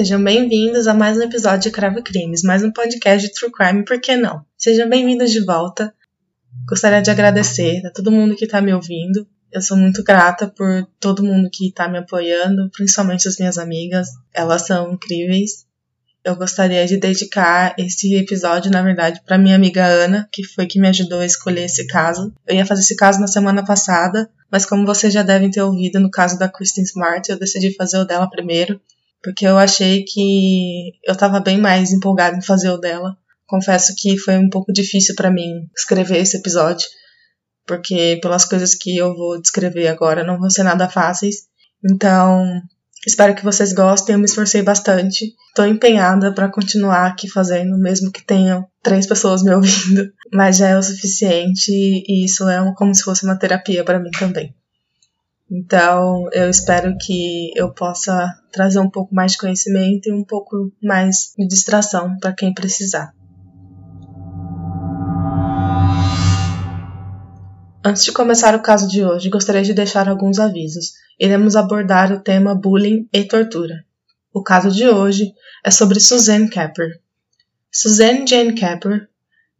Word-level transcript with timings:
Sejam 0.00 0.24
bem-vindos 0.24 0.86
a 0.86 0.94
mais 0.94 1.18
um 1.18 1.22
episódio 1.24 1.64
de 1.64 1.70
Cravo 1.70 2.02
Crimes, 2.02 2.42
mais 2.42 2.64
um 2.64 2.72
podcast 2.72 3.28
de 3.28 3.34
True 3.34 3.52
Crime, 3.52 3.84
por 3.84 4.00
que 4.00 4.16
não? 4.16 4.42
Sejam 4.56 4.88
bem-vindos 4.88 5.30
de 5.30 5.44
volta. 5.44 5.92
Gostaria 6.66 7.02
de 7.02 7.10
agradecer 7.10 7.84
a 7.84 7.90
todo 7.90 8.10
mundo 8.10 8.34
que 8.34 8.46
está 8.46 8.62
me 8.62 8.72
ouvindo. 8.72 9.28
Eu 9.52 9.60
sou 9.60 9.76
muito 9.76 10.02
grata 10.02 10.48
por 10.48 10.88
todo 10.98 11.22
mundo 11.22 11.50
que 11.52 11.68
está 11.68 11.86
me 11.86 11.98
apoiando, 11.98 12.70
principalmente 12.70 13.28
as 13.28 13.36
minhas 13.36 13.58
amigas. 13.58 14.08
Elas 14.32 14.62
são 14.66 14.90
incríveis. 14.90 15.66
Eu 16.24 16.34
gostaria 16.34 16.86
de 16.86 16.96
dedicar 16.96 17.74
esse 17.76 18.14
episódio, 18.14 18.70
na 18.70 18.80
verdade, 18.80 19.20
para 19.26 19.36
minha 19.36 19.54
amiga 19.54 19.84
Ana, 19.84 20.26
que 20.32 20.42
foi 20.42 20.64
que 20.64 20.80
me 20.80 20.88
ajudou 20.88 21.20
a 21.20 21.26
escolher 21.26 21.64
esse 21.64 21.86
caso. 21.86 22.32
Eu 22.46 22.56
ia 22.56 22.64
fazer 22.64 22.80
esse 22.80 22.96
caso 22.96 23.20
na 23.20 23.26
semana 23.26 23.62
passada, 23.62 24.30
mas 24.50 24.64
como 24.64 24.86
vocês 24.86 25.12
já 25.12 25.22
devem 25.22 25.50
ter 25.50 25.60
ouvido 25.60 26.00
no 26.00 26.10
caso 26.10 26.38
da 26.38 26.48
Kristen 26.48 26.84
Smart, 26.84 27.30
eu 27.30 27.38
decidi 27.38 27.74
fazer 27.74 27.98
o 27.98 28.06
dela 28.06 28.30
primeiro 28.30 28.80
porque 29.22 29.46
eu 29.46 29.58
achei 29.58 30.04
que 30.04 30.92
eu 31.04 31.12
estava 31.12 31.40
bem 31.40 31.58
mais 31.58 31.92
empolgada 31.92 32.36
em 32.36 32.42
fazer 32.42 32.70
o 32.70 32.78
dela. 32.78 33.16
Confesso 33.46 33.94
que 33.96 34.16
foi 34.18 34.38
um 34.38 34.48
pouco 34.48 34.72
difícil 34.72 35.14
para 35.14 35.30
mim 35.30 35.68
escrever 35.76 36.18
esse 36.18 36.36
episódio, 36.36 36.88
porque 37.66 38.18
pelas 38.22 38.44
coisas 38.44 38.74
que 38.74 38.96
eu 38.96 39.14
vou 39.14 39.40
descrever 39.40 39.88
agora 39.88 40.24
não 40.24 40.38
vão 40.38 40.48
ser 40.48 40.62
nada 40.62 40.88
fáceis. 40.88 41.48
Então, 41.84 42.62
espero 43.06 43.34
que 43.34 43.44
vocês 43.44 43.72
gostem. 43.72 44.14
Eu 44.14 44.18
me 44.18 44.24
esforcei 44.24 44.62
bastante. 44.62 45.34
Estou 45.48 45.66
empenhada 45.66 46.32
para 46.32 46.50
continuar 46.50 47.06
aqui 47.06 47.28
fazendo, 47.28 47.76
mesmo 47.76 48.12
que 48.12 48.24
tenham 48.24 48.66
três 48.82 49.06
pessoas 49.06 49.42
me 49.42 49.52
ouvindo, 49.54 50.10
mas 50.32 50.58
já 50.58 50.68
é 50.68 50.78
o 50.78 50.82
suficiente 50.82 51.72
e 51.72 52.24
isso 52.24 52.48
é 52.48 52.72
como 52.76 52.94
se 52.94 53.02
fosse 53.02 53.24
uma 53.24 53.38
terapia 53.38 53.84
para 53.84 53.98
mim 53.98 54.10
também. 54.12 54.54
Então, 55.50 56.28
eu 56.32 56.48
espero 56.48 56.96
que 56.96 57.50
eu 57.56 57.74
possa 57.74 58.32
trazer 58.52 58.78
um 58.78 58.88
pouco 58.88 59.12
mais 59.12 59.32
de 59.32 59.38
conhecimento 59.38 60.08
e 60.08 60.12
um 60.12 60.22
pouco 60.22 60.72
mais 60.80 61.32
de 61.36 61.44
distração 61.48 62.16
para 62.18 62.32
quem 62.32 62.54
precisar. 62.54 63.12
Antes 67.84 68.04
de 68.04 68.12
começar 68.12 68.54
o 68.54 68.62
caso 68.62 68.86
de 68.86 69.04
hoje, 69.04 69.28
gostaria 69.28 69.62
de 69.62 69.74
deixar 69.74 70.08
alguns 70.08 70.38
avisos. 70.38 70.92
Iremos 71.18 71.56
abordar 71.56 72.12
o 72.12 72.20
tema 72.20 72.54
bullying 72.54 73.08
e 73.12 73.24
tortura. 73.24 73.84
O 74.32 74.44
caso 74.44 74.70
de 74.70 74.86
hoje 74.86 75.32
é 75.64 75.70
sobre 75.70 75.98
Suzanne 75.98 76.48
Capper. 76.48 77.00
Suzanne 77.72 78.24
Jane 78.24 78.54
Capper 78.54 79.08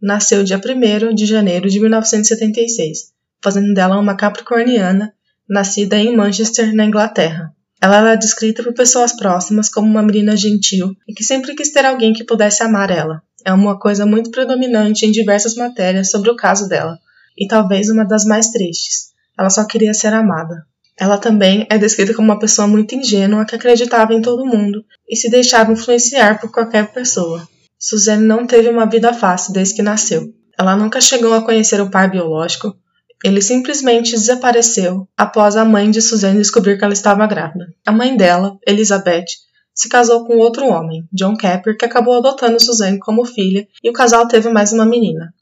nasceu 0.01 0.45
dia 0.45 0.61
1 0.61 1.15
de 1.15 1.27
janeiro 1.27 1.69
de 1.69 1.81
1976, 1.81 3.13
fazendo 3.43 3.75
dela 3.75 3.99
uma 3.99 4.15
capricorniana 4.15 5.13
nascida 5.51 5.99
em 5.99 6.17
Manchester, 6.17 6.73
na 6.73 6.85
Inglaterra. 6.85 7.53
Ela 7.83 7.97
era 7.97 8.15
descrita 8.15 8.63
por 8.63 8.73
pessoas 8.73 9.17
próximas 9.17 9.69
como 9.69 9.89
uma 9.89 10.03
menina 10.03 10.37
gentil 10.37 10.95
e 11.09 11.13
que 11.13 11.25
sempre 11.25 11.57
quis 11.57 11.73
ter 11.73 11.85
alguém 11.85 12.13
que 12.13 12.23
pudesse 12.23 12.63
amar 12.63 12.91
ela. 12.91 13.21
É 13.45 13.53
uma 13.53 13.79
coisa 13.79 14.07
muito 14.07 14.31
predominante 14.31 15.05
em 15.05 15.11
diversas 15.11 15.57
matérias 15.57 16.11
sobre 16.11 16.31
o 16.31 16.37
caso 16.37 16.69
dela, 16.69 16.99
e 17.37 17.49
talvez 17.49 17.89
uma 17.89 18.05
das 18.05 18.25
mais 18.25 18.49
tristes. 18.51 19.11
Ela 19.37 19.51
só 19.51 19.65
queria 19.65 19.95
ser 19.95 20.13
amada. 20.13 20.65
Ela 20.97 21.17
também 21.17 21.67
é 21.71 21.79
descrita 21.79 22.15
como 22.15 22.31
uma 22.31 22.39
pessoa 22.39 22.69
muito 22.69 22.95
ingênua 22.95 23.47
que 23.47 23.57
acreditava 23.57 24.13
em 24.13 24.21
todo 24.21 24.47
mundo 24.47 24.85
e 25.09 25.17
se 25.17 25.31
deixava 25.31 25.73
influenciar 25.73 26.39
por 26.39 26.53
qualquer 26.53 26.93
pessoa. 26.93 27.49
Suzanne 27.79 28.27
não 28.27 28.47
teve 28.47 28.69
uma 28.69 28.85
vida 28.85 29.13
fácil 29.15 29.55
desde 29.55 29.75
que 29.75 29.83
nasceu. 29.83 30.35
Ela 30.59 30.77
nunca 30.77 31.01
chegou 31.01 31.33
a 31.33 31.41
conhecer 31.41 31.81
o 31.81 31.89
pai 31.89 32.11
biológico, 32.11 32.77
ele 33.25 33.43
simplesmente 33.43 34.13
desapareceu 34.13 35.07
após 35.17 35.57
a 35.57 35.65
mãe 35.65 35.91
de 35.91 36.01
Suzanne 36.01 36.39
descobrir 36.39 36.79
que 36.79 36.85
ela 36.85 36.93
estava 36.93 37.27
grávida. 37.27 37.67
A 37.85 37.93
mãe 37.93 38.17
dela, 38.17 38.59
Elizabeth, 38.67 39.27
se 39.75 39.89
casou 39.89 40.27
com 40.27 40.39
outro 40.39 40.67
homem, 40.67 41.07
John 41.13 41.37
Capper, 41.37 41.77
que 41.77 41.85
acabou 41.85 42.17
adotando 42.17 42.63
Suzanne 42.63 42.99
como 42.99 43.25
filha 43.25 43.67
e 43.83 43.91
o 43.91 43.93
casal 43.93 44.27
teve 44.27 44.49
mais 44.49 44.73
uma 44.73 44.87
menina. 44.87 45.33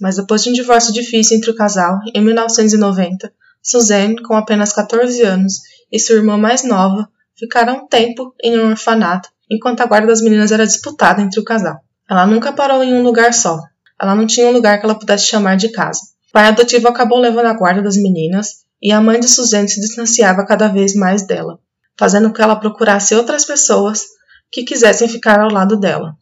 Mas 0.00 0.16
depois 0.16 0.42
de 0.42 0.50
um 0.50 0.52
divórcio 0.52 0.92
difícil 0.92 1.36
entre 1.36 1.50
o 1.50 1.54
casal, 1.54 1.98
em 2.14 2.22
1990, 2.22 3.32
Suzanne, 3.62 4.22
com 4.22 4.34
apenas 4.34 4.72
14 4.72 5.22
anos, 5.22 5.60
e 5.92 5.98
sua 5.98 6.16
irmã 6.16 6.36
mais 6.36 6.64
nova 6.64 7.08
ficaram 7.38 7.78
um 7.78 7.86
tempo 7.86 8.34
em 8.42 8.58
um 8.58 8.70
orfanato, 8.70 9.28
enquanto 9.50 9.80
a 9.80 9.86
guarda 9.86 10.06
das 10.06 10.22
meninas 10.22 10.52
era 10.52 10.66
disputada 10.66 11.20
entre 11.20 11.40
o 11.40 11.44
casal. 11.44 11.80
Ela 12.08 12.26
nunca 12.26 12.52
parou 12.52 12.82
em 12.82 12.94
um 12.94 13.02
lugar 13.02 13.34
só. 13.34 13.60
Ela 14.00 14.14
não 14.14 14.26
tinha 14.26 14.46
um 14.46 14.52
lugar 14.52 14.78
que 14.78 14.86
ela 14.86 14.98
pudesse 14.98 15.26
chamar 15.26 15.56
de 15.56 15.68
casa. 15.70 16.00
O 16.30 16.32
pai 16.32 16.46
adotivo 16.46 16.86
acabou 16.86 17.18
levando 17.18 17.46
a 17.46 17.54
guarda 17.54 17.82
das 17.82 17.96
meninas 17.96 18.64
e 18.80 18.92
a 18.92 19.00
mãe 19.00 19.18
de 19.18 19.26
Suzanne 19.26 19.68
se 19.68 19.80
distanciava 19.80 20.46
cada 20.46 20.68
vez 20.68 20.94
mais 20.94 21.26
dela, 21.26 21.58
fazendo 21.98 22.32
que 22.32 22.40
ela 22.40 22.54
procurasse 22.54 23.16
outras 23.16 23.44
pessoas 23.44 24.04
que 24.48 24.62
quisessem 24.62 25.08
ficar 25.08 25.40
ao 25.40 25.50
lado 25.50 25.76
dela. 25.76 26.14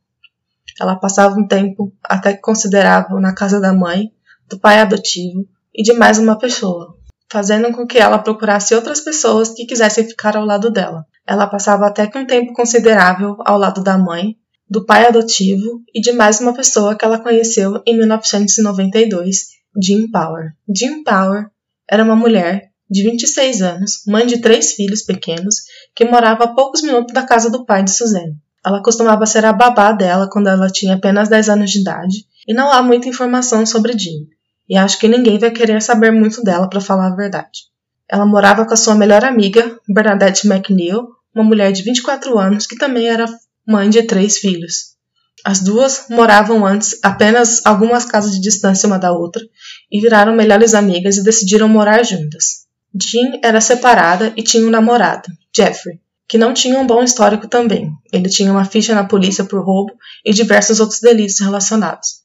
Ela 0.81 0.97
passava 0.97 1.39
um 1.39 1.47
tempo 1.47 1.93
até 2.03 2.33
considerável 2.33 3.21
na 3.21 3.35
casa 3.35 3.61
da 3.61 3.75
mãe, 3.75 4.11
do 4.49 4.59
pai 4.59 4.81
adotivo 4.81 5.47
e 5.75 5.83
de 5.83 5.93
mais 5.93 6.17
uma 6.17 6.39
pessoa, 6.39 6.97
fazendo 7.31 7.71
com 7.73 7.87
que 7.87 7.99
ela 7.99 8.19
procurasse 8.19 8.75
outras 8.75 9.03
pessoas 9.03 9.51
que 9.51 9.67
quisessem 9.67 10.09
ficar 10.09 10.39
ao 10.39 10.45
lado 10.47 10.71
dela. 10.71 11.05
Ela 11.27 11.47
passava 11.47 11.87
até 11.87 12.07
que 12.07 12.17
um 12.17 12.27
tempo 12.27 12.55
considerável 12.55 13.37
ao 13.45 13.59
lado 13.59 13.83
da 13.83 13.99
mãe, 13.99 14.39
do 14.71 14.87
pai 14.87 15.07
adotivo 15.07 15.83
e 15.95 16.01
de 16.01 16.13
mais 16.13 16.41
uma 16.41 16.55
pessoa 16.55 16.97
que 16.97 17.05
ela 17.05 17.19
conheceu 17.19 17.83
em 17.87 17.95
1992 17.99 19.58
Jean 19.81 20.11
Power. 20.11 20.55
Jean 20.69 21.05
Power 21.05 21.47
era 21.89 22.03
uma 22.03 22.16
mulher 22.16 22.71
de 22.91 23.05
26 23.05 23.62
anos, 23.62 24.03
mãe 24.06 24.27
de 24.27 24.41
três 24.41 24.72
filhos 24.72 25.03
pequenos, 25.03 25.56
que 25.94 26.05
morava 26.05 26.44
a 26.44 26.55
poucos 26.55 26.83
minutos 26.83 27.15
da 27.15 27.22
casa 27.22 27.49
do 27.49 27.65
pai 27.65 27.84
de 27.84 27.93
Suzanne. 27.93 28.37
Ela 28.66 28.83
costumava 28.83 29.25
ser 29.25 29.44
a 29.44 29.53
babá 29.53 29.93
dela 29.93 30.28
quando 30.28 30.49
ela 30.49 30.69
tinha 30.69 30.97
apenas 30.97 31.28
10 31.28 31.49
anos 31.50 31.71
de 31.71 31.81
idade, 31.81 32.27
e 32.47 32.53
não 32.53 32.72
há 32.72 32.83
muita 32.83 33.09
informação 33.09 33.65
sobre 33.65 33.97
Jean, 33.97 34.27
e 34.69 34.77
acho 34.77 34.99
que 34.99 35.06
ninguém 35.06 35.39
vai 35.39 35.53
querer 35.53 35.81
saber 35.81 36.10
muito 36.10 36.43
dela 36.43 36.69
para 36.69 36.81
falar 36.81 37.12
a 37.12 37.16
verdade. 37.16 37.69
Ela 38.10 38.27
morava 38.27 38.66
com 38.66 38.75
a 38.75 38.77
sua 38.77 38.97
melhor 38.97 39.25
amiga, 39.25 39.78
Bernadette 39.89 40.49
McNeil, 40.49 41.09
uma 41.33 41.45
mulher 41.45 41.71
de 41.71 41.83
24 41.83 42.37
anos 42.37 42.66
que 42.66 42.77
também 42.77 43.06
era 43.06 43.27
mãe 43.66 43.89
de 43.89 44.03
três 44.03 44.39
filhos. 44.39 44.97
As 45.44 45.60
duas 45.60 46.06
moravam 46.10 46.66
antes 46.66 46.99
apenas 47.03 47.65
algumas 47.65 48.04
casas 48.04 48.32
de 48.32 48.41
distância 48.41 48.87
uma 48.87 48.99
da 48.99 49.12
outra 49.12 49.43
e 49.91 50.00
viraram 50.00 50.34
melhores 50.34 50.75
amigas 50.75 51.16
e 51.16 51.22
decidiram 51.22 51.69
morar 51.69 52.03
juntas. 52.03 52.66
Jean 52.94 53.38
era 53.43 53.60
separada 53.60 54.32
e 54.37 54.43
tinha 54.43 54.66
um 54.66 54.71
namorado, 54.71 55.28
Jeffrey, 55.54 56.00
que 56.27 56.38
não 56.38 56.53
tinha 56.53 56.78
um 56.78 56.87
bom 56.87 57.03
histórico 57.03 57.47
também. 57.47 57.93
Ele 58.12 58.28
tinha 58.28 58.50
uma 58.50 58.65
ficha 58.65 58.94
na 58.94 59.04
polícia 59.04 59.44
por 59.44 59.65
roubo 59.65 59.93
e 60.25 60.32
diversos 60.32 60.81
outros 60.81 61.00
delitos 61.00 61.41
relacionados. 61.41 62.22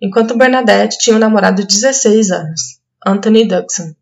Enquanto 0.00 0.36
Bernadette 0.36 0.98
tinha 0.98 1.16
um 1.16 1.18
namorado 1.18 1.62
de 1.62 1.74
16 1.74 2.30
anos, 2.30 2.60
Anthony 3.04 3.46
Dugson. 3.46 3.94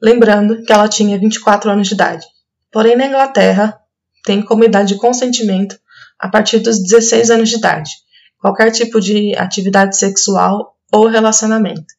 Lembrando 0.00 0.62
que 0.64 0.72
ela 0.72 0.88
tinha 0.88 1.18
24 1.18 1.70
anos 1.70 1.88
de 1.88 1.94
idade. 1.94 2.26
Porém, 2.70 2.96
na 2.96 3.06
Inglaterra, 3.06 3.78
tem 4.24 4.42
como 4.42 4.64
idade 4.64 4.94
de 4.94 5.00
consentimento 5.00 5.78
a 6.18 6.28
partir 6.28 6.58
dos 6.60 6.82
16 6.82 7.30
anos 7.30 7.48
de 7.48 7.56
idade, 7.56 7.90
qualquer 8.38 8.70
tipo 8.70 9.00
de 9.00 9.34
atividade 9.36 9.96
sexual 9.96 10.76
ou 10.92 11.06
relacionamento. 11.06 11.94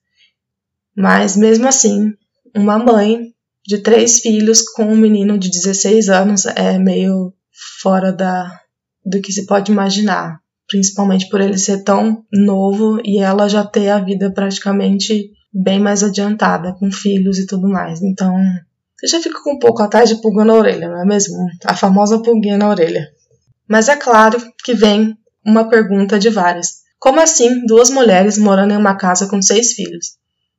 Mas 0.95 1.37
mesmo 1.37 1.67
assim, 1.67 2.13
uma 2.55 2.77
mãe 2.77 3.33
de 3.65 3.77
três 3.77 4.19
filhos 4.19 4.61
com 4.61 4.83
um 4.83 4.97
menino 4.97 5.37
de 5.37 5.49
16 5.49 6.09
anos 6.09 6.45
é 6.45 6.77
meio 6.77 7.33
fora 7.81 8.11
da 8.11 8.59
do 9.05 9.21
que 9.21 9.31
se 9.31 9.45
pode 9.45 9.71
imaginar, 9.71 10.39
principalmente 10.67 11.29
por 11.29 11.41
ele 11.41 11.57
ser 11.57 11.83
tão 11.83 12.23
novo 12.31 12.99
e 13.03 13.19
ela 13.19 13.47
já 13.47 13.65
ter 13.65 13.89
a 13.89 13.99
vida 13.99 14.31
praticamente 14.31 15.31
bem 15.53 15.79
mais 15.79 16.03
adiantada, 16.03 16.73
com 16.73 16.91
filhos 16.91 17.39
e 17.39 17.47
tudo 17.47 17.67
mais. 17.67 18.01
Então, 18.01 18.35
você 18.97 19.07
já 19.07 19.21
fica 19.21 19.41
com 19.41 19.53
um 19.53 19.59
pouco 19.59 19.81
atrás 19.81 20.09
de 20.09 20.21
pulga 20.21 20.45
na 20.45 20.53
orelha, 20.53 20.89
não 20.89 21.01
é 21.01 21.05
mesmo? 21.05 21.35
A 21.65 21.75
famosa 21.75 22.21
pulguinha 22.21 22.57
na 22.57 22.69
orelha. 22.69 23.07
Mas 23.69 23.87
é 23.87 23.95
claro 23.95 24.41
que 24.63 24.73
vem 24.73 25.15
uma 25.45 25.69
pergunta 25.69 26.17
de 26.17 26.27
várias. 26.27 26.79
Como 26.97 27.21
assim 27.21 27.67
duas 27.67 27.91
mulheres 27.91 28.35
morando 28.35 28.73
em 28.73 28.77
uma 28.77 28.97
casa 28.97 29.27
com 29.27 29.39
seis 29.39 29.73
filhos? 29.73 30.17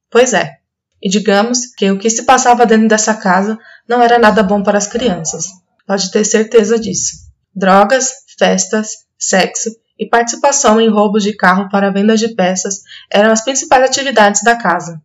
Pois 0.08 0.32
é. 0.32 0.58
E 1.02 1.10
digamos 1.10 1.74
que 1.76 1.90
o 1.90 1.98
que 1.98 2.08
se 2.08 2.22
passava 2.22 2.64
dentro 2.64 2.86
dessa 2.86 3.14
casa 3.14 3.58
não 3.88 4.00
era 4.00 4.16
nada 4.16 4.44
bom 4.44 4.62
para 4.62 4.78
as 4.78 4.86
crianças. 4.86 5.46
Pode 5.84 6.08
ter 6.12 6.24
certeza 6.24 6.78
disso. 6.78 7.28
Drogas, 7.52 8.12
festas, 8.38 8.90
sexo 9.18 9.70
e 9.98 10.06
participação 10.06 10.80
em 10.80 10.88
roubos 10.88 11.24
de 11.24 11.32
carro 11.32 11.68
para 11.68 11.90
venda 11.90 12.16
de 12.16 12.28
peças 12.28 12.82
eram 13.10 13.32
as 13.32 13.42
principais 13.42 13.82
atividades 13.82 14.42
da 14.44 14.54
casa. 14.54 15.02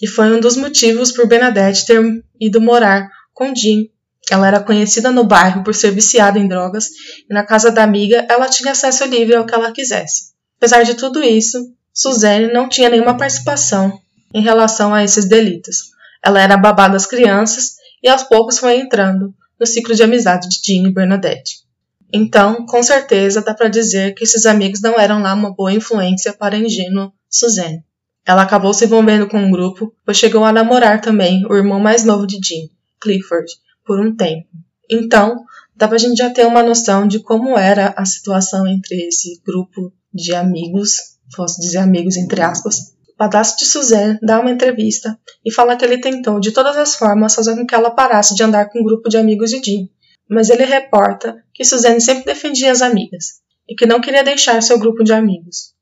E 0.00 0.06
foi 0.06 0.32
um 0.32 0.38
dos 0.38 0.56
motivos 0.56 1.10
por 1.10 1.26
Bernadette 1.26 1.86
ter 1.86 2.00
ido 2.40 2.60
morar 2.60 3.10
com 3.34 3.52
Jim 3.52 3.90
ela 4.30 4.46
era 4.48 4.60
conhecida 4.60 5.10
no 5.12 5.24
bairro 5.24 5.62
por 5.62 5.74
ser 5.74 5.90
viciada 5.92 6.38
em 6.38 6.48
drogas 6.48 6.88
e 7.28 7.32
na 7.32 7.44
casa 7.44 7.70
da 7.70 7.82
amiga 7.82 8.26
ela 8.28 8.48
tinha 8.48 8.72
acesso 8.72 9.04
livre 9.04 9.36
ao 9.36 9.46
que 9.46 9.54
ela 9.54 9.72
quisesse. 9.72 10.32
Apesar 10.58 10.82
de 10.82 10.94
tudo 10.94 11.22
isso, 11.22 11.58
Suzanne 11.92 12.52
não 12.52 12.68
tinha 12.68 12.88
nenhuma 12.88 13.16
participação 13.16 13.98
em 14.34 14.42
relação 14.42 14.92
a 14.92 15.04
esses 15.04 15.26
delitos. 15.26 15.90
Ela 16.22 16.40
era 16.40 16.56
babá 16.56 16.88
das 16.88 17.06
crianças 17.06 17.76
e 18.02 18.08
aos 18.08 18.24
poucos 18.24 18.58
foi 18.58 18.80
entrando 18.80 19.32
no 19.58 19.66
ciclo 19.66 19.94
de 19.94 20.02
amizade 20.02 20.48
de 20.48 20.60
Jean 20.62 20.88
e 20.88 20.92
Bernadette. 20.92 21.64
Então, 22.12 22.66
com 22.66 22.82
certeza, 22.82 23.42
dá 23.42 23.54
para 23.54 23.68
dizer 23.68 24.14
que 24.14 24.24
esses 24.24 24.46
amigos 24.46 24.80
não 24.80 24.98
eram 24.98 25.20
lá 25.20 25.34
uma 25.34 25.54
boa 25.54 25.72
influência 25.72 26.32
para 26.32 26.56
a 26.56 26.58
ingênua 26.58 27.12
Suzanne. 27.28 27.82
Ela 28.24 28.42
acabou 28.42 28.74
se 28.74 28.84
envolvendo 28.84 29.28
com 29.28 29.38
um 29.38 29.50
grupo, 29.50 29.94
pois 30.04 30.16
chegou 30.16 30.44
a 30.44 30.52
namorar 30.52 31.00
também 31.00 31.46
o 31.46 31.54
irmão 31.54 31.78
mais 31.78 32.04
novo 32.04 32.26
de 32.26 32.36
Jean, 32.42 32.68
Clifford, 33.00 33.46
por 33.86 34.00
um 34.00 34.14
tempo. 34.14 34.48
Então, 34.90 35.44
dá 35.74 35.86
pra 35.86 35.98
gente 35.98 36.16
já 36.16 36.30
ter 36.30 36.46
uma 36.46 36.62
noção 36.62 37.06
de 37.06 37.20
como 37.20 37.56
era 37.56 37.94
a 37.96 38.04
situação 38.04 38.66
entre 38.66 39.06
esse 39.06 39.40
grupo 39.46 39.92
de 40.12 40.34
amigos, 40.34 41.18
posso 41.36 41.60
dizer 41.60 41.78
amigos 41.78 42.16
entre 42.16 42.40
aspas. 42.42 42.94
O 43.08 43.16
padrasto 43.16 43.58
de 43.58 43.70
Suzanne 43.70 44.18
dá 44.22 44.40
uma 44.40 44.50
entrevista 44.50 45.18
e 45.44 45.52
fala 45.52 45.76
que 45.76 45.84
ele 45.84 46.00
tentou 46.00 46.38
de 46.38 46.52
todas 46.52 46.76
as 46.76 46.94
formas 46.96 47.34
fazer 47.34 47.54
com 47.54 47.66
que 47.66 47.74
ela 47.74 47.90
parasse 47.90 48.34
de 48.34 48.42
andar 48.42 48.68
com 48.68 48.80
um 48.80 48.84
grupo 48.84 49.08
de 49.08 49.16
amigos 49.16 49.50
de 49.50 49.62
Jean, 49.62 49.88
mas 50.28 50.50
ele 50.50 50.64
reporta 50.64 51.42
que 51.54 51.64
Suzanne 51.64 52.00
sempre 52.00 52.24
defendia 52.24 52.72
as 52.72 52.82
amigas 52.82 53.40
e 53.68 53.74
que 53.74 53.86
não 53.86 54.00
queria 54.00 54.22
deixar 54.22 54.62
seu 54.62 54.78
grupo 54.78 55.02
de 55.02 55.12
amigos. 55.12 55.74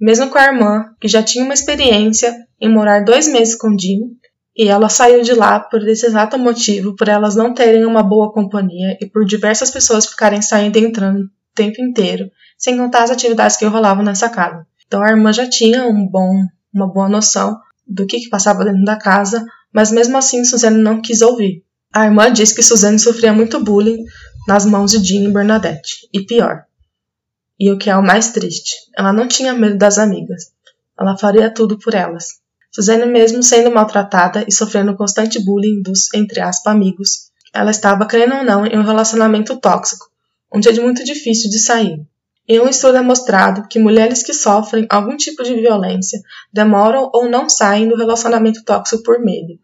Mesmo 0.00 0.30
com 0.30 0.38
a 0.38 0.44
irmã, 0.44 0.94
que 1.00 1.08
já 1.08 1.22
tinha 1.22 1.44
uma 1.44 1.54
experiência 1.54 2.46
em 2.60 2.72
morar 2.72 3.04
dois 3.04 3.26
meses 3.26 3.56
com 3.56 3.76
Jean, 3.76 4.10
e 4.58 4.66
ela 4.66 4.88
saiu 4.88 5.22
de 5.22 5.32
lá 5.32 5.60
por 5.60 5.86
esse 5.86 6.04
exato 6.04 6.36
motivo, 6.36 6.96
por 6.96 7.08
elas 7.08 7.36
não 7.36 7.54
terem 7.54 7.86
uma 7.86 8.02
boa 8.02 8.32
companhia 8.32 8.98
e 9.00 9.06
por 9.06 9.24
diversas 9.24 9.70
pessoas 9.70 10.06
ficarem 10.06 10.42
saindo 10.42 10.76
e 10.76 10.84
entrando 10.84 11.26
o 11.26 11.30
tempo 11.54 11.80
inteiro, 11.80 12.28
sem 12.58 12.76
contar 12.76 13.04
as 13.04 13.10
atividades 13.12 13.56
que 13.56 13.64
rolavam 13.64 14.02
nessa 14.02 14.28
casa. 14.28 14.66
Então 14.84 15.00
a 15.00 15.10
irmã 15.10 15.32
já 15.32 15.48
tinha 15.48 15.86
um 15.86 16.04
bom, 16.04 16.42
uma 16.74 16.92
boa 16.92 17.08
noção 17.08 17.56
do 17.86 18.04
que, 18.04 18.18
que 18.18 18.28
passava 18.28 18.64
dentro 18.64 18.84
da 18.84 18.96
casa, 18.96 19.46
mas 19.72 19.92
mesmo 19.92 20.18
assim 20.18 20.44
Suzanne 20.44 20.82
não 20.82 21.00
quis 21.00 21.22
ouvir. 21.22 21.62
A 21.92 22.06
irmã 22.06 22.32
disse 22.32 22.54
que 22.54 22.62
Suzanne 22.62 22.98
sofria 22.98 23.32
muito 23.32 23.62
bullying 23.62 24.04
nas 24.48 24.66
mãos 24.66 24.90
de 24.90 24.98
Jean 24.98 25.28
e 25.28 25.32
Bernadette, 25.32 26.08
e 26.12 26.22
pior. 26.22 26.64
E 27.60 27.70
o 27.70 27.78
que 27.78 27.88
é 27.88 27.96
o 27.96 28.02
mais 28.02 28.32
triste, 28.32 28.74
ela 28.96 29.12
não 29.12 29.28
tinha 29.28 29.54
medo 29.54 29.78
das 29.78 29.98
amigas. 29.98 30.50
Ela 30.98 31.16
faria 31.16 31.48
tudo 31.48 31.78
por 31.78 31.94
elas. 31.94 32.40
Suzane, 32.70 33.06
mesmo 33.06 33.42
sendo 33.42 33.70
maltratada 33.70 34.44
e 34.46 34.52
sofrendo 34.52 34.96
constante 34.96 35.42
bullying 35.42 35.82
dos, 35.82 36.12
entre 36.14 36.40
aspas, 36.40 36.72
amigos, 36.72 37.30
ela 37.52 37.70
estava, 37.70 38.06
querendo 38.06 38.36
ou 38.36 38.44
não, 38.44 38.66
em 38.66 38.78
um 38.78 38.82
relacionamento 38.82 39.58
tóxico, 39.58 40.06
onde 40.52 40.68
é 40.68 40.72
muito 40.80 41.02
difícil 41.04 41.50
de 41.50 41.58
sair. 41.58 42.00
Em 42.46 42.60
um 42.60 42.68
estudo 42.68 42.96
é 42.96 43.02
mostrado 43.02 43.68
que 43.68 43.78
mulheres 43.78 44.22
que 44.22 44.32
sofrem 44.32 44.86
algum 44.88 45.16
tipo 45.16 45.42
de 45.42 45.54
violência 45.54 46.18
demoram 46.52 47.10
ou 47.12 47.28
não 47.28 47.48
saem 47.48 47.88
do 47.88 47.96
relacionamento 47.96 48.64
tóxico 48.64 49.02
por 49.02 49.18
medo, 49.18 49.58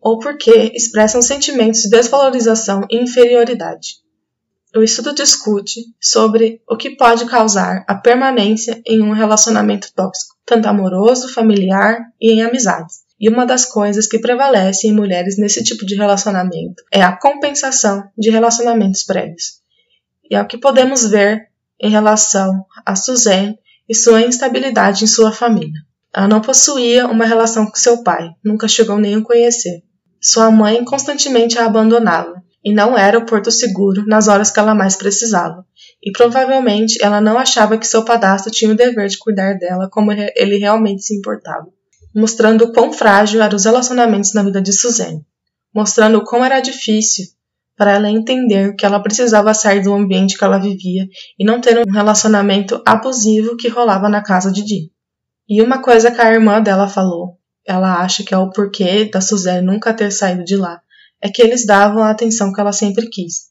ou 0.00 0.18
porque 0.18 0.72
expressam 0.74 1.22
sentimentos 1.22 1.80
de 1.80 1.90
desvalorização 1.90 2.86
e 2.90 2.96
inferioridade. 2.96 3.96
O 4.76 4.82
estudo 4.82 5.14
discute 5.14 5.80
sobre 5.98 6.60
o 6.68 6.76
que 6.76 6.96
pode 6.96 7.24
causar 7.24 7.84
a 7.88 7.94
permanência 7.94 8.82
em 8.86 9.00
um 9.02 9.12
relacionamento 9.12 9.88
tóxico, 9.94 10.36
tanto 10.48 10.66
amoroso, 10.66 11.32
familiar 11.32 11.98
e 12.18 12.32
em 12.32 12.42
amizades. 12.42 13.00
E 13.20 13.28
uma 13.28 13.44
das 13.44 13.66
coisas 13.66 14.06
que 14.06 14.18
prevalece 14.18 14.88
em 14.88 14.94
mulheres 14.94 15.36
nesse 15.36 15.62
tipo 15.62 15.84
de 15.84 15.94
relacionamento 15.94 16.82
é 16.90 17.02
a 17.02 17.14
compensação 17.14 18.02
de 18.16 18.30
relacionamentos 18.30 19.02
prévios. 19.02 19.58
E 20.30 20.34
é 20.34 20.40
o 20.40 20.46
que 20.46 20.56
podemos 20.56 21.06
ver 21.06 21.48
em 21.78 21.90
relação 21.90 22.64
a 22.86 22.96
Suzanne 22.96 23.58
e 23.86 23.94
sua 23.94 24.22
instabilidade 24.22 25.04
em 25.04 25.06
sua 25.06 25.32
família. 25.32 25.80
Ela 26.14 26.28
não 26.28 26.40
possuía 26.40 27.06
uma 27.06 27.26
relação 27.26 27.66
com 27.66 27.76
seu 27.76 28.02
pai, 28.02 28.30
nunca 28.42 28.66
chegou 28.66 28.98
nem 28.98 29.16
a 29.16 29.22
conhecer. 29.22 29.82
Sua 30.20 30.50
mãe 30.50 30.82
constantemente 30.82 31.58
a 31.58 31.66
abandonava 31.66 32.42
e 32.64 32.72
não 32.72 32.96
era 32.96 33.18
o 33.18 33.26
porto 33.26 33.50
seguro 33.50 34.06
nas 34.06 34.28
horas 34.28 34.50
que 34.50 34.58
ela 34.58 34.74
mais 34.74 34.96
precisava. 34.96 35.64
E 36.02 36.12
provavelmente 36.12 37.02
ela 37.02 37.20
não 37.20 37.38
achava 37.38 37.76
que 37.76 37.86
seu 37.86 38.04
padrasto 38.04 38.50
tinha 38.50 38.70
o 38.70 38.76
dever 38.76 39.08
de 39.08 39.18
cuidar 39.18 39.54
dela 39.54 39.88
como 39.90 40.12
ele 40.12 40.56
realmente 40.56 41.02
se 41.02 41.16
importava, 41.16 41.66
mostrando 42.14 42.64
o 42.64 42.72
quão 42.72 42.92
frágil 42.92 43.42
eram 43.42 43.56
os 43.56 43.64
relacionamentos 43.64 44.32
na 44.32 44.42
vida 44.42 44.62
de 44.62 44.72
Suzanne, 44.72 45.24
mostrando 45.74 46.18
o 46.18 46.24
quão 46.24 46.44
era 46.44 46.60
difícil 46.60 47.26
para 47.76 47.92
ela 47.92 48.10
entender 48.10 48.74
que 48.74 48.84
ela 48.84 49.00
precisava 49.00 49.54
sair 49.54 49.82
do 49.82 49.94
ambiente 49.94 50.36
que 50.36 50.44
ela 50.44 50.58
vivia 50.58 51.06
e 51.38 51.44
não 51.44 51.60
ter 51.60 51.78
um 51.78 51.90
relacionamento 51.90 52.82
abusivo 52.84 53.56
que 53.56 53.68
rolava 53.68 54.08
na 54.08 54.20
casa 54.20 54.50
de 54.50 54.64
Dee. 54.64 54.90
E 55.48 55.62
uma 55.62 55.80
coisa 55.80 56.10
que 56.10 56.20
a 56.20 56.32
irmã 56.32 56.60
dela 56.60 56.88
falou, 56.88 57.38
ela 57.64 58.02
acha 58.02 58.24
que 58.24 58.34
é 58.34 58.38
o 58.38 58.50
porquê 58.50 59.04
da 59.04 59.20
Suzanne 59.20 59.64
nunca 59.64 59.94
ter 59.94 60.10
saído 60.10 60.44
de 60.44 60.56
lá, 60.56 60.80
é 61.22 61.28
que 61.28 61.40
eles 61.40 61.64
davam 61.64 62.02
a 62.02 62.10
atenção 62.10 62.52
que 62.52 62.60
ela 62.60 62.72
sempre 62.72 63.08
quis. 63.08 63.48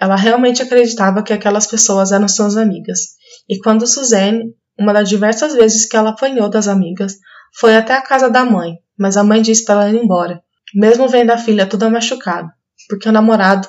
Ela 0.00 0.16
realmente 0.16 0.62
acreditava 0.62 1.22
que 1.22 1.32
aquelas 1.32 1.66
pessoas 1.66 2.12
eram 2.12 2.28
suas 2.28 2.56
amigas, 2.56 3.00
e 3.48 3.58
quando 3.58 3.86
Suzanne, 3.86 4.54
uma 4.78 4.92
das 4.92 5.08
diversas 5.08 5.54
vezes 5.54 5.86
que 5.86 5.96
ela 5.96 6.10
apanhou 6.10 6.48
das 6.48 6.66
amigas, 6.66 7.16
foi 7.54 7.76
até 7.76 7.94
a 7.94 8.02
casa 8.02 8.30
da 8.30 8.44
mãe, 8.44 8.78
mas 8.98 9.16
a 9.16 9.24
mãe 9.24 9.42
disse 9.42 9.64
para 9.64 9.86
ela 9.86 9.90
ir 9.90 10.02
embora, 10.02 10.42
mesmo 10.74 11.08
vendo 11.08 11.30
a 11.30 11.38
filha 11.38 11.66
toda 11.66 11.90
machucada, 11.90 12.48
porque 12.88 13.08
o 13.08 13.12
namorado 13.12 13.68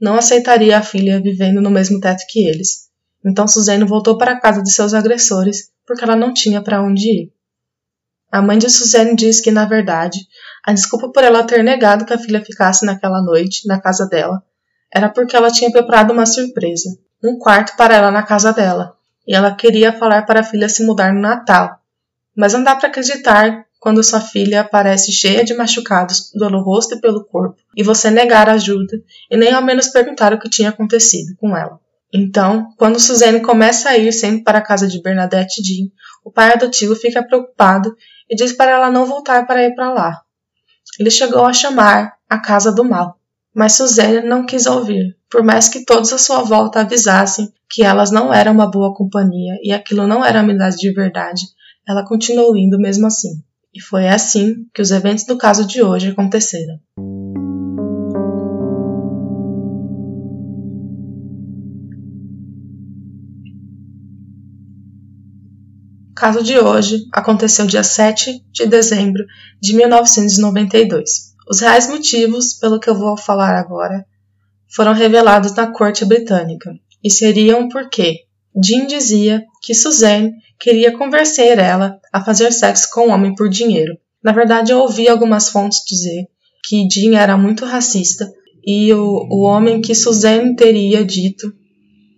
não 0.00 0.16
aceitaria 0.16 0.76
a 0.76 0.82
filha 0.82 1.20
vivendo 1.20 1.60
no 1.60 1.70
mesmo 1.70 2.00
teto 2.00 2.24
que 2.28 2.46
eles. 2.46 2.88
Então 3.24 3.46
Suzanne 3.46 3.84
voltou 3.84 4.18
para 4.18 4.32
a 4.32 4.40
casa 4.40 4.60
de 4.62 4.72
seus 4.72 4.94
agressores 4.94 5.70
porque 5.86 6.02
ela 6.02 6.16
não 6.16 6.34
tinha 6.34 6.60
para 6.60 6.82
onde 6.82 7.08
ir. 7.08 7.32
A 8.32 8.42
mãe 8.42 8.58
de 8.58 8.68
Suzanne 8.68 9.14
diz 9.14 9.40
que, 9.40 9.50
na 9.50 9.64
verdade, 9.64 10.18
a 10.64 10.72
desculpa 10.72 11.12
por 11.12 11.22
ela 11.22 11.44
ter 11.44 11.62
negado 11.62 12.04
que 12.04 12.12
a 12.12 12.18
filha 12.18 12.44
ficasse 12.44 12.84
naquela 12.84 13.22
noite 13.22 13.68
na 13.68 13.80
casa 13.80 14.06
dela 14.06 14.42
era 14.94 15.08
porque 15.08 15.34
ela 15.34 15.50
tinha 15.50 15.70
preparado 15.70 16.12
uma 16.12 16.26
surpresa, 16.26 16.90
um 17.24 17.38
quarto 17.38 17.76
para 17.76 17.94
ela 17.94 18.10
na 18.10 18.22
casa 18.22 18.52
dela, 18.52 18.94
e 19.26 19.34
ela 19.34 19.54
queria 19.54 19.92
falar 19.92 20.26
para 20.26 20.40
a 20.40 20.44
filha 20.44 20.68
se 20.68 20.84
mudar 20.84 21.12
no 21.12 21.20
Natal. 21.20 21.78
Mas 22.36 22.52
não 22.52 22.62
dá 22.62 22.76
para 22.76 22.88
acreditar 22.88 23.64
quando 23.80 24.02
sua 24.02 24.20
filha 24.20 24.60
aparece 24.60 25.10
cheia 25.10 25.44
de 25.44 25.54
machucados 25.54 26.30
pelo 26.30 26.62
rosto 26.62 26.94
e 26.94 27.00
pelo 27.00 27.24
corpo, 27.24 27.56
e 27.76 27.82
você 27.82 28.10
negar 28.10 28.48
ajuda 28.48 28.96
e 29.30 29.36
nem 29.36 29.52
ao 29.52 29.62
menos 29.62 29.88
perguntar 29.88 30.32
o 30.32 30.38
que 30.38 30.48
tinha 30.48 30.68
acontecido 30.68 31.34
com 31.36 31.56
ela. 31.56 31.80
Então, 32.14 32.68
quando 32.76 33.00
Suzanne 33.00 33.40
começa 33.40 33.88
a 33.88 33.96
ir 33.96 34.12
sempre 34.12 34.44
para 34.44 34.58
a 34.58 34.62
casa 34.62 34.86
de 34.86 35.00
Bernadette 35.00 35.62
Jean, 35.62 35.88
o 36.22 36.30
pai 36.30 36.52
adotivo 36.52 36.94
fica 36.94 37.22
preocupado 37.22 37.96
e 38.28 38.36
diz 38.36 38.52
para 38.52 38.70
ela 38.70 38.90
não 38.90 39.06
voltar 39.06 39.46
para 39.46 39.64
ir 39.64 39.74
para 39.74 39.92
lá, 39.92 40.20
ele 41.00 41.10
chegou 41.10 41.44
a 41.44 41.52
chamar 41.52 42.14
a 42.28 42.38
casa 42.38 42.70
do 42.70 42.84
mal, 42.84 43.18
mas 43.54 43.74
Suzanne 43.74 44.26
não 44.26 44.46
quis 44.46 44.66
ouvir, 44.66 45.16
por 45.30 45.42
mais 45.42 45.68
que 45.68 45.84
todos 45.84 46.12
à 46.12 46.18
sua 46.18 46.42
volta 46.42 46.80
avisassem 46.80 47.52
que 47.68 47.82
elas 47.82 48.10
não 48.10 48.32
eram 48.32 48.52
uma 48.52 48.70
boa 48.70 48.94
companhia 48.94 49.58
e 49.62 49.72
aquilo 49.72 50.06
não 50.06 50.24
era 50.24 50.40
amizade 50.40 50.76
de 50.76 50.92
verdade, 50.92 51.42
ela 51.88 52.06
continuou 52.06 52.56
indo 52.56 52.78
mesmo 52.78 53.06
assim. 53.06 53.42
E 53.74 53.80
foi 53.80 54.08
assim 54.08 54.66
que 54.74 54.82
os 54.82 54.90
eventos 54.90 55.24
do 55.24 55.38
caso 55.38 55.66
de 55.66 55.82
hoje 55.82 56.10
aconteceram. 56.10 56.78
caso 66.22 66.40
de 66.40 66.56
hoje 66.56 67.08
aconteceu 67.12 67.66
dia 67.66 67.82
7 67.82 68.44
de 68.52 68.66
dezembro 68.66 69.26
de 69.60 69.74
1992. 69.74 71.31
Os 71.48 71.60
reais 71.60 71.88
motivos, 71.88 72.54
pelo 72.54 72.78
que 72.78 72.88
eu 72.88 72.94
vou 72.94 73.16
falar 73.16 73.58
agora, 73.58 74.04
foram 74.68 74.92
revelados 74.92 75.54
na 75.54 75.66
corte 75.72 76.04
britânica 76.04 76.72
e 77.02 77.10
seriam 77.10 77.68
porque 77.68 78.20
Jean 78.62 78.86
dizia 78.86 79.44
que 79.62 79.74
Suzanne 79.74 80.34
queria 80.58 80.96
convencer 80.96 81.58
ela 81.58 81.98
a 82.12 82.24
fazer 82.24 82.52
sexo 82.52 82.88
com 82.92 83.08
um 83.08 83.10
homem 83.10 83.34
por 83.34 83.48
dinheiro. 83.48 83.96
Na 84.22 84.32
verdade, 84.32 84.72
eu 84.72 84.78
ouvi 84.78 85.08
algumas 85.08 85.48
fontes 85.48 85.82
dizer 85.86 86.26
que 86.64 86.88
Jean 86.88 87.18
era 87.18 87.36
muito 87.36 87.64
racista 87.64 88.30
e 88.64 88.92
o, 88.94 89.26
o 89.28 89.42
homem 89.42 89.80
que 89.80 89.94
Suzanne 89.94 90.54
teria 90.54 91.04
dito 91.04 91.52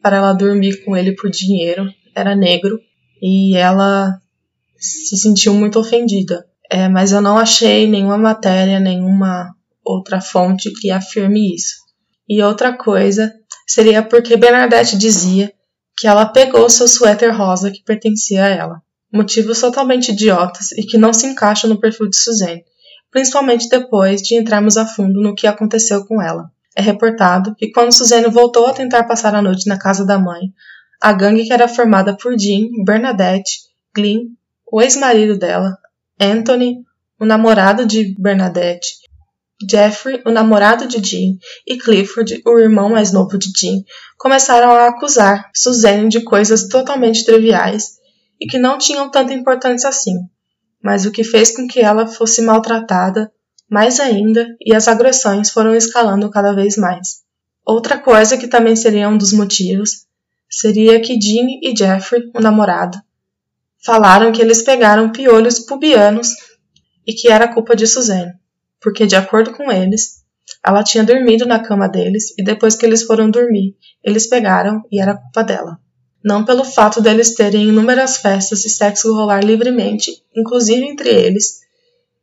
para 0.02 0.19
ela 0.19 0.35
dormir 0.35 0.85
com 0.85 0.95
ele 0.95 1.14
por 1.14 1.31
dinheiro 1.31 1.88
era 2.14 2.37
negro 2.37 2.78
e 3.23 3.57
ela 3.57 4.21
se 4.76 5.16
sentiu 5.16 5.54
muito 5.54 5.78
ofendida. 5.78 6.47
É, 6.75 6.88
mas 6.88 7.12
eu 7.12 7.21
não 7.21 7.38
achei 7.38 7.88
nenhuma 7.88 8.19
matéria, 8.19 8.81
nenhuma 8.81 9.54
outra 9.85 10.21
fonte 10.21 10.73
que 10.73 10.90
afirme 10.90 11.54
isso. 11.54 11.76
E 12.28 12.43
outra 12.43 12.76
coisa 12.76 13.33
seria 13.64 14.02
porque 14.02 14.37
Bernadette 14.37 14.99
dizia 14.99 15.52
que 15.97 16.09
ela 16.09 16.26
pegou 16.26 16.69
seu 16.69 16.88
suéter 16.88 17.33
rosa 17.33 17.71
que 17.71 17.85
pertencia 17.85 18.45
a 18.45 18.49
ela. 18.49 18.83
Motivos 19.12 19.61
totalmente 19.61 20.11
idiotas 20.11 20.73
e 20.73 20.83
que 20.83 20.99
não 20.99 21.12
se 21.12 21.28
encaixam 21.28 21.71
no 21.71 21.78
perfil 21.78 22.11
de 22.11 22.16
Suzanne, 22.16 22.64
principalmente 23.09 23.69
depois 23.69 24.21
de 24.21 24.35
entrarmos 24.35 24.76
a 24.76 24.85
fundo 24.85 25.23
no 25.23 25.33
que 25.33 25.47
aconteceu 25.47 26.04
com 26.04 26.21
ela. 26.21 26.50
É 26.75 26.83
reportado 26.83 27.54
que 27.54 27.71
quando 27.71 27.95
Suzanne 27.95 28.26
voltou 28.26 28.66
a 28.66 28.73
tentar 28.73 29.04
passar 29.04 29.33
a 29.33 29.40
noite 29.40 29.69
na 29.69 29.78
casa 29.78 30.04
da 30.04 30.19
mãe, 30.19 30.52
a 31.00 31.12
gangue 31.12 31.45
que 31.45 31.52
era 31.52 31.69
formada 31.69 32.16
por 32.16 32.37
Jean, 32.37 32.66
Bernadette, 32.85 33.61
Glyn, 33.95 34.31
o 34.73 34.83
ex-marido 34.83 35.38
dela, 35.38 35.78
Anthony, 36.21 36.83
o 37.18 37.25
namorado 37.25 37.87
de 37.87 38.14
Bernadette 38.18 39.04
Jeffrey, 39.71 40.21
o 40.26 40.30
namorado 40.30 40.87
de 40.87 41.02
Jean, 41.02 41.38
e 41.66 41.78
Clifford, 41.78 42.42
o 42.44 42.59
irmão 42.59 42.90
mais 42.90 43.12
novo 43.12 43.38
de 43.38 43.50
Jean, 43.56 43.83
começaram 44.18 44.71
a 44.73 44.88
acusar 44.88 45.50
Suzanne 45.54 46.09
de 46.09 46.23
coisas 46.23 46.68
totalmente 46.68 47.25
triviais 47.25 47.94
e 48.40 48.47
que 48.47 48.59
não 48.59 48.78
tinham 48.78 49.11
tanta 49.11 49.33
importância 49.33 49.88
assim, 49.88 50.16
mas 50.83 51.06
o 51.06 51.12
que 51.12 51.23
fez 51.23 51.54
com 51.54 51.66
que 51.66 51.80
ela 51.80 52.06
fosse 52.06 52.42
maltratada 52.42 53.30
mais 53.71 54.00
ainda 54.00 54.47
e 54.61 54.75
as 54.75 54.88
agressões 54.88 55.50
foram 55.50 55.75
escalando 55.75 56.28
cada 56.30 56.52
vez 56.52 56.76
mais. 56.76 57.23
Outra 57.64 57.99
coisa 57.99 58.37
que 58.37 58.47
também 58.47 58.76
seria 58.76 59.09
um 59.09 59.16
dos 59.16 59.33
motivos 59.33 60.06
seria 60.50 61.00
que 61.00 61.18
Jean 61.18 61.47
e 61.62 61.75
Jeffrey, 61.76 62.30
o 62.35 62.40
namorado, 62.40 62.99
falaram 63.85 64.33
que 64.33 64.41
eles 64.41 64.62
pegaram 64.62 65.12
piolhos 65.12 65.61
pubianos 65.61 66.29
e 67.07 67.12
que 67.12 67.29
era 67.29 67.53
culpa 67.53 67.76
de 67.76 67.87
Suzanne, 67.87 68.33
porque 68.81 69.07
de 69.07 69.14
acordo 69.14 69.53
com 69.53 69.71
eles, 69.71 70.25
ela 70.64 70.83
tinha 70.83 71.05
dormido 71.05 71.47
na 71.47 71.59
cama 71.59 71.88
deles 71.88 72.35
e 72.38 72.43
depois 72.43 72.75
que 72.75 72.87
eles 72.87 73.03
foram 73.03 73.31
dormir, 73.31 73.76
eles 74.03 74.26
pegaram 74.26 74.83
e 74.91 75.00
era 75.00 75.17
culpa 75.17 75.43
dela. 75.43 75.79
Não 76.25 76.45
pelo 76.45 76.64
fato 76.64 77.03
deles 77.03 77.35
terem 77.35 77.69
inúmeras 77.69 78.17
festas 78.17 78.64
e 78.64 78.71
sexo 78.71 79.14
rolar 79.14 79.45
livremente, 79.45 80.11
inclusive 80.35 80.83
entre 80.83 81.11
eles, 81.11 81.61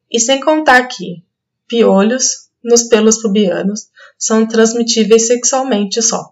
e 0.10 0.20
sem 0.20 0.40
contar 0.40 0.88
que 0.88 1.24
piolhos 1.68 2.50
nos 2.64 2.84
pelos 2.84 3.22
pubianos 3.22 3.90
são 4.18 4.48
transmitíveis 4.48 5.28
sexualmente 5.28 6.02
só. 6.02 6.32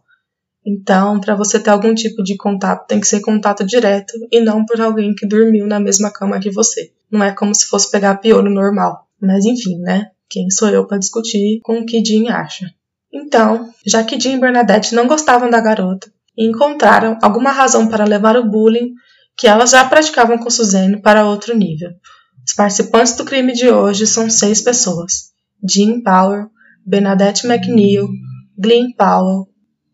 Então, 0.71 1.19
para 1.19 1.35
você 1.35 1.59
ter 1.59 1.71
algum 1.71 1.95
tipo 1.95 2.21
de 2.21 2.37
contato, 2.37 2.85
tem 2.85 2.99
que 2.99 3.07
ser 3.07 3.21
contato 3.21 3.65
direto 3.65 4.13
e 4.31 4.39
não 4.39 4.63
por 4.63 4.79
alguém 4.79 5.15
que 5.15 5.27
dormiu 5.27 5.65
na 5.65 5.79
mesma 5.79 6.11
cama 6.11 6.39
que 6.39 6.51
você. 6.51 6.91
Não 7.11 7.23
é 7.23 7.31
como 7.33 7.55
se 7.55 7.65
fosse 7.65 7.89
pegar 7.89 8.17
piolho 8.17 8.51
normal. 8.51 9.07
Mas 9.19 9.45
enfim, 9.45 9.79
né? 9.79 10.11
Quem 10.29 10.47
sou 10.51 10.69
eu 10.69 10.85
para 10.85 10.99
discutir 10.99 11.59
com 11.63 11.79
o 11.79 11.85
que 11.87 12.05
Jean 12.05 12.31
acha? 12.31 12.67
Então, 13.11 13.67
já 13.83 14.03
que 14.03 14.19
Jean 14.19 14.35
e 14.35 14.39
Bernadette 14.39 14.93
não 14.93 15.07
gostavam 15.07 15.49
da 15.49 15.59
garota 15.59 16.07
e 16.37 16.45
encontraram 16.45 17.17
alguma 17.19 17.51
razão 17.51 17.87
para 17.87 18.05
levar 18.05 18.37
o 18.37 18.47
bullying 18.47 18.93
que 19.35 19.47
elas 19.47 19.71
já 19.71 19.83
praticavam 19.85 20.37
com 20.37 20.51
Suzanne 20.51 21.01
para 21.01 21.25
outro 21.25 21.57
nível. 21.57 21.89
Os 22.45 22.53
participantes 22.53 23.15
do 23.15 23.25
crime 23.25 23.53
de 23.53 23.71
hoje 23.71 24.05
são 24.05 24.29
seis 24.29 24.61
pessoas: 24.61 25.31
Jean 25.67 26.03
Power, 26.03 26.45
Bernadette 26.85 27.47
McNeil, 27.47 28.07
Glenn 28.55 28.91
Powell, 28.95 29.48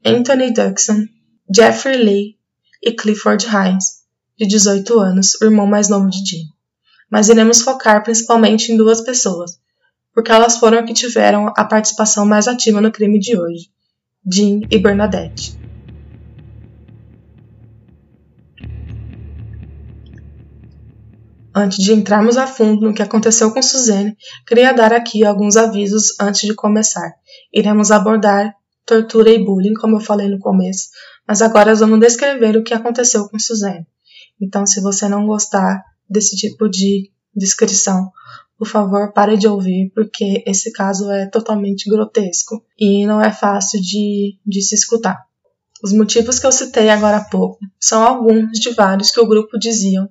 Anthony 0.07 0.53
Duxon, 0.53 1.07
Jeffrey 1.51 1.97
Lee 1.97 2.35
e 2.83 2.91
Clifford 2.91 3.43
Hines, 3.47 4.03
de 4.37 4.45
18 4.45 4.99
anos, 4.99 5.33
o 5.41 5.45
irmão 5.45 5.65
mais 5.65 5.89
novo 5.89 6.07
de 6.11 6.17
Jean. 6.23 6.45
Mas 7.09 7.27
iremos 7.27 7.61
focar 7.61 8.03
principalmente 8.03 8.71
em 8.71 8.77
duas 8.77 9.01
pessoas, 9.01 9.59
porque 10.13 10.31
elas 10.31 10.57
foram 10.59 10.77
as 10.77 10.85
que 10.85 10.93
tiveram 10.93 11.51
a 11.57 11.65
participação 11.65 12.23
mais 12.23 12.47
ativa 12.47 12.79
no 12.79 12.91
crime 12.91 13.19
de 13.19 13.35
hoje: 13.35 13.71
Jean 14.31 14.59
e 14.69 14.77
Bernadette. 14.77 15.57
Antes 21.55 21.83
de 21.83 21.93
entrarmos 21.93 22.37
a 22.37 22.45
fundo 22.45 22.85
no 22.85 22.93
que 22.93 23.01
aconteceu 23.01 23.51
com 23.51 23.61
Suzanne, 23.61 24.15
queria 24.45 24.71
dar 24.71 24.93
aqui 24.93 25.25
alguns 25.25 25.57
avisos 25.57 26.13
antes 26.19 26.41
de 26.41 26.53
começar. 26.53 27.11
Iremos 27.51 27.89
abordar 27.89 28.53
tortura 28.85 29.29
e 29.29 29.43
bullying, 29.43 29.73
como 29.73 29.97
eu 29.97 30.01
falei 30.01 30.29
no 30.29 30.39
começo, 30.39 30.89
mas 31.27 31.41
agora 31.41 31.75
vamos 31.75 31.99
descrever 31.99 32.55
o 32.55 32.63
que 32.63 32.73
aconteceu 32.73 33.27
com 33.27 33.39
Suzanne. 33.39 33.85
Então, 34.39 34.65
se 34.65 34.81
você 34.81 35.07
não 35.07 35.25
gostar 35.25 35.83
desse 36.09 36.35
tipo 36.35 36.69
de 36.69 37.09
descrição, 37.35 38.11
por 38.57 38.67
favor, 38.67 39.11
pare 39.11 39.37
de 39.37 39.47
ouvir, 39.47 39.91
porque 39.93 40.43
esse 40.45 40.71
caso 40.71 41.11
é 41.11 41.27
totalmente 41.27 41.89
grotesco 41.89 42.63
e 42.79 43.05
não 43.05 43.21
é 43.21 43.31
fácil 43.31 43.81
de, 43.81 44.37
de 44.45 44.61
se 44.61 44.75
escutar. 44.75 45.25
Os 45.83 45.91
motivos 45.91 46.39
que 46.39 46.45
eu 46.45 46.51
citei 46.51 46.89
agora 46.89 47.17
há 47.17 47.25
pouco 47.25 47.59
são 47.79 48.01
alguns 48.01 48.51
de 48.59 48.71
vários 48.71 49.11
que 49.11 49.19
o 49.19 49.27
grupo 49.27 49.59
diziam 49.59 50.09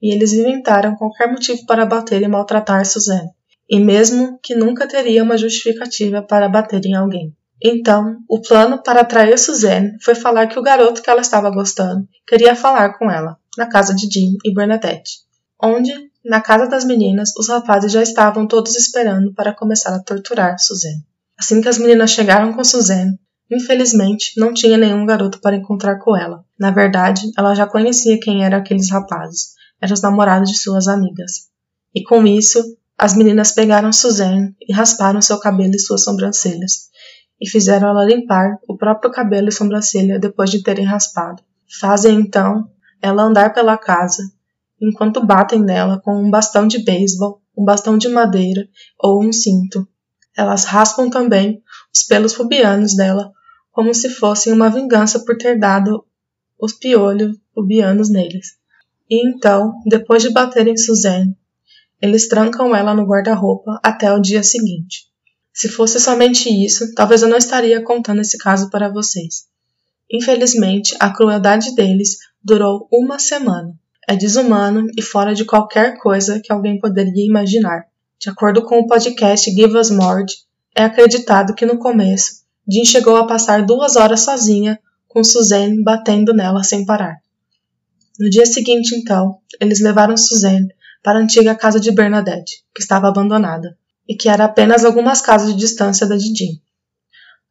e 0.00 0.12
eles 0.12 0.32
inventaram 0.32 0.96
qualquer 0.96 1.30
motivo 1.30 1.64
para 1.66 1.86
bater 1.86 2.22
e 2.22 2.28
maltratar 2.28 2.84
Suzanne, 2.84 3.30
e 3.70 3.78
mesmo 3.78 4.38
que 4.42 4.54
nunca 4.54 4.88
teria 4.88 5.22
uma 5.22 5.38
justificativa 5.38 6.22
para 6.22 6.48
bater 6.48 6.84
em 6.86 6.94
alguém. 6.94 7.36
Então, 7.64 8.16
o 8.28 8.40
plano 8.40 8.82
para 8.82 9.02
atrair 9.02 9.38
Suzanne 9.38 9.96
foi 10.02 10.16
falar 10.16 10.48
que 10.48 10.58
o 10.58 10.62
garoto 10.62 11.00
que 11.00 11.08
ela 11.08 11.20
estava 11.20 11.48
gostando 11.48 12.08
queria 12.26 12.56
falar 12.56 12.98
com 12.98 13.08
ela, 13.08 13.36
na 13.56 13.66
casa 13.66 13.94
de 13.94 14.08
Jim 14.10 14.36
e 14.44 14.52
Bernadette, 14.52 15.20
onde, 15.62 15.92
na 16.24 16.40
casa 16.40 16.66
das 16.66 16.84
meninas, 16.84 17.30
os 17.36 17.48
rapazes 17.48 17.92
já 17.92 18.02
estavam 18.02 18.48
todos 18.48 18.74
esperando 18.74 19.32
para 19.32 19.54
começar 19.54 19.94
a 19.94 20.02
torturar 20.02 20.58
Suzanne. 20.58 21.04
Assim 21.38 21.60
que 21.60 21.68
as 21.68 21.78
meninas 21.78 22.10
chegaram 22.10 22.52
com 22.52 22.64
Suzanne, 22.64 23.16
infelizmente 23.48 24.32
não 24.36 24.52
tinha 24.52 24.76
nenhum 24.76 25.06
garoto 25.06 25.40
para 25.40 25.56
encontrar 25.56 26.00
com 26.00 26.16
ela. 26.16 26.44
Na 26.58 26.72
verdade, 26.72 27.30
ela 27.38 27.54
já 27.54 27.66
conhecia 27.66 28.18
quem 28.18 28.44
eram 28.44 28.58
aqueles 28.58 28.90
rapazes, 28.90 29.54
eram 29.80 29.94
os 29.94 30.02
namorados 30.02 30.50
de 30.50 30.58
suas 30.58 30.88
amigas. 30.88 31.48
E 31.94 32.02
com 32.02 32.26
isso, 32.26 32.76
as 32.98 33.14
meninas 33.14 33.52
pegaram 33.52 33.92
Suzanne 33.92 34.54
e 34.60 34.72
rasparam 34.72 35.20
seu 35.20 35.38
cabelo 35.38 35.74
e 35.74 35.78
suas 35.78 36.04
sobrancelhas, 36.04 36.90
e 37.42 37.50
fizeram 37.50 37.88
ela 37.88 38.04
limpar 38.04 38.56
o 38.68 38.76
próprio 38.76 39.10
cabelo 39.10 39.48
e 39.48 39.52
sobrancelha 39.52 40.16
depois 40.16 40.48
de 40.48 40.62
terem 40.62 40.84
raspado. 40.84 41.42
Fazem 41.80 42.14
então 42.14 42.70
ela 43.02 43.24
andar 43.24 43.52
pela 43.52 43.76
casa, 43.76 44.22
enquanto 44.80 45.26
batem 45.26 45.60
nela 45.60 46.00
com 46.00 46.14
um 46.14 46.30
bastão 46.30 46.68
de 46.68 46.84
beisebol, 46.84 47.42
um 47.58 47.64
bastão 47.64 47.98
de 47.98 48.08
madeira 48.08 48.68
ou 48.96 49.20
um 49.20 49.32
cinto. 49.32 49.86
Elas 50.36 50.64
raspam 50.64 51.10
também 51.10 51.60
os 51.92 52.04
pelos 52.04 52.32
pubianos 52.32 52.94
dela, 52.94 53.32
como 53.72 53.92
se 53.92 54.08
fossem 54.08 54.52
uma 54.52 54.70
vingança 54.70 55.24
por 55.24 55.36
ter 55.36 55.58
dado 55.58 56.04
os 56.60 56.72
piolhos 56.72 57.36
pubianos 57.52 58.08
neles. 58.08 58.52
E 59.10 59.28
então, 59.28 59.74
depois 59.84 60.22
de 60.22 60.30
baterem 60.30 60.76
Suzanne, 60.76 61.36
eles 62.00 62.28
trancam 62.28 62.74
ela 62.74 62.94
no 62.94 63.04
guarda-roupa 63.04 63.80
até 63.82 64.12
o 64.12 64.20
dia 64.20 64.44
seguinte. 64.44 65.11
Se 65.52 65.68
fosse 65.68 66.00
somente 66.00 66.48
isso, 66.48 66.94
talvez 66.94 67.22
eu 67.22 67.28
não 67.28 67.36
estaria 67.36 67.82
contando 67.82 68.20
esse 68.20 68.38
caso 68.38 68.70
para 68.70 68.88
vocês. 68.88 69.46
Infelizmente, 70.10 70.96
a 70.98 71.10
crueldade 71.10 71.74
deles 71.74 72.18
durou 72.42 72.88
uma 72.90 73.18
semana. 73.18 73.74
É 74.08 74.16
desumano 74.16 74.86
e 74.96 75.02
fora 75.02 75.34
de 75.34 75.44
qualquer 75.44 75.98
coisa 75.98 76.40
que 76.40 76.52
alguém 76.52 76.78
poderia 76.78 77.26
imaginar. 77.26 77.84
De 78.18 78.30
acordo 78.30 78.62
com 78.62 78.80
o 78.80 78.86
podcast 78.86 79.50
Give 79.50 79.76
Us 79.76 79.90
More, 79.90 80.24
é 80.74 80.84
acreditado 80.84 81.54
que 81.54 81.66
no 81.66 81.78
começo, 81.78 82.42
Jean 82.68 82.84
chegou 82.84 83.16
a 83.16 83.26
passar 83.26 83.64
duas 83.64 83.96
horas 83.96 84.20
sozinha, 84.20 84.78
com 85.08 85.22
Suzanne 85.22 85.82
batendo 85.82 86.32
nela 86.32 86.62
sem 86.62 86.86
parar. 86.86 87.20
No 88.18 88.30
dia 88.30 88.46
seguinte, 88.46 88.94
então, 88.94 89.38
eles 89.60 89.80
levaram 89.80 90.16
Suzanne 90.16 90.68
para 91.02 91.18
a 91.18 91.22
antiga 91.22 91.54
casa 91.54 91.80
de 91.80 91.90
Bernadette, 91.90 92.64
que 92.74 92.80
estava 92.82 93.08
abandonada, 93.08 93.76
e 94.08 94.16
que 94.16 94.28
era 94.28 94.44
apenas 94.44 94.84
algumas 94.84 95.20
casas 95.20 95.52
de 95.52 95.58
distância 95.58 96.06
da 96.06 96.16
Didi. 96.16 96.60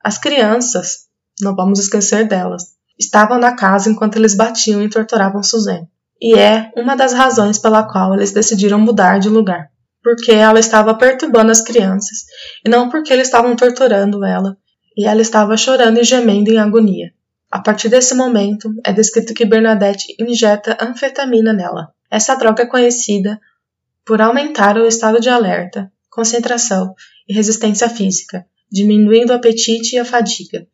As 0.04 0.18
crianças, 0.18 1.08
não 1.40 1.56
vamos 1.56 1.80
esquecer 1.80 2.28
delas, 2.28 2.64
estavam 3.00 3.40
na 3.40 3.56
casa 3.56 3.90
enquanto 3.90 4.18
eles 4.18 4.36
batiam 4.36 4.82
e 4.82 4.90
torturavam 4.90 5.44
Suzanne. 5.44 5.88
E 6.22 6.38
é 6.38 6.72
uma 6.76 6.96
das 6.96 7.14
razões 7.14 7.58
pela 7.58 7.84
qual 7.84 8.14
eles 8.14 8.32
decidiram 8.32 8.80
mudar 8.80 9.20
de 9.20 9.30
lugar. 9.30 9.70
Porque 10.04 10.32
ela 10.32 10.60
estava 10.60 10.94
perturbando 10.96 11.52
as 11.52 11.62
crianças, 11.62 12.20
e 12.66 12.70
não 12.70 12.90
porque 12.90 13.14
eles 13.14 13.28
estavam 13.28 13.56
torturando 13.56 14.24
ela, 14.26 14.58
e 14.98 15.06
ela 15.06 15.22
estava 15.22 15.56
chorando 15.56 16.00
e 16.00 16.04
gemendo 16.04 16.52
em 16.52 16.58
agonia. 16.58 17.12
A 17.52 17.60
partir 17.60 17.90
desse 17.90 18.16
momento, 18.16 18.74
é 18.86 18.94
descrito 18.94 19.34
que 19.34 19.46
Bernadette 19.46 20.16
injeta 20.20 20.78
anfetamina 20.82 21.54
nela. 21.54 21.90
Essa 22.10 22.36
droga 22.36 22.64
é 22.64 22.66
conhecida 22.66 23.40
por 24.06 24.22
aumentar 24.22 24.78
o 24.78 24.86
estado 24.86 25.20
de 25.20 25.30
alerta, 25.30 25.92
concentração 26.12 26.94
e 27.28 27.34
resistência 27.34 27.90
física, 27.90 28.46
diminuindo 28.70 29.32
o 29.32 29.36
apetite 29.36 29.96
e 29.96 30.00
a 30.00 30.06
fadiga, 30.06 30.68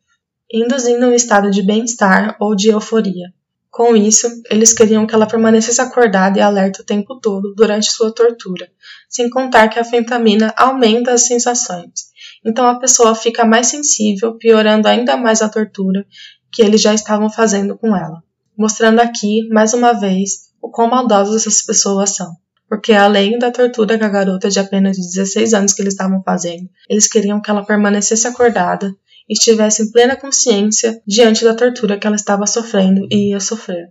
induzindo 0.52 1.06
um 1.06 1.14
estado 1.14 1.50
de 1.50 1.62
bem-estar 1.62 2.36
ou 2.40 2.54
de 2.54 2.68
euforia. 2.68 3.32
Com 3.70 3.94
isso, 3.94 4.26
eles 4.50 4.72
queriam 4.72 5.06
que 5.06 5.14
ela 5.14 5.26
permanecesse 5.26 5.80
acordada 5.80 6.38
e 6.38 6.42
alerta 6.42 6.82
o 6.82 6.84
tempo 6.84 7.20
todo 7.20 7.54
durante 7.54 7.92
sua 7.92 8.12
tortura, 8.12 8.68
sem 9.08 9.30
contar 9.30 9.68
que 9.68 9.78
a 9.78 9.82
anfetamina 9.82 10.52
aumenta 10.56 11.12
as 11.12 11.26
sensações. 11.26 12.08
Então 12.44 12.66
a 12.66 12.80
pessoa 12.80 13.14
fica 13.14 13.44
mais 13.44 13.68
sensível, 13.68 14.34
piorando 14.36 14.88
ainda 14.88 15.16
mais 15.16 15.40
a 15.42 15.48
tortura 15.48 16.04
que 16.50 16.62
eles 16.62 16.80
já 16.80 16.92
estavam 16.92 17.30
fazendo 17.30 17.78
com 17.78 17.94
ela, 17.94 18.22
mostrando 18.56 19.00
aqui, 19.00 19.46
mais 19.50 19.74
uma 19.74 19.92
vez, 19.92 20.48
o 20.60 20.70
quão 20.70 20.88
maldosos 20.88 21.36
essas 21.36 21.62
pessoas 21.62 22.16
são. 22.16 22.34
Porque 22.68 22.92
além 22.92 23.38
da 23.38 23.50
tortura 23.50 23.98
com 23.98 24.04
a 24.04 24.08
garota 24.08 24.50
de 24.50 24.60
apenas 24.60 24.96
16 24.96 25.54
anos 25.54 25.72
que 25.72 25.80
eles 25.80 25.94
estavam 25.94 26.22
fazendo, 26.22 26.68
eles 26.88 27.08
queriam 27.08 27.40
que 27.40 27.50
ela 27.50 27.64
permanecesse 27.64 28.26
acordada 28.26 28.94
e 29.28 29.32
estivesse 29.32 29.82
em 29.82 29.90
plena 29.90 30.16
consciência 30.16 31.00
diante 31.06 31.44
da 31.44 31.54
tortura 31.54 31.98
que 31.98 32.06
ela 32.06 32.16
estava 32.16 32.46
sofrendo 32.46 33.06
e 33.10 33.30
ia 33.30 33.40
sofrer, 33.40 33.90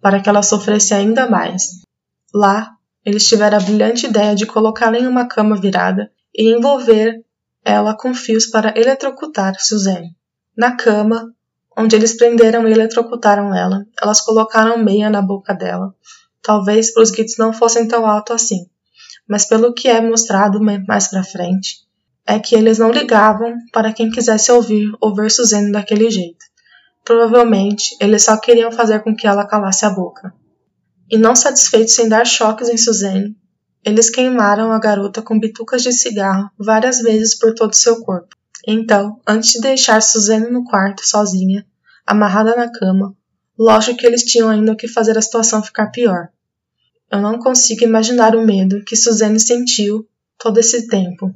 para 0.00 0.20
que 0.20 0.28
ela 0.28 0.42
sofresse 0.42 0.94
ainda 0.94 1.28
mais. 1.28 1.82
Lá, 2.32 2.70
eles 3.04 3.24
tiveram 3.24 3.58
a 3.58 3.60
brilhante 3.60 4.06
ideia 4.06 4.34
de 4.34 4.46
colocá-la 4.46 4.98
em 4.98 5.06
uma 5.06 5.26
cama 5.26 5.60
virada 5.60 6.10
e 6.34 6.48
envolver 6.48 7.24
ela 7.64 7.96
com 7.96 8.14
fios 8.14 8.46
para 8.46 8.72
eletrocutar 8.78 9.54
Suzanne. 9.58 10.16
Na 10.56 10.76
cama, 10.76 11.32
onde 11.76 11.96
eles 11.96 12.16
prenderam 12.16 12.68
e 12.68 12.72
eletrocutaram 12.72 13.54
ela, 13.54 13.84
elas 14.00 14.20
colocaram 14.20 14.78
meia 14.78 15.08
na 15.10 15.22
boca 15.22 15.54
dela. 15.54 15.94
Talvez 16.42 16.96
os 16.96 17.10
gritos 17.10 17.36
não 17.38 17.52
fossem 17.52 17.86
tão 17.86 18.06
altos 18.06 18.34
assim, 18.34 18.66
mas 19.28 19.46
pelo 19.46 19.72
que 19.72 19.88
é 19.88 20.00
mostrado 20.00 20.60
mais 20.60 21.08
pra 21.08 21.22
frente, 21.22 21.76
é 22.26 22.38
que 22.38 22.54
eles 22.54 22.78
não 22.78 22.90
ligavam 22.90 23.54
para 23.72 23.92
quem 23.92 24.10
quisesse 24.10 24.50
ouvir 24.50 24.90
ou 25.00 25.14
ver 25.14 25.30
Suzanne 25.30 25.72
daquele 25.72 26.10
jeito. 26.10 26.44
Provavelmente, 27.04 27.96
eles 28.00 28.24
só 28.24 28.36
queriam 28.36 28.70
fazer 28.70 29.02
com 29.02 29.14
que 29.14 29.26
ela 29.26 29.46
calasse 29.46 29.84
a 29.84 29.90
boca. 29.90 30.32
E 31.10 31.18
não 31.18 31.34
satisfeitos 31.34 31.98
em 31.98 32.08
dar 32.08 32.24
choques 32.24 32.68
em 32.68 32.76
Suzanne, 32.76 33.36
eles 33.84 34.08
queimaram 34.08 34.70
a 34.70 34.78
garota 34.78 35.20
com 35.20 35.38
bitucas 35.38 35.82
de 35.82 35.92
cigarro 35.92 36.50
várias 36.56 37.00
vezes 37.00 37.36
por 37.36 37.54
todo 37.54 37.74
seu 37.74 38.00
corpo. 38.02 38.36
Então, 38.66 39.20
antes 39.26 39.52
de 39.52 39.60
deixar 39.60 40.00
Suzanne 40.00 40.48
no 40.48 40.64
quarto 40.64 41.04
sozinha, 41.04 41.66
amarrada 42.06 42.54
na 42.54 42.70
cama, 42.70 43.16
lógico 43.62 43.98
que 43.98 44.06
eles 44.06 44.24
tinham 44.24 44.48
ainda 44.48 44.74
que 44.74 44.88
fazer 44.88 45.16
a 45.16 45.22
situação 45.22 45.62
ficar 45.62 45.86
pior. 45.88 46.28
Eu 47.10 47.20
não 47.20 47.38
consigo 47.38 47.84
imaginar 47.84 48.34
o 48.34 48.44
medo 48.44 48.82
que 48.84 48.96
Suzanne 48.96 49.38
sentiu 49.38 50.08
todo 50.38 50.58
esse 50.58 50.88
tempo. 50.88 51.32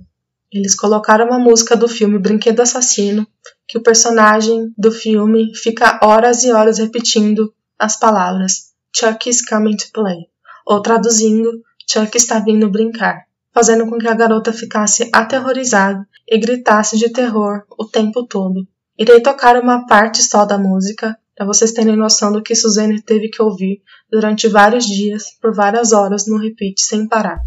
Eles 0.50 0.75
colocaram 0.75 1.26
uma 1.26 1.38
música 1.38 1.76
do 1.76 1.87
filme 1.87 2.18
Brinquedo 2.18 2.61
Assassino, 2.61 3.26
que 3.68 3.78
o 3.78 3.83
personagem 3.83 4.73
do 4.76 4.90
filme 4.90 5.54
fica 5.54 6.00
horas 6.02 6.42
e 6.45 6.50
horas 6.50 6.78
repetindo 6.78 7.52
as 7.78 7.99
palavras 7.99 8.73
Chuck 8.95 9.28
is 9.28 9.45
coming 9.45 9.76
to 9.76 9.87
play, 9.92 10.26
ou 10.66 10.80
traduzindo 10.80 11.62
Chuck 11.88 12.16
está 12.16 12.38
vindo 12.38 12.71
brincar, 12.71 13.26
fazendo 13.52 13.87
com 13.87 13.99
que 13.99 14.09
a 14.09 14.14
garota 14.14 14.52
ficasse 14.52 15.09
aterrorizada 15.12 16.09
e 16.26 16.38
gritasse 16.38 16.97
de 16.97 17.11
terror 17.11 17.64
o 17.78 17.85
tempo 17.85 18.26
todo. 18.26 18.66
Irei 18.99 19.21
tocar 19.21 19.61
uma 19.61 19.87
parte 19.87 20.23
só 20.23 20.47
da 20.47 20.56
música 20.56 21.16
para 21.37 21.47
vocês 21.47 21.73
terem 21.73 21.97
noção 21.97 22.33
do 22.33 22.43
que 22.43 22.55
Suzanne 22.55 23.02
teve 23.02 23.28
que 23.28 23.43
ouvir 23.43 23.83
durante 24.11 24.49
vários 24.49 24.87
dias, 24.87 25.25
por 25.40 25.55
várias 25.55 25.93
horas, 25.93 26.26
no 26.26 26.38
repeat 26.38 26.81
sem 26.81 27.07
parar. 27.07 27.38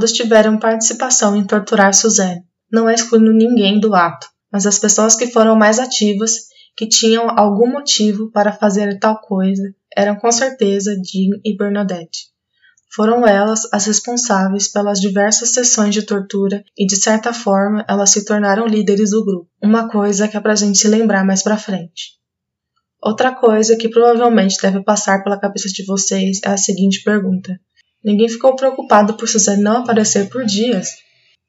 Todos 0.00 0.14
tiveram 0.14 0.58
participação 0.58 1.36
em 1.36 1.44
torturar 1.44 1.92
Suzanne, 1.92 2.40
não 2.72 2.88
excluindo 2.88 3.34
ninguém 3.34 3.78
do 3.78 3.94
ato, 3.94 4.26
mas 4.50 4.64
as 4.64 4.78
pessoas 4.78 5.14
que 5.14 5.26
foram 5.26 5.54
mais 5.54 5.78
ativas, 5.78 6.32
que 6.74 6.88
tinham 6.88 7.28
algum 7.38 7.70
motivo 7.70 8.30
para 8.30 8.50
fazer 8.50 8.98
tal 8.98 9.20
coisa, 9.20 9.62
eram 9.94 10.16
com 10.16 10.32
certeza 10.32 10.94
Jean 11.04 11.38
e 11.44 11.54
Bernadette. 11.54 12.28
Foram 12.96 13.28
elas 13.28 13.68
as 13.74 13.84
responsáveis 13.84 14.72
pelas 14.72 14.98
diversas 14.98 15.50
sessões 15.52 15.94
de 15.94 16.00
tortura 16.00 16.64
e, 16.78 16.86
de 16.86 16.96
certa 16.96 17.34
forma, 17.34 17.84
elas 17.86 18.08
se 18.08 18.24
tornaram 18.24 18.66
líderes 18.66 19.10
do 19.10 19.22
grupo, 19.22 19.50
uma 19.62 19.86
coisa 19.86 20.26
que 20.26 20.34
é 20.34 20.40
pra 20.40 20.54
gente 20.54 20.78
se 20.78 20.88
lembrar 20.88 21.26
mais 21.26 21.42
pra 21.42 21.58
frente. 21.58 22.18
Outra 23.02 23.34
coisa 23.34 23.76
que 23.76 23.90
provavelmente 23.90 24.56
deve 24.62 24.82
passar 24.82 25.22
pela 25.22 25.38
cabeça 25.38 25.68
de 25.68 25.84
vocês 25.84 26.40
é 26.42 26.48
a 26.48 26.56
seguinte 26.56 27.02
pergunta: 27.02 27.60
Ninguém 28.04 28.28
ficou 28.28 28.56
preocupado 28.56 29.14
por 29.14 29.28
Suzanne 29.28 29.62
não 29.62 29.78
aparecer 29.78 30.28
por 30.28 30.44
dias, 30.44 30.88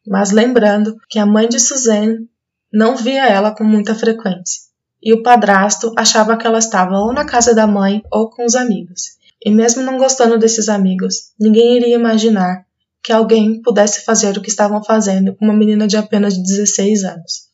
mas 0.05 0.31
lembrando 0.31 0.97
que 1.09 1.19
a 1.19 1.25
mãe 1.25 1.47
de 1.47 1.59
Suzanne 1.59 2.27
não 2.71 2.95
via 2.95 3.27
ela 3.27 3.55
com 3.55 3.63
muita 3.63 3.95
frequência, 3.95 4.61
e 5.01 5.13
o 5.13 5.23
padrasto 5.23 5.93
achava 5.97 6.37
que 6.37 6.45
ela 6.45 6.59
estava 6.59 6.97
ou 6.99 7.13
na 7.13 7.25
casa 7.25 7.53
da 7.53 7.67
mãe 7.67 8.01
ou 8.11 8.29
com 8.29 8.45
os 8.45 8.55
amigos. 8.55 9.19
E 9.43 9.49
mesmo 9.49 9.81
não 9.81 9.97
gostando 9.97 10.37
desses 10.37 10.69
amigos, 10.69 11.31
ninguém 11.39 11.77
iria 11.77 11.95
imaginar 11.95 12.65
que 13.03 13.11
alguém 13.11 13.61
pudesse 13.61 14.05
fazer 14.05 14.37
o 14.37 14.41
que 14.41 14.49
estavam 14.49 14.83
fazendo 14.83 15.35
com 15.35 15.45
uma 15.45 15.53
menina 15.53 15.87
de 15.87 15.97
apenas 15.97 16.37
16 16.37 17.03
anos. 17.03 17.49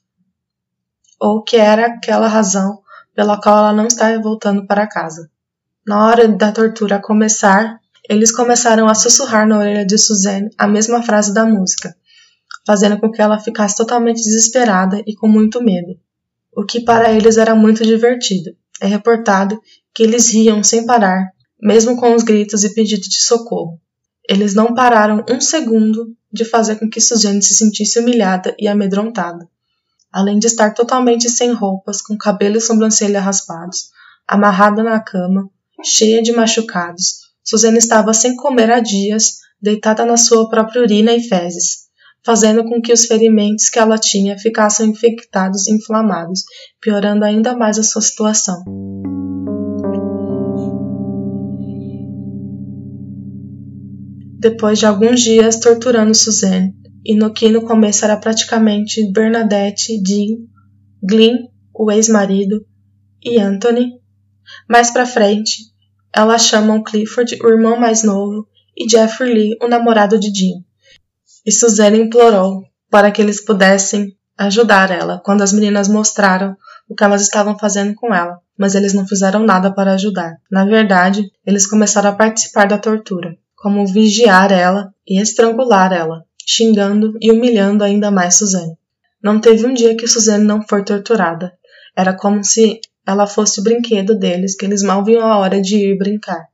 Ou 1.20 1.42
que 1.42 1.56
era 1.56 1.88
aquela 1.88 2.28
razão 2.28 2.82
pela 3.16 3.40
qual 3.42 3.58
ela 3.58 3.74
não 3.74 3.88
estava 3.88 4.22
voltando 4.22 4.68
para 4.68 4.86
casa. 4.86 5.30
Na 5.86 6.06
hora 6.06 6.28
da 6.28 6.52
tortura 6.52 7.02
começar, 7.02 7.80
eles 8.10 8.32
começaram 8.32 8.88
a 8.88 8.96
sussurrar 8.96 9.48
na 9.48 9.60
orelha 9.60 9.86
de 9.86 9.98
Suzanne 9.98 10.50
a 10.58 10.68
mesma 10.68 11.04
frase 11.04 11.34
da 11.34 11.46
música, 11.46 11.96
fazendo 12.66 13.00
com 13.00 13.12
que 13.12 13.22
ela 13.22 13.40
ficasse 13.40 13.76
totalmente 13.76 14.24
desesperada 14.24 15.02
e 15.06 15.16
com 15.16 15.28
muito 15.28 15.62
medo, 15.62 15.98
o 16.56 16.66
que 16.66 16.82
para 16.82 17.12
eles 17.12 17.38
era 17.38 17.54
muito 17.56 17.84
divertido. 17.86 18.52
É 18.82 18.88
reportado 18.88 19.60
que 19.94 20.04
eles 20.04 20.32
riam 20.32 20.64
sem 20.64 20.86
parar, 20.86 21.32
mesmo 21.62 21.98
com 21.98 22.14
os 22.16 22.24
gritos 22.24 22.64
e 22.64 22.74
pedidos 22.74 23.08
de 23.08 23.22
socorro. 23.24 23.80
Eles 24.30 24.54
não 24.54 24.74
pararam 24.74 25.26
um 25.30 25.42
segundo 25.42 26.16
de 26.32 26.46
fazer 26.46 26.76
com 26.76 26.90
que 26.90 27.02
Suzanne 27.02 27.42
se 27.42 27.54
sentisse 27.54 28.00
humilhada 28.00 28.56
e 28.60 28.68
amedrontada. 28.68 29.48
Além 30.12 30.40
de 30.40 30.48
estar 30.48 30.74
totalmente 30.74 31.30
sem 31.30 31.52
roupas, 31.52 32.02
com 32.02 32.18
cabelo 32.18 32.58
e 32.58 32.62
sobrancelha 32.62 33.20
raspados, 33.20 33.90
amarrada 34.28 34.84
na 34.84 35.00
cama, 35.00 35.50
cheia 35.84 36.22
de 36.22 36.32
machucados, 36.32 37.27
Suzana 37.48 37.78
estava 37.78 38.14
sem 38.14 38.36
comer 38.36 38.70
há 38.70 38.82
dias, 38.82 39.38
deitada 39.62 40.06
na 40.06 40.18
sua 40.18 40.50
própria 40.50 40.82
urina 40.82 41.14
e 41.14 41.24
fezes, 41.24 41.88
fazendo 42.26 42.66
com 42.66 42.82
que 42.82 42.92
os 42.92 43.06
ferimentos 43.06 43.70
que 43.70 43.80
ela 43.80 43.98
tinha 43.98 44.38
ficassem 44.38 44.90
infectados 44.90 45.66
e 45.66 45.74
inflamados, 45.74 46.42
piorando 46.82 47.24
ainda 47.24 47.56
mais 47.56 47.80
a 47.80 47.84
sua 47.84 48.02
situação. 48.02 48.66
Depois 54.38 54.78
de 54.78 54.86
alguns 54.86 55.22
dias 55.22 55.58
torturando 55.58 56.14
Suzanne, 56.14 56.76
e 57.06 57.16
no 57.16 57.32
que 57.32 57.48
no 57.48 57.62
começo 57.62 58.04
era 58.04 58.18
praticamente 58.18 59.10
Bernadette, 59.14 60.04
Jean, 60.06 60.36
Glyn, 61.02 61.48
o 61.74 61.90
ex-marido, 61.90 62.66
e 63.24 63.40
Anthony, 63.40 63.94
mais 64.70 64.92
para 64.92 65.06
frente, 65.06 65.77
elas 66.16 66.46
chamam 66.46 66.84
Clifford, 66.84 67.38
o 67.42 67.48
irmão 67.50 67.80
mais 67.80 68.04
novo, 68.04 68.48
e 68.76 68.90
Jeffrey 68.90 69.34
Lee, 69.34 69.58
o 69.62 69.68
namorado 69.68 70.20
de 70.20 70.28
Jean. 70.34 70.62
E 71.46 71.52
Suzanne 71.52 72.00
implorou 72.00 72.64
para 72.90 73.12
que 73.12 73.22
eles 73.22 73.44
pudessem 73.44 74.16
ajudar 74.38 74.92
ela 74.92 75.20
quando 75.24 75.42
as 75.42 75.52
meninas 75.52 75.88
mostraram 75.88 76.56
o 76.88 76.96
que 76.96 77.04
elas 77.04 77.22
estavam 77.22 77.58
fazendo 77.58 77.96
com 77.96 78.14
ela, 78.14 78.40
mas 78.58 78.76
eles 78.76 78.94
não 78.94 79.08
fizeram 79.08 79.44
nada 79.44 79.74
para 79.74 79.94
ajudar. 79.94 80.36
Na 80.50 80.64
verdade, 80.64 81.30
eles 81.46 81.68
começaram 81.68 82.10
a 82.10 82.16
participar 82.16 82.68
da 82.68 82.78
tortura, 82.78 83.36
como 83.56 83.86
vigiar 83.86 84.52
ela 84.52 84.94
e 85.06 85.20
estrangular 85.22 85.92
ela, 85.92 86.24
xingando 86.46 87.18
e 87.22 87.32
humilhando 87.32 87.84
ainda 87.84 88.10
mais 88.10 88.36
Suzanne. 88.36 88.78
Não 89.22 89.42
teve 89.42 89.66
um 89.66 89.74
dia 89.74 89.98
que 89.98 90.08
Suzanne 90.08 90.46
não 90.46 90.62
foi 90.62 90.84
torturada. 90.84 91.52
Era 91.96 92.14
como 92.14 92.44
se 92.44 92.80
ela 93.08 93.26
fosse 93.26 93.62
o 93.62 93.64
brinquedo 93.64 94.14
deles, 94.20 94.54
que 94.54 94.66
eles 94.66 94.84
mal 94.84 95.04
viam 95.04 95.26
a 95.26 95.38
hora 95.38 95.62
de 95.62 95.78
ir 95.78 95.98
brincar. 95.98 96.50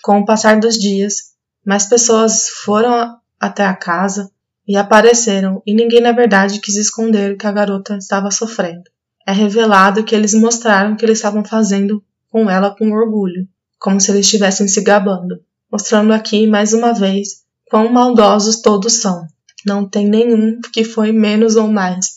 Com 0.00 0.20
o 0.20 0.24
passar 0.24 0.60
dos 0.60 0.76
dias, 0.76 1.32
mais 1.66 1.86
pessoas 1.86 2.48
foram 2.64 3.16
até 3.40 3.64
a 3.64 3.74
casa 3.74 4.30
e 4.66 4.76
apareceram, 4.76 5.60
e 5.66 5.74
ninguém 5.74 6.00
na 6.00 6.12
verdade 6.12 6.60
quis 6.60 6.76
esconder 6.76 7.32
o 7.32 7.36
que 7.36 7.46
a 7.46 7.52
garota 7.52 7.96
estava 7.96 8.30
sofrendo. 8.30 8.84
É 9.26 9.32
revelado 9.32 10.04
que 10.04 10.14
eles 10.14 10.34
mostraram 10.34 10.94
que 10.94 11.04
eles 11.04 11.18
estavam 11.18 11.44
fazendo 11.44 12.02
com 12.30 12.48
ela 12.48 12.70
com 12.70 12.92
orgulho, 12.92 13.48
como 13.78 14.00
se 14.00 14.12
eles 14.12 14.26
estivessem 14.26 14.68
se 14.68 14.80
gabando, 14.80 15.40
mostrando 15.70 16.12
aqui 16.12 16.46
mais 16.46 16.72
uma 16.72 16.94
vez 16.94 17.42
quão 17.68 17.92
maldosos 17.92 18.62
todos 18.62 18.94
são. 18.94 19.26
Não 19.66 19.88
tem 19.88 20.08
nenhum 20.08 20.60
que 20.72 20.84
foi 20.84 21.10
menos 21.10 21.56
ou 21.56 21.66
mais, 21.66 22.14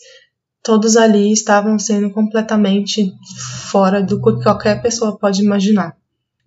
todos 0.63 0.95
ali 0.95 1.32
estavam 1.32 1.78
sendo 1.80 2.12
completamente 2.12 3.13
fora 3.71 4.02
do 4.02 4.21
que 4.21 4.43
qualquer 4.43 4.82
pessoa 4.82 5.17
pode 5.17 5.41
imaginar. 5.41 5.95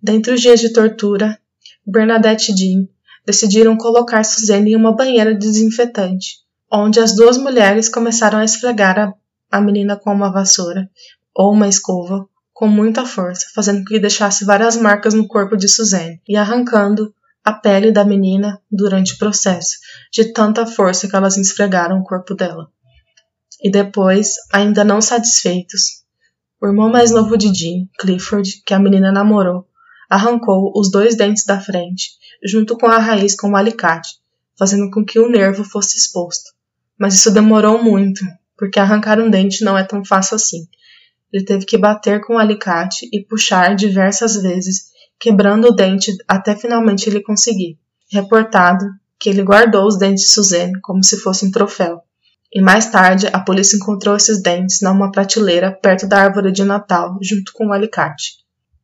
Dentre 0.01 0.33
os 0.33 0.41
dias 0.41 0.59
de 0.59 0.69
tortura, 0.69 1.37
Bernadette 1.85 2.51
e 2.51 2.55
Jean 2.55 2.87
decidiram 3.25 3.75
colocar 3.75 4.23
Suzanne 4.23 4.71
em 4.71 4.75
uma 4.75 4.95
banheira 4.95 5.33
desinfetante, 5.33 6.37
onde 6.71 6.99
as 6.99 7.15
duas 7.15 7.37
mulheres 7.37 7.89
começaram 7.89 8.39
a 8.39 8.45
esfregar 8.45 8.99
a, 8.99 9.13
a 9.51 9.61
menina 9.61 9.95
com 9.95 10.13
uma 10.13 10.31
vassoura 10.31 10.89
ou 11.33 11.51
uma 11.51 11.67
escova 11.67 12.27
com 12.53 12.67
muita 12.67 13.05
força, 13.05 13.47
fazendo 13.53 13.79
com 13.79 13.85
que 13.85 13.99
deixasse 13.99 14.45
várias 14.45 14.77
marcas 14.77 15.13
no 15.13 15.27
corpo 15.27 15.57
de 15.57 15.67
Suzanne 15.67 16.21
e 16.27 16.37
arrancando 16.37 17.13
a 17.43 17.51
pele 17.51 17.91
da 17.91 18.05
menina 18.05 18.61
durante 18.71 19.13
o 19.13 19.17
processo, 19.17 19.77
de 20.11 20.31
tanta 20.31 20.65
força 20.65 21.07
que 21.07 21.15
elas 21.15 21.35
esfregaram 21.37 21.99
o 21.99 22.03
corpo 22.03 22.33
dela. 22.33 22.69
E 23.61 23.71
depois, 23.71 24.33
ainda 24.51 24.83
não 24.83 25.01
satisfeitos, 25.01 26.03
o 26.61 26.67
irmão 26.67 26.89
mais 26.89 27.11
novo 27.11 27.37
de 27.37 27.53
Jean, 27.53 27.87
Clifford, 27.99 28.63
que 28.65 28.73
a 28.73 28.79
menina 28.79 29.11
namorou, 29.11 29.67
arrancou 30.09 30.71
os 30.75 30.89
dois 30.89 31.15
dentes 31.15 31.45
da 31.45 31.59
frente, 31.59 32.11
junto 32.43 32.77
com 32.77 32.87
a 32.87 32.97
raiz 32.97 33.35
com 33.35 33.49
um 33.49 33.55
alicate, 33.55 34.19
fazendo 34.57 34.89
com 34.89 35.03
que 35.03 35.19
o 35.19 35.29
nervo 35.29 35.63
fosse 35.63 35.97
exposto. 35.97 36.51
Mas 36.97 37.13
isso 37.13 37.31
demorou 37.31 37.83
muito, 37.83 38.25
porque 38.57 38.79
arrancar 38.79 39.19
um 39.19 39.29
dente 39.29 39.63
não 39.63 39.77
é 39.77 39.83
tão 39.83 40.03
fácil 40.03 40.35
assim. 40.35 40.67
Ele 41.31 41.43
teve 41.43 41.65
que 41.65 41.77
bater 41.77 42.21
com 42.21 42.35
o 42.35 42.37
alicate 42.37 43.09
e 43.11 43.23
puxar 43.23 43.75
diversas 43.75 44.41
vezes, 44.41 44.85
quebrando 45.19 45.67
o 45.67 45.75
dente 45.75 46.15
até 46.27 46.55
finalmente 46.55 47.09
ele 47.09 47.21
conseguir. 47.21 47.77
Reportado 48.09 48.85
que 49.19 49.29
ele 49.29 49.43
guardou 49.43 49.85
os 49.85 49.97
dentes 49.97 50.25
de 50.25 50.31
Suzanne 50.31 50.79
como 50.81 51.03
se 51.03 51.17
fosse 51.17 51.45
um 51.45 51.51
troféu. 51.51 52.01
E 52.55 52.61
mais 52.61 52.89
tarde, 52.89 53.27
a 53.33 53.39
polícia 53.41 53.75
encontrou 53.75 54.15
esses 54.15 54.41
dentes 54.41 54.79
numa 54.81 55.11
prateleira 55.11 55.73
perto 55.73 56.07
da 56.07 56.19
árvore 56.19 56.53
de 56.53 56.63
Natal, 56.63 57.17
junto 57.21 57.51
com 57.51 57.67
o 57.67 57.73
alicate. 57.73 58.37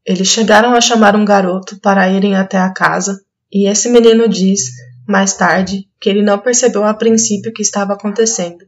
Eles 0.05 0.27
chegaram 0.27 0.73
a 0.73 0.81
chamar 0.81 1.15
um 1.15 1.23
garoto 1.23 1.79
para 1.79 2.09
irem 2.09 2.35
até 2.35 2.57
a 2.57 2.73
casa, 2.73 3.21
e 3.49 3.69
esse 3.69 3.89
menino 3.89 4.27
diz, 4.27 4.63
mais 5.07 5.35
tarde, 5.35 5.87
que 6.01 6.09
ele 6.09 6.21
não 6.21 6.37
percebeu 6.37 6.83
a 6.83 6.93
princípio 6.93 7.49
o 7.49 7.53
que 7.53 7.61
estava 7.61 7.93
acontecendo, 7.93 8.65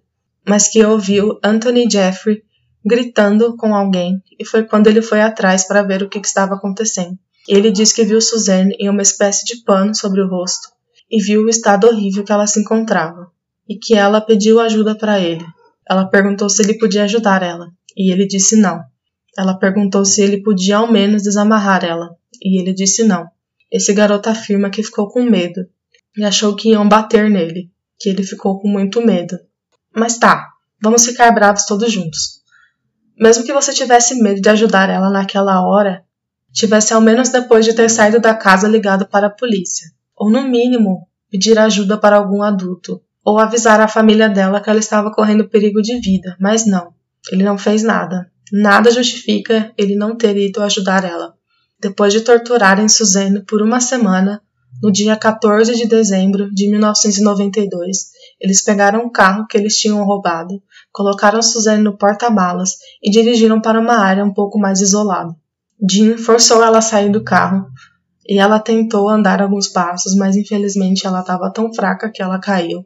mas 0.48 0.70
que 0.70 0.82
ouviu 0.86 1.38
Anthony 1.44 1.86
Jeffrey 1.92 2.42
gritando 2.86 3.58
com 3.58 3.76
alguém, 3.76 4.24
e 4.39 4.46
foi 4.46 4.63
quando 4.63 4.88
ele 4.88 5.02
foi 5.02 5.20
atrás 5.20 5.66
para 5.66 5.84
ver 5.84 6.02
o 6.02 6.08
que 6.08 6.18
estava 6.20 6.56
acontecendo. 6.56 7.20
Ele 7.46 7.74
diz 7.74 7.92
que 7.92 8.06
viu 8.06 8.22
Suzanne 8.22 8.74
em 8.80 8.89
uma 8.89 9.02
espécie 9.02 9.44
de 9.44 9.66
pano 9.66 9.94
sobre 9.94 10.22
o 10.22 10.30
rosto 10.30 10.70
e 11.12 11.22
viu 11.22 11.42
o 11.42 11.50
estado 11.50 11.88
horrível 11.88 12.24
que 12.24 12.32
ela 12.32 12.48
se 12.48 12.62
encontrava, 12.62 13.30
e 13.67 13.78
que 13.78 13.95
ela 13.95 14.21
pediu 14.21 14.60
ajuda 14.60 14.95
para 14.95 15.19
ele. 15.19 15.45
Ela 15.89 16.06
perguntou 16.06 16.49
se 16.49 16.62
ele 16.62 16.78
podia 16.78 17.04
ajudar 17.04 17.41
ela, 17.41 17.69
e 17.95 18.12
ele 18.12 18.26
disse 18.26 18.56
não. 18.56 18.82
Ela 19.38 19.58
perguntou 19.58 20.06
se 20.06 20.21
ele 20.21 20.41
podia 20.41 20.78
ao 20.78 20.91
menos 20.91 21.23
desamarrar 21.23 21.84
ela, 21.84 22.15
e 22.41 22.60
ele 22.60 22.73
disse 22.73 23.04
não. 23.04 23.28
Esse 23.71 23.93
garoto 23.93 24.30
afirma 24.30 24.69
que 24.69 24.84
ficou 24.84 25.10
com 25.10 25.23
medo 25.23 25.67
e 26.15 26.23
achou 26.23 26.56
que 26.56 26.69
iam 26.69 26.88
bater 26.88 27.30
nele, 27.30 27.71
que 27.99 28.10
ele 28.10 28.23
ficou 28.23 28.60
com 28.60 28.67
muito 28.67 29.04
medo. 29.04 29.39
Mas 29.95 30.17
tá, 30.17 30.49
vamos 30.82 31.06
ficar 31.06 31.32
bravos 31.32 31.65
todos 31.65 31.91
juntos. 31.91 32.41
Mesmo 33.17 33.43
que 33.43 33.54
você 33.54 33.73
tivesse 33.73 34.21
medo 34.21 34.41
de 34.41 34.49
ajudar 34.49 34.89
ela 34.89 35.10
naquela 35.10 35.65
hora, 35.65 36.04
tivesse 36.52 36.93
ao 36.93 37.02
menos 37.02 37.30
depois 37.30 37.65
de 37.65 37.73
ter 37.73 37.89
saído 37.89 38.19
da 38.19 38.36
casa 38.36 38.67
ligado 38.67 39.08
para 39.08 39.28
a 39.28 39.32
polícia, 39.32 39.88
ou 40.15 40.30
no 40.30 40.43
mínimo 40.43 41.08
pedir 41.30 41.58
ajuda 41.58 41.97
para 41.97 42.17
algum 42.17 42.43
adulto, 42.43 43.02
ou 43.25 43.39
avisar 43.39 43.79
a 43.79 43.88
família 43.88 44.29
dela 44.29 44.59
que 44.59 44.69
ela 44.69 44.79
estava 44.79 45.12
correndo 45.12 45.47
perigo 45.47 45.81
de 45.81 45.99
vida, 45.99 46.36
mas 46.39 46.65
não, 46.65 46.93
ele 47.31 47.43
não 47.43 47.57
fez 47.57 47.83
nada. 47.83 48.29
Nada 48.51 48.91
justifica 48.91 49.71
ele 49.77 49.95
não 49.95 50.15
ter 50.15 50.38
ido 50.38 50.62
ajudar 50.62 51.03
ela. 51.03 51.33
Depois 51.79 52.13
de 52.13 52.21
torturarem 52.21 52.88
Suzanne 52.88 53.43
por 53.45 53.62
uma 53.62 53.79
semana, 53.79 54.41
no 54.81 54.91
dia 54.91 55.15
14 55.15 55.75
de 55.75 55.88
dezembro 55.88 56.49
de 56.51 56.69
1992, 56.69 57.97
eles 58.39 58.62
pegaram 58.62 59.05
o 59.05 59.12
carro 59.12 59.47
que 59.47 59.57
eles 59.57 59.77
tinham 59.77 60.03
roubado, 60.03 60.62
colocaram 60.91 61.41
Suzanne 61.41 61.83
no 61.83 61.97
porta-malas 61.97 62.71
e 63.01 63.09
dirigiram 63.09 63.62
para 63.62 63.79
uma 63.79 63.97
área 63.97 64.25
um 64.25 64.33
pouco 64.33 64.59
mais 64.59 64.81
isolada. 64.81 65.33
Jean 65.89 66.17
forçou 66.17 66.63
ela 66.63 66.79
a 66.79 66.81
sair 66.81 67.09
do 67.09 67.23
carro 67.23 67.65
e 68.27 68.39
ela 68.39 68.59
tentou 68.59 69.09
andar 69.09 69.41
alguns 69.41 69.67
passos, 69.67 70.15
mas 70.15 70.36
infelizmente 70.36 71.05
ela 71.07 71.21
estava 71.21 71.51
tão 71.51 71.73
fraca 71.73 72.09
que 72.09 72.21
ela 72.21 72.39
caiu. 72.39 72.86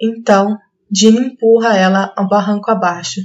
Então, 0.00 0.56
Jean 0.92 1.26
empurra 1.26 1.76
ela 1.76 2.12
ao 2.16 2.28
barranco 2.28 2.70
abaixo, 2.70 3.20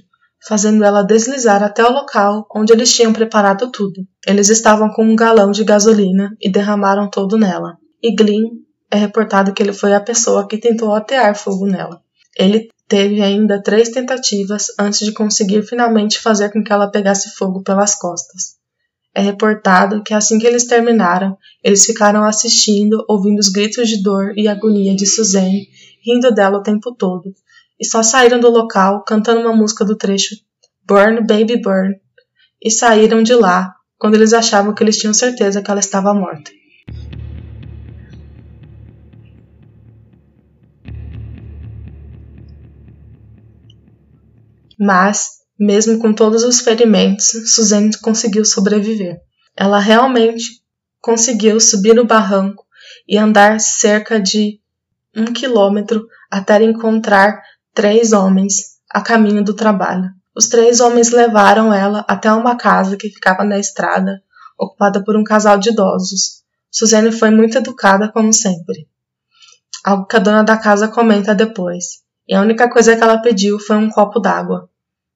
fazendo 0.47 0.83
ela 0.83 1.03
deslizar 1.03 1.61
até 1.61 1.83
o 1.83 1.91
local 1.91 2.47
onde 2.55 2.73
eles 2.73 2.93
tinham 2.93 3.13
preparado 3.13 3.71
tudo. 3.71 4.07
Eles 4.25 4.49
estavam 4.49 4.89
com 4.89 5.03
um 5.03 5.15
galão 5.15 5.51
de 5.51 5.63
gasolina 5.63 6.35
e 6.41 6.51
derramaram 6.51 7.09
todo 7.09 7.37
nela. 7.37 7.77
E 8.01 8.15
Glynn 8.15 8.47
é 8.89 8.97
reportado 8.97 9.53
que 9.53 9.61
ele 9.61 9.73
foi 9.73 9.93
a 9.93 9.99
pessoa 9.99 10.47
que 10.47 10.57
tentou 10.57 10.93
atear 10.93 11.35
fogo 11.35 11.67
nela. 11.67 12.01
Ele 12.37 12.69
teve 12.87 13.21
ainda 13.21 13.61
três 13.61 13.89
tentativas 13.89 14.67
antes 14.79 15.05
de 15.05 15.11
conseguir 15.11 15.61
finalmente 15.63 16.19
fazer 16.19 16.51
com 16.51 16.63
que 16.63 16.71
ela 16.71 16.89
pegasse 16.89 17.35
fogo 17.35 17.61
pelas 17.61 17.95
costas. 17.95 18.57
É 19.13 19.21
reportado 19.21 20.03
que 20.03 20.13
assim 20.13 20.39
que 20.39 20.47
eles 20.47 20.65
terminaram, 20.65 21.37
eles 21.63 21.85
ficaram 21.85 22.23
assistindo, 22.23 23.03
ouvindo 23.07 23.39
os 23.39 23.49
gritos 23.49 23.87
de 23.87 24.01
dor 24.01 24.33
e 24.37 24.47
agonia 24.47 24.95
de 24.95 25.05
Suzanne, 25.05 25.67
rindo 26.09 26.33
dela 26.33 26.57
o 26.57 26.63
tempo 26.63 26.93
todo, 26.95 27.33
e 27.79 27.85
só 27.85 28.01
saíram 28.01 28.39
do 28.39 28.49
local 28.49 29.03
cantando 29.05 29.41
uma 29.41 29.55
música 29.55 29.85
do 29.85 29.95
trecho 29.95 30.35
Burn, 30.85 31.21
Baby 31.21 31.61
Burn, 31.61 31.95
e 32.61 32.71
saíram 32.71 33.21
de 33.21 33.35
lá 33.35 33.73
quando 33.97 34.15
eles 34.15 34.33
achavam 34.33 34.73
que 34.73 34.81
eles 34.81 34.97
tinham 34.97 35.13
certeza 35.13 35.61
que 35.61 35.69
ela 35.69 35.79
estava 35.79 36.13
morta. 36.13 36.51
Mas, 44.79 45.39
mesmo 45.59 45.99
com 45.99 46.13
todos 46.13 46.43
os 46.43 46.61
ferimentos, 46.61 47.27
Suzanne 47.53 47.91
conseguiu 47.99 48.45
sobreviver. 48.45 49.19
Ela 49.55 49.77
realmente 49.77 50.61
conseguiu 51.01 51.59
subir 51.59 51.93
no 51.93 52.05
barranco 52.05 52.65
e 53.05 53.17
andar 53.17 53.59
cerca 53.59 54.19
de 54.19 54.61
um 55.15 55.25
quilômetro 55.25 56.07
até 56.29 56.61
encontrar 56.63 57.41
três 57.73 58.13
homens 58.13 58.79
a 58.89 59.01
caminho 59.01 59.43
do 59.43 59.53
trabalho. 59.53 60.09
Os 60.35 60.47
três 60.47 60.79
homens 60.79 61.11
levaram 61.11 61.73
ela 61.73 62.05
até 62.07 62.31
uma 62.31 62.55
casa 62.55 62.95
que 62.95 63.09
ficava 63.09 63.43
na 63.43 63.59
estrada, 63.59 64.21
ocupada 64.57 65.03
por 65.03 65.17
um 65.17 65.23
casal 65.23 65.57
de 65.57 65.69
idosos. 65.69 66.43
Suzane 66.71 67.11
foi 67.11 67.29
muito 67.31 67.57
educada, 67.57 68.11
como 68.11 68.31
sempre. 68.31 68.87
Algo 69.83 70.05
que 70.05 70.15
a 70.15 70.19
dona 70.19 70.43
da 70.43 70.57
casa 70.57 70.87
comenta 70.87 71.33
depois. 71.33 72.03
E 72.27 72.35
a 72.35 72.41
única 72.41 72.69
coisa 72.69 72.95
que 72.95 73.03
ela 73.03 73.21
pediu 73.21 73.59
foi 73.59 73.77
um 73.77 73.89
copo 73.89 74.19
d'água. 74.19 74.69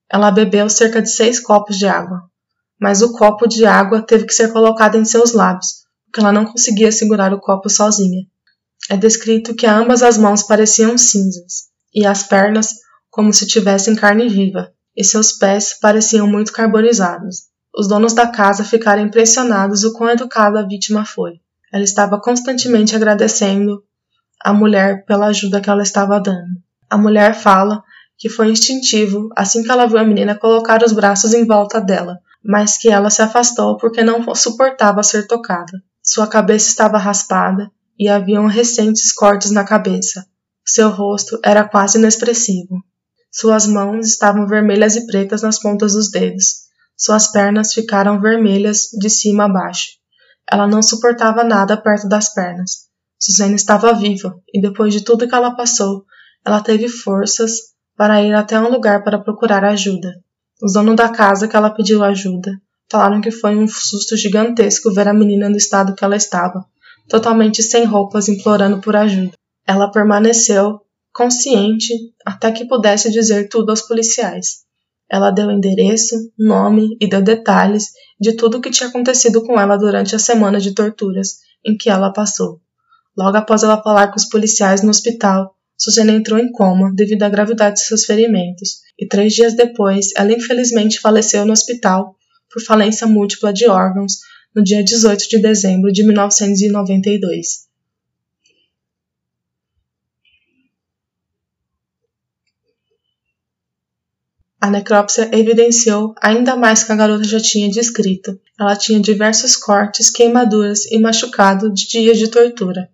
Ela 0.10 0.32
bebeu 0.32 0.70
cerca 0.70 1.02
de 1.02 1.10
seis 1.10 1.40
copos 1.40 1.78
de 1.78 1.88
água, 1.88 2.24
mas 2.80 3.02
o 3.02 3.14
copo 3.14 3.48
de 3.48 3.66
água 3.66 4.02
teve 4.02 4.26
que 4.26 4.34
ser 4.34 4.52
colocado 4.52 4.98
em 4.98 5.06
seus 5.06 5.34
lábios, 5.34 5.86
porque 6.06 6.20
ela 6.20 6.32
não 6.32 6.46
conseguia 6.46 6.92
segurar 6.92 7.34
o 7.34 7.40
copo 7.40 7.70
sozinha. 7.70 8.26
É 8.90 8.98
descrito 8.98 9.56
que 9.56 9.66
ambas 9.66 10.04
as 10.04 10.18
mãos 10.18 10.44
pareciam 10.44 10.98
cinzas 10.98 11.70
e 11.94 12.06
as 12.06 12.24
pernas 12.24 12.76
como 13.10 13.32
se 13.32 13.46
tivessem 13.46 13.96
carne 13.96 14.28
viva, 14.28 14.72
e 14.96 15.04
seus 15.04 15.34
pés 15.34 15.78
pareciam 15.80 16.28
muito 16.28 16.52
carbonizados. 16.52 17.44
Os 17.76 17.88
donos 17.88 18.14
da 18.14 18.28
casa 18.28 18.64
ficaram 18.64 19.04
impressionados 19.04 19.84
o 19.84 19.94
quão 19.94 20.10
educada 20.10 20.60
a 20.60 20.68
vítima 20.68 21.06
foi. 21.06 21.34
Ela 21.72 21.84
estava 21.84 22.20
constantemente 22.20 22.96
agradecendo 22.96 23.84
a 24.44 24.54
mulher 24.54 25.06
pela 25.06 25.28
ajuda 25.28 25.62
que 25.62 25.70
ela 25.70 25.82
estava 25.84 26.20
dando. 26.20 26.62
A 26.90 26.98
mulher 26.98 27.34
fala 27.36 27.84
que 28.18 28.30
foi 28.30 28.50
instintivo 28.50 29.30
assim 29.36 29.64
que 29.64 29.72
ela 29.72 29.88
viu 29.88 29.98
a 29.98 30.04
menina 30.04 30.36
colocar 30.36 30.84
os 30.84 30.92
braços 30.92 31.34
em 31.34 31.46
volta 31.46 31.80
dela, 31.80 32.20
mas 32.44 32.78
que 32.78 32.90
ela 32.90 33.10
se 33.10 33.22
afastou 33.22 33.78
porque 33.78 34.04
não 34.04 34.24
suportava 34.36 35.02
ser 35.02 35.26
tocada. 35.28 35.82
Sua 36.04 36.28
cabeça 36.28 36.70
estava 36.70 36.98
raspada 36.98 37.72
e 38.04 38.10
haviam 38.10 38.48
recentes 38.48 39.14
cortes 39.14 39.50
na 39.50 39.64
cabeça, 39.64 40.26
seu 40.66 40.90
rosto 40.90 41.40
era 41.42 41.64
quase 41.64 41.98
inexpressivo. 41.98 42.84
Suas 43.32 43.66
mãos 43.66 44.06
estavam 44.08 44.46
vermelhas 44.46 44.98
e 44.98 45.08
pretas 45.08 45.42
nas 45.42 45.58
pontas 45.58 45.94
dos 45.94 46.12
dedos. 46.12 46.64
Suas 46.98 47.32
pernas 47.32 47.74
ficaram 47.74 48.20
vermelhas 48.20 48.90
de 49.00 49.10
cima 49.10 49.46
a 49.46 49.50
baixo. 49.50 49.92
Ela 50.52 50.68
não 50.68 50.84
suportava 50.84 51.46
nada 51.46 51.78
perto 51.78 52.10
das 52.10 52.34
pernas. 52.34 52.90
Suzane 53.18 53.56
estava 53.56 53.94
viva, 53.94 54.38
e 54.54 54.60
depois 54.60 54.94
de 54.94 55.02
tudo 55.02 55.26
que 55.26 55.34
ela 55.34 55.56
passou, 55.56 56.04
ela 56.46 56.60
teve 56.60 56.90
forças 56.90 57.54
para 57.96 58.22
ir 58.22 58.34
até 58.34 58.60
um 58.60 58.70
lugar 58.70 59.02
para 59.02 59.18
procurar 59.18 59.64
ajuda. 59.64 60.14
Os 60.62 60.74
donos 60.74 60.98
da 60.98 61.08
casa 61.08 61.48
que 61.48 61.56
ela 61.56 61.70
pediu 61.70 62.04
ajuda 62.04 62.52
falaram 62.92 63.22
que 63.22 63.32
foi 63.32 63.56
um 63.56 63.66
susto 63.66 64.18
gigantesco 64.18 64.94
ver 64.94 65.08
a 65.08 65.14
menina 65.14 65.50
no 65.50 65.56
estado 65.56 65.96
que 65.96 66.04
ela 66.04 66.18
estava, 66.18 66.66
totalmente 67.08 67.62
sem 67.62 67.86
roupas, 67.86 68.28
implorando 68.28 68.80
por 68.80 68.96
ajuda. 68.96 69.34
Ela 69.68 69.92
permaneceu 69.92 70.80
consciente 71.14 71.94
até 72.26 72.52
que 72.52 72.66
pudesse 72.66 73.12
dizer 73.12 73.48
tudo 73.48 73.70
aos 73.70 73.82
policiais. 73.82 74.64
Ela 75.10 75.32
deu 75.32 75.52
endereço, 75.52 76.16
nome 76.38 76.98
e 77.00 77.08
deu 77.08 77.22
detalhes 77.22 77.92
de 78.20 78.34
tudo 78.36 78.58
o 78.58 78.62
que 78.62 78.72
tinha 78.72 78.90
acontecido 78.90 79.44
com 79.44 79.60
ela 79.60 79.78
durante 79.78 80.16
a 80.16 80.20
semana 80.20 80.60
de 80.60 80.74
torturas 80.74 81.38
em 81.64 81.78
que 81.78 81.90
ela 81.90 82.12
passou. 82.12 82.60
Logo 83.16 83.38
após 83.38 83.64
ela 83.64 83.82
falar 83.82 84.08
com 84.08 84.18
os 84.18 84.28
policiais 84.28 84.82
no 84.82 84.90
hospital, 84.90 85.54
Suzana 85.78 86.14
entrou 86.14 86.40
em 86.40 86.52
coma 86.52 86.92
devido 86.96 87.24
à 87.24 87.30
gravidade 87.30 87.76
de 87.76 87.86
seus 87.86 88.06
ferimentos, 88.06 88.80
e 88.98 89.08
três 89.08 89.34
dias 89.34 89.56
depois 89.56 90.08
ela 90.16 90.32
infelizmente 90.32 91.00
faleceu 91.00 91.46
no 91.46 91.52
hospital 91.52 92.16
por 92.52 92.64
falência 92.64 93.06
múltipla 93.06 93.52
de 93.52 93.68
órgãos 93.68 94.14
no 94.56 94.64
dia 94.64 94.84
18 94.84 95.28
de 95.30 95.40
dezembro 95.40 95.92
de 95.92 96.06
1992. 96.06 97.68
A 104.64 104.70
necrópsia 104.70 105.30
evidenciou 105.34 106.16
ainda 106.22 106.56
mais 106.56 106.86
que 106.86 106.92
a 106.94 106.96
garota 106.96 107.26
já 107.26 107.38
tinha 107.38 107.70
descrito. 107.70 108.40
Ela 108.58 108.78
tinha 108.78 108.98
diversos 108.98 109.58
cortes, 109.58 110.10
queimaduras 110.10 110.86
e 110.86 110.98
machucado 111.00 111.70
de 111.70 111.86
dias 111.86 112.18
de 112.18 112.30
tortura. 112.30 112.90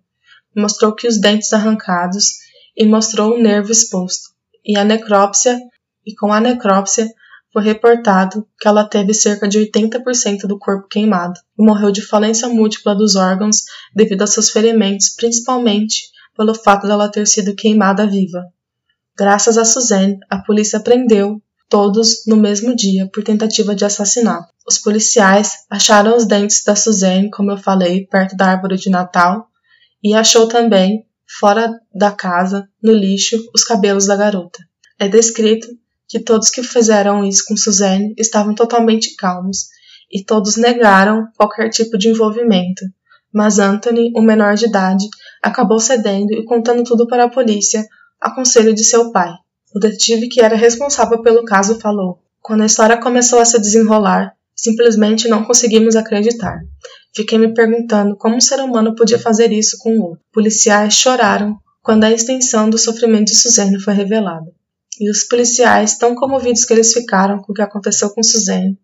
Mostrou 0.56 0.92
que 0.92 1.06
os 1.06 1.20
dentes 1.20 1.52
arrancados 1.52 2.40
e 2.76 2.84
mostrou 2.84 3.36
o 3.36 3.40
nervo 3.40 3.70
exposto. 3.70 4.30
E 4.64 4.76
a 4.76 4.82
necrópsia, 4.82 5.60
e 6.04 6.12
com 6.16 6.32
a 6.32 6.40
necrópsia 6.40 7.08
foi 7.52 7.62
reportado 7.62 8.46
que 8.58 8.68
ela 8.68 8.84
teve 8.84 9.12
cerca 9.12 9.48
de 9.48 9.58
80% 9.58 10.46
do 10.46 10.58
corpo 10.58 10.88
queimado 10.88 11.38
e 11.58 11.64
morreu 11.64 11.90
de 11.90 12.02
falência 12.02 12.48
múltipla 12.48 12.94
dos 12.94 13.16
órgãos 13.16 13.62
devido 13.94 14.22
aos 14.22 14.32
seus 14.32 14.50
ferimentos, 14.50 15.10
principalmente 15.16 16.10
pelo 16.36 16.54
fato 16.54 16.86
dela 16.86 17.10
ter 17.10 17.26
sido 17.26 17.54
queimada 17.54 18.06
viva. 18.06 18.44
Graças 19.18 19.58
a 19.58 19.64
Suzanne, 19.64 20.18
a 20.30 20.38
polícia 20.38 20.80
prendeu 20.80 21.42
todos 21.68 22.24
no 22.26 22.36
mesmo 22.36 22.74
dia 22.74 23.08
por 23.12 23.22
tentativa 23.22 23.74
de 23.74 23.84
assassinato. 23.84 24.48
Os 24.66 24.78
policiais 24.78 25.52
acharam 25.68 26.16
os 26.16 26.26
dentes 26.26 26.64
da 26.64 26.74
Suzanne, 26.74 27.30
como 27.30 27.50
eu 27.50 27.56
falei, 27.56 28.06
perto 28.06 28.36
da 28.36 28.46
árvore 28.46 28.76
de 28.76 28.90
Natal, 28.90 29.46
e 30.02 30.14
achou 30.14 30.48
também, 30.48 31.04
fora 31.38 31.78
da 31.94 32.10
casa, 32.10 32.68
no 32.82 32.92
lixo, 32.92 33.36
os 33.54 33.62
cabelos 33.62 34.06
da 34.06 34.16
garota. 34.16 34.58
É 34.98 35.08
descrito 35.08 35.68
que 36.10 36.18
todos 36.18 36.50
que 36.50 36.60
fizeram 36.64 37.24
isso 37.24 37.44
com 37.46 37.56
Suzanne 37.56 38.12
estavam 38.18 38.52
totalmente 38.52 39.14
calmos 39.14 39.68
e 40.10 40.24
todos 40.24 40.56
negaram 40.56 41.28
qualquer 41.36 41.70
tipo 41.70 41.96
de 41.96 42.08
envolvimento. 42.08 42.84
Mas 43.32 43.60
Anthony, 43.60 44.12
o 44.16 44.20
menor 44.20 44.56
de 44.56 44.66
idade, 44.66 45.06
acabou 45.40 45.78
cedendo 45.78 46.32
e 46.32 46.44
contando 46.44 46.82
tudo 46.82 47.06
para 47.06 47.24
a 47.24 47.30
polícia, 47.30 47.86
a 48.20 48.34
conselho 48.34 48.74
de 48.74 48.82
seu 48.82 49.12
pai. 49.12 49.32
O 49.72 49.78
detetive 49.78 50.28
que 50.28 50.42
era 50.42 50.56
responsável 50.56 51.22
pelo 51.22 51.44
caso 51.44 51.78
falou: 51.78 52.18
Quando 52.42 52.64
a 52.64 52.66
história 52.66 53.00
começou 53.00 53.38
a 53.38 53.44
se 53.44 53.60
desenrolar, 53.60 54.32
simplesmente 54.52 55.28
não 55.28 55.44
conseguimos 55.44 55.94
acreditar. 55.94 56.58
Fiquei 57.14 57.38
me 57.38 57.54
perguntando 57.54 58.16
como 58.16 58.34
um 58.34 58.40
ser 58.40 58.58
humano 58.58 58.96
podia 58.96 59.18
fazer 59.18 59.52
isso 59.52 59.76
com 59.78 59.96
o 59.96 60.02
outro. 60.02 60.24
Policiais 60.32 60.92
choraram 60.94 61.56
quando 61.80 62.02
a 62.02 62.10
extensão 62.10 62.68
do 62.68 62.76
sofrimento 62.76 63.26
de 63.26 63.36
Suzanne 63.36 63.80
foi 63.80 63.94
revelada. 63.94 64.50
E 65.00 65.10
os 65.10 65.24
policiais, 65.24 65.96
tão 65.96 66.14
comovidos 66.14 66.66
que 66.66 66.74
eles 66.74 66.92
ficaram 66.92 67.38
com 67.38 67.52
o 67.52 67.54
que 67.54 67.62
aconteceu 67.62 68.10
com 68.10 68.22
Suzanne, 68.22 68.78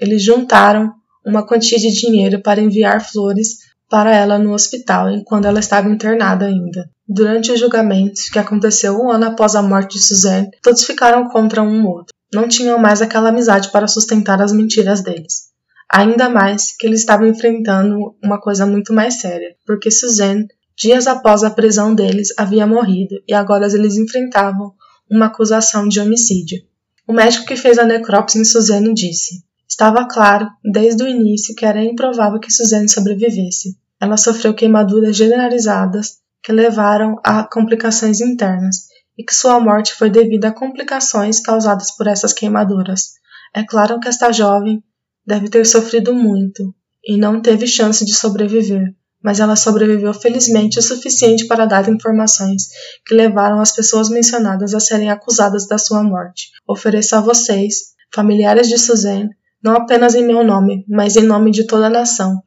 eles 0.00 0.22
juntaram 0.22 0.94
uma 1.24 1.46
quantia 1.46 1.76
de 1.76 1.92
dinheiro 1.92 2.40
para 2.40 2.60
enviar 2.60 3.04
flores 3.04 3.58
para 3.90 4.14
ela 4.14 4.38
no 4.38 4.54
hospital 4.54 5.10
enquanto 5.10 5.44
ela 5.44 5.60
estava 5.60 5.90
internada 5.90 6.46
ainda. 6.46 6.88
Durante 7.06 7.52
o 7.52 7.56
julgamento, 7.56 8.20
que 8.32 8.38
aconteceu 8.38 8.98
um 8.98 9.10
ano 9.10 9.26
após 9.26 9.54
a 9.54 9.62
morte 9.62 9.98
de 9.98 10.06
Suzanne, 10.06 10.48
todos 10.62 10.84
ficaram 10.84 11.28
contra 11.28 11.62
um 11.62 11.86
outro. 11.86 12.14
Não 12.32 12.48
tinham 12.48 12.78
mais 12.78 13.02
aquela 13.02 13.28
amizade 13.28 13.70
para 13.70 13.86
sustentar 13.86 14.40
as 14.40 14.52
mentiras 14.52 15.02
deles. 15.02 15.48
Ainda 15.90 16.30
mais 16.30 16.74
que 16.76 16.86
eles 16.86 17.00
estavam 17.00 17.26
enfrentando 17.26 18.14
uma 18.22 18.40
coisa 18.40 18.66
muito 18.66 18.92
mais 18.92 19.20
séria, 19.20 19.54
porque 19.66 19.90
Suzanne, 19.90 20.46
dias 20.76 21.06
após 21.06 21.42
a 21.42 21.50
prisão 21.50 21.94
deles, 21.94 22.28
havia 22.36 22.66
morrido 22.66 23.16
e 23.26 23.32
agora 23.32 23.66
eles 23.66 23.96
enfrentavam 23.96 24.72
uma 25.10 25.26
acusação 25.26 25.88
de 25.88 26.00
homicídio. 26.00 26.62
O 27.06 27.12
médico 27.12 27.46
que 27.46 27.56
fez 27.56 27.78
a 27.78 27.84
necrópsia 27.84 28.40
em 28.40 28.44
Suzanne 28.44 28.92
disse: 28.92 29.42
Estava 29.68 30.06
claro, 30.06 30.48
desde 30.64 31.02
o 31.02 31.08
início, 31.08 31.54
que 31.54 31.64
era 31.64 31.82
improvável 31.82 32.40
que 32.40 32.52
Suzanne 32.52 32.88
sobrevivesse. 32.88 33.76
Ela 34.00 34.16
sofreu 34.16 34.54
queimaduras 34.54 35.16
generalizadas 35.16 36.18
que 36.42 36.52
levaram 36.52 37.16
a 37.24 37.44
complicações 37.44 38.20
internas 38.20 38.88
e 39.16 39.24
que 39.24 39.34
sua 39.34 39.58
morte 39.58 39.94
foi 39.94 40.08
devido 40.08 40.44
a 40.44 40.52
complicações 40.52 41.40
causadas 41.40 41.90
por 41.90 42.06
essas 42.06 42.32
queimaduras. 42.32 43.14
É 43.54 43.64
claro 43.64 43.98
que 43.98 44.08
esta 44.08 44.30
jovem 44.30 44.82
deve 45.26 45.48
ter 45.48 45.66
sofrido 45.66 46.14
muito 46.14 46.74
e 47.04 47.16
não 47.16 47.40
teve 47.40 47.66
chance 47.66 48.04
de 48.04 48.14
sobreviver, 48.14 48.94
mas 49.22 49.40
ela 49.40 49.56
sobreviveu 49.56 50.14
felizmente 50.14 50.78
o 50.78 50.82
suficiente 50.82 51.46
para 51.46 51.66
dar 51.66 51.88
informações 51.88 52.68
que 53.04 53.14
levaram 53.14 53.60
as 53.60 53.72
pessoas 53.72 54.08
mencionadas 54.08 54.74
a 54.74 54.80
serem 54.80 55.10
acusadas 55.10 55.66
da 55.66 55.78
sua 55.78 56.02
morte. 56.02 56.50
Ofereço 56.66 57.16
a 57.16 57.20
vocês, 57.20 57.94
familiares 58.14 58.68
de 58.68 58.78
Suzanne, 58.78 59.30
não 59.62 59.74
apenas 59.74 60.14
em 60.14 60.24
meu 60.24 60.44
nome, 60.44 60.84
mas 60.88 61.16
em 61.16 61.24
nome 61.24 61.50
de 61.50 61.66
toda 61.66 61.86
a 61.86 61.90
nação, 61.90 62.40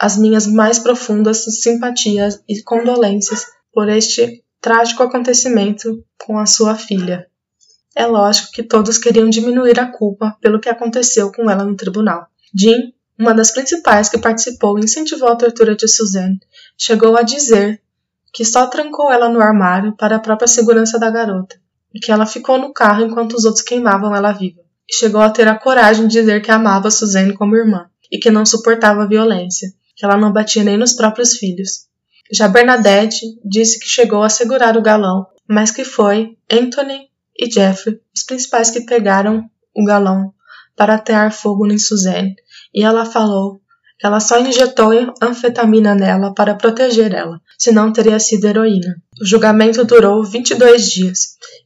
as 0.00 0.18
minhas 0.18 0.46
mais 0.46 0.78
profundas 0.78 1.44
simpatias 1.62 2.40
e 2.48 2.62
condolências 2.62 3.46
por 3.72 3.88
este 3.88 4.42
trágico 4.60 5.02
acontecimento 5.02 6.04
com 6.18 6.38
a 6.38 6.46
sua 6.46 6.74
filha. 6.74 7.26
É 7.94 8.04
lógico 8.04 8.50
que 8.52 8.62
todos 8.62 8.98
queriam 8.98 9.30
diminuir 9.30 9.78
a 9.80 9.90
culpa 9.90 10.36
pelo 10.40 10.60
que 10.60 10.68
aconteceu 10.68 11.32
com 11.32 11.50
ela 11.50 11.64
no 11.64 11.76
tribunal. 11.76 12.26
Jean, 12.54 12.92
uma 13.18 13.34
das 13.34 13.50
principais 13.50 14.08
que 14.08 14.18
participou 14.18 14.78
e 14.78 14.84
incentivou 14.84 15.28
a 15.28 15.36
tortura 15.36 15.74
de 15.74 15.88
Suzanne, 15.88 16.40
chegou 16.76 17.16
a 17.16 17.22
dizer 17.22 17.80
que 18.32 18.44
só 18.44 18.66
trancou 18.66 19.10
ela 19.10 19.28
no 19.28 19.40
armário 19.40 19.96
para 19.96 20.16
a 20.16 20.20
própria 20.20 20.46
segurança 20.46 20.98
da 20.98 21.10
garota 21.10 21.56
e 21.94 21.98
que 21.98 22.12
ela 22.12 22.26
ficou 22.26 22.58
no 22.58 22.72
carro 22.72 23.04
enquanto 23.04 23.32
os 23.34 23.44
outros 23.44 23.64
queimavam 23.64 24.14
ela 24.14 24.32
viva. 24.32 24.60
E 24.88 24.94
chegou 24.94 25.22
a 25.22 25.30
ter 25.30 25.48
a 25.48 25.58
coragem 25.58 26.06
de 26.06 26.20
dizer 26.20 26.42
que 26.42 26.50
amava 26.50 26.90
Suzanne 26.90 27.32
como 27.32 27.56
irmã 27.56 27.86
e 28.12 28.18
que 28.18 28.30
não 28.30 28.44
suportava 28.44 29.02
a 29.02 29.06
violência, 29.06 29.72
que 29.96 30.04
ela 30.04 30.16
não 30.16 30.32
batia 30.32 30.62
nem 30.62 30.76
nos 30.76 30.92
próprios 30.92 31.38
filhos. 31.38 31.86
Já 32.30 32.46
Bernadette 32.48 33.24
disse 33.44 33.80
que 33.80 33.86
chegou 33.86 34.22
a 34.22 34.28
segurar 34.28 34.76
o 34.76 34.82
galão, 34.82 35.26
mas 35.48 35.70
que 35.70 35.84
foi 35.84 36.36
Anthony 36.50 37.08
e 37.38 37.50
Jeffrey 37.50 38.00
os 38.14 38.22
principais 38.22 38.70
que 38.70 38.82
pegaram 38.82 39.48
o 39.74 39.84
galão 39.84 40.32
para 40.76 40.96
atear 40.96 41.32
fogo 41.32 41.66
em 41.66 41.78
Suzanne, 41.78 42.36
e 42.76 42.84
ela 42.84 43.06
falou 43.06 43.62
que 43.98 44.06
ela 44.06 44.20
só 44.20 44.38
injetou 44.38 44.90
anfetamina 45.22 45.94
nela 45.94 46.34
para 46.34 46.54
proteger 46.54 47.14
ela, 47.14 47.40
senão 47.58 47.90
teria 47.90 48.20
sido 48.20 48.46
heroína. 48.46 48.96
O 49.18 49.24
julgamento 49.24 49.82
durou 49.86 50.22
22 50.22 50.90
dias, 50.90 51.18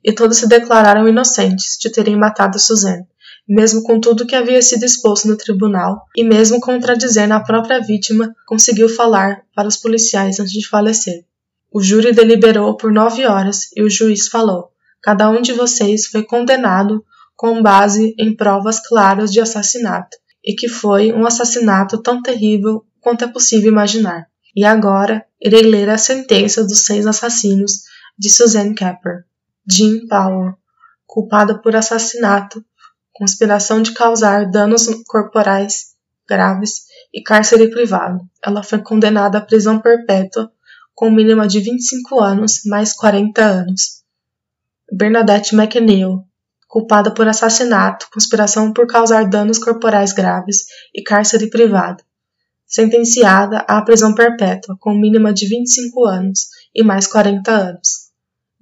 e 0.05 0.13
todos 0.13 0.39
se 0.39 0.49
declararam 0.49 1.09
inocentes 1.09 1.77
de 1.81 1.91
terem 1.91 2.17
matado 2.17 2.61
Suzanne, 2.61 3.05
mesmo 3.49 3.83
com 3.83 3.99
tudo 3.99 4.25
que 4.25 4.37
havia 4.37 4.63
sido 4.63 4.85
exposto 4.85 5.27
no 5.27 5.37
tribunal 5.37 6.05
e 6.17 6.23
mesmo 6.23 6.61
contradizendo 6.61 7.35
a 7.35 7.41
própria 7.41 7.81
vítima, 7.81 8.33
conseguiu 8.47 8.89
falar 8.89 9.43
para 9.53 9.67
os 9.67 9.77
policiais 9.77 10.39
antes 10.39 10.53
de 10.53 10.69
falecer. 10.69 11.25
O 11.73 11.83
júri 11.83 12.13
deliberou 12.13 12.77
por 12.77 12.93
nove 12.93 13.27
horas 13.27 13.71
e 13.75 13.83
o 13.83 13.91
juiz 13.91 14.29
falou: 14.29 14.71
Cada 15.03 15.29
um 15.29 15.43
de 15.43 15.53
vocês 15.53 16.07
foi 16.07 16.23
condenado 16.23 17.05
com 17.37 17.61
base 17.61 18.15
em 18.19 18.37
provas 18.37 18.81
claras 18.87 19.33
de 19.33 19.41
assassinato, 19.41 20.17
e 20.45 20.55
que 20.55 20.69
foi 20.69 21.13
um 21.13 21.27
assassinato 21.27 22.03
tão 22.03 22.23
terrível 22.23 22.85
quanto 23.01 23.25
é 23.25 23.29
possível 23.29 23.71
imaginar. 23.71 24.27
E 24.55 24.65
agora 24.65 25.25
irei 25.41 25.63
ler 25.63 25.89
a 25.89 25.99
sentença 25.99 26.65
dos 26.65 26.81
seis 26.81 27.07
assassinos 27.07 27.83
de 28.19 28.29
Suzanne 28.29 28.75
Capper. 28.75 29.25
Jean 29.71 30.07
Powell, 30.09 30.55
culpada 31.07 31.59
por 31.59 31.77
assassinato, 31.77 32.65
conspiração 33.13 33.83
de 33.83 33.93
causar 33.93 34.51
danos 34.51 34.87
corporais 35.07 35.91
graves 36.29 36.85
e 37.13 37.23
cárcere 37.23 37.69
privado. 37.71 38.21
Ela 38.45 38.63
foi 38.63 38.79
condenada 38.79 39.39
à 39.39 39.41
prisão 39.41 39.81
perpétua 39.81 40.51
com 40.95 41.11
mínima 41.11 41.47
de 41.49 41.61
25 41.61 42.21
anos 42.21 42.61
mais 42.67 42.93
40 42.93 43.43
anos. 43.43 44.03
Bernadette 44.93 45.55
McNeil, 45.55 46.25
culpada 46.71 47.13
por 47.13 47.27
assassinato, 47.27 48.07
conspiração 48.13 48.73
por 48.73 48.87
causar 48.87 49.29
danos 49.29 49.59
corporais 49.59 50.13
graves 50.13 50.67
e 50.95 51.03
cárcere 51.03 51.51
privado, 51.51 52.05
sentenciada 52.65 53.59
à 53.69 53.83
prisão 53.83 54.15
perpétua 54.15 54.77
com 54.79 54.95
mínima 54.95 55.33
de 55.33 55.49
25 55.49 56.07
anos 56.07 56.47
e 56.73 56.85
mais 56.85 57.09
40 57.09 57.51
anos. 57.51 58.11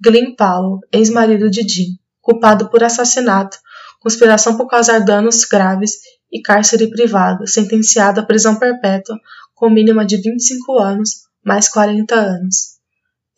Glenn 0.03 0.35
Powell, 0.35 0.79
ex-marido 0.91 1.51
de 1.51 1.61
Jean, 1.61 1.99
culpado 2.19 2.67
por 2.71 2.83
assassinato, 2.83 3.59
conspiração 3.99 4.57
por 4.57 4.67
causar 4.67 5.05
danos 5.05 5.45
graves 5.45 5.91
e 6.31 6.41
cárcere 6.41 6.89
privado, 6.89 7.47
sentenciado 7.47 8.21
à 8.21 8.25
prisão 8.25 8.57
perpétua 8.57 9.15
com 9.53 9.69
mínima 9.69 10.03
de 10.03 10.17
25 10.17 10.79
anos 10.79 11.11
mais 11.45 11.69
40 11.69 12.15
anos. 12.15 12.79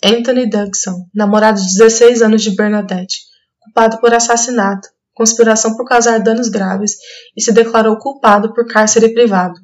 Anthony 0.01 0.49
Dugson, 0.49 1.09
namorado 1.13 1.59
de 1.59 1.77
16 1.77 2.21
anos 2.21 2.41
de 2.41 2.55
Bernadette, 2.55 3.30
culpado 3.61 3.99
por 3.99 4.13
assassinato, 4.13 4.89
conspiração 5.13 5.75
por 5.75 5.85
causar 5.85 6.19
danos 6.19 6.49
graves 6.49 6.93
e 7.35 7.41
se 7.41 7.51
declarou 7.51 7.97
culpado 7.97 8.53
por 8.53 8.67
cárcere 8.67 9.13
privado. 9.13 9.59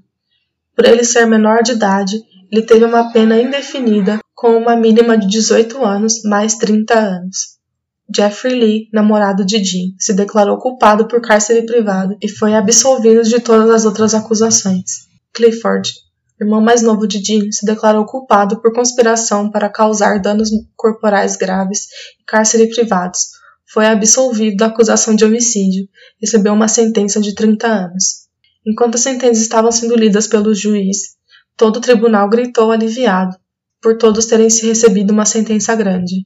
Por 0.75 0.85
ele 0.85 1.03
ser 1.03 1.25
menor 1.25 1.63
de 1.63 1.71
idade, 1.71 2.21
ele 2.51 2.61
teve 2.61 2.85
uma 2.85 3.11
pena 3.11 3.41
indefinida 3.41 4.19
com 4.35 4.55
uma 4.55 4.75
mínima 4.75 5.17
de 5.17 5.27
18 5.27 5.83
anos 5.83 6.21
mais 6.23 6.55
30 6.55 6.93
anos. 6.93 7.57
Jeffrey 8.15 8.53
Lee, 8.53 8.89
namorado 8.93 9.43
de 9.43 9.61
Jean, 9.61 9.93
se 9.99 10.13
declarou 10.13 10.57
culpado 10.57 11.07
por 11.07 11.19
cárcere 11.19 11.65
privado 11.65 12.15
e 12.21 12.29
foi 12.29 12.53
absolvido 12.53 13.23
de 13.23 13.39
todas 13.39 13.69
as 13.69 13.85
outras 13.85 14.13
acusações. 14.13 15.07
Clifford, 15.33 15.91
irmão 16.39 16.61
mais 16.61 16.81
novo 16.81 17.05
de 17.05 17.17
Jean, 17.17 17.51
se 17.51 17.65
declarou 17.65 18.05
culpado 18.05 18.61
por 18.61 18.71
conspiração 18.71 19.51
para 19.51 19.69
causar 19.69 20.21
danos 20.21 20.49
corporais 20.75 21.35
graves 21.35 21.87
e 22.21 22.23
cárcere 22.25 22.69
privados. 22.69 23.36
Foi 23.71 23.85
absolvido 23.85 24.57
da 24.57 24.67
acusação 24.67 25.15
de 25.15 25.25
homicídio, 25.25 25.87
recebeu 26.21 26.53
uma 26.53 26.67
sentença 26.67 27.19
de 27.19 27.35
30 27.35 27.67
anos. 27.67 28.27
Enquanto 28.65 28.95
as 28.95 29.01
sentenças 29.01 29.39
estavam 29.39 29.71
sendo 29.71 29.95
lidas 29.95 30.27
pelo 30.27 30.53
juiz, 30.53 31.15
todo 31.55 31.77
o 31.77 31.81
tribunal 31.81 32.29
gritou 32.29 32.71
aliviado 32.71 33.35
por 33.81 33.97
todos 33.97 34.25
terem 34.25 34.49
se 34.49 34.65
recebido 34.65 35.11
uma 35.11 35.25
sentença 35.25 35.75
grande. 35.75 36.25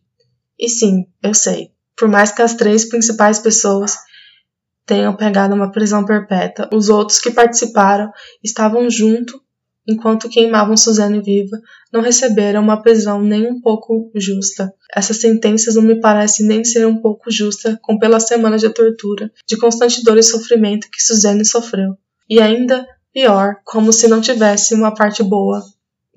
E 0.57 0.69
sim, 0.69 1.05
eu 1.21 1.33
sei, 1.33 1.71
por 1.95 2.07
mais 2.07 2.31
que 2.31 2.41
as 2.41 2.53
três 2.53 2.85
principais 2.85 3.39
pessoas 3.39 3.95
tenham 4.85 5.15
pegado 5.15 5.55
uma 5.55 5.71
prisão 5.71 6.05
perpétua, 6.05 6.69
os 6.73 6.89
outros 6.89 7.19
que 7.19 7.31
participaram 7.31 8.11
estavam 8.43 8.89
junto 8.89 9.41
enquanto 9.87 10.29
queimavam 10.29 10.77
Suzane 10.77 11.21
viva, 11.21 11.59
não 11.91 12.01
receberam 12.01 12.61
uma 12.61 12.81
prisão 12.81 13.21
nem 13.21 13.47
um 13.47 13.59
pouco 13.59 14.11
justa. 14.15 14.73
Essas 14.93 15.17
sentenças 15.17 15.75
não 15.75 15.83
me 15.83 15.99
parecem 15.99 16.45
nem 16.45 16.63
ser 16.63 16.85
um 16.85 17.01
pouco 17.01 17.31
justas 17.31 17.77
com 17.81 17.97
pelas 17.97 18.27
semanas 18.27 18.61
de 18.61 18.69
tortura, 18.69 19.31
de 19.47 19.57
constante 19.57 20.03
dor 20.03 20.17
e 20.17 20.23
sofrimento 20.23 20.87
que 20.91 21.01
Suzane 21.01 21.45
sofreu. 21.45 21.97
E 22.29 22.39
ainda 22.39 22.87
pior, 23.13 23.57
como 23.65 23.91
se 23.91 24.07
não 24.07 24.21
tivesse 24.21 24.73
uma 24.73 24.93
parte 24.93 25.23
boa 25.23 25.63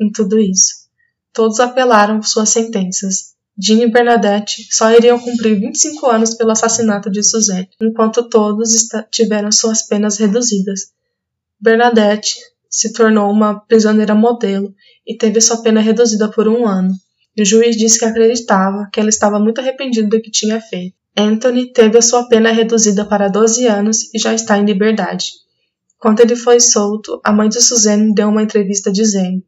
em 0.00 0.10
tudo 0.10 0.38
isso. 0.38 0.84
Todos 1.32 1.58
apelaram 1.58 2.22
suas 2.22 2.50
sentenças. 2.50 3.34
Jean 3.56 3.82
e 3.82 3.90
Bernadette 3.90 4.66
só 4.70 4.90
iriam 4.90 5.18
cumprir 5.18 5.58
25 5.60 6.06
anos 6.06 6.34
pelo 6.34 6.50
assassinato 6.50 7.10
de 7.10 7.22
Suzanne, 7.22 7.68
enquanto 7.80 8.28
todos 8.28 8.70
tiveram 9.10 9.50
suas 9.52 9.86
penas 9.86 10.18
reduzidas. 10.18 10.92
Bernadette 11.60 12.34
se 12.74 12.92
tornou 12.92 13.30
uma 13.30 13.60
prisioneira 13.60 14.16
modelo 14.16 14.74
e 15.06 15.16
teve 15.16 15.40
sua 15.40 15.62
pena 15.62 15.80
reduzida 15.80 16.28
por 16.28 16.48
um 16.48 16.66
ano. 16.66 16.92
O 17.38 17.44
juiz 17.44 17.76
disse 17.76 18.00
que 18.00 18.04
acreditava 18.04 18.88
que 18.92 18.98
ela 18.98 19.08
estava 19.08 19.38
muito 19.38 19.60
arrependida 19.60 20.08
do 20.08 20.20
que 20.20 20.30
tinha 20.30 20.60
feito. 20.60 20.96
Anthony 21.16 21.72
teve 21.72 21.96
a 21.96 22.02
sua 22.02 22.26
pena 22.28 22.50
reduzida 22.50 23.04
para 23.04 23.28
12 23.28 23.64
anos 23.68 24.12
e 24.12 24.18
já 24.18 24.34
está 24.34 24.58
em 24.58 24.64
liberdade. 24.64 25.26
Quando 25.98 26.18
ele 26.18 26.34
foi 26.34 26.58
solto, 26.58 27.20
a 27.22 27.32
mãe 27.32 27.48
de 27.48 27.62
Suzanne 27.62 28.12
deu 28.12 28.28
uma 28.28 28.42
entrevista 28.42 28.90
dizendo: 28.90 29.40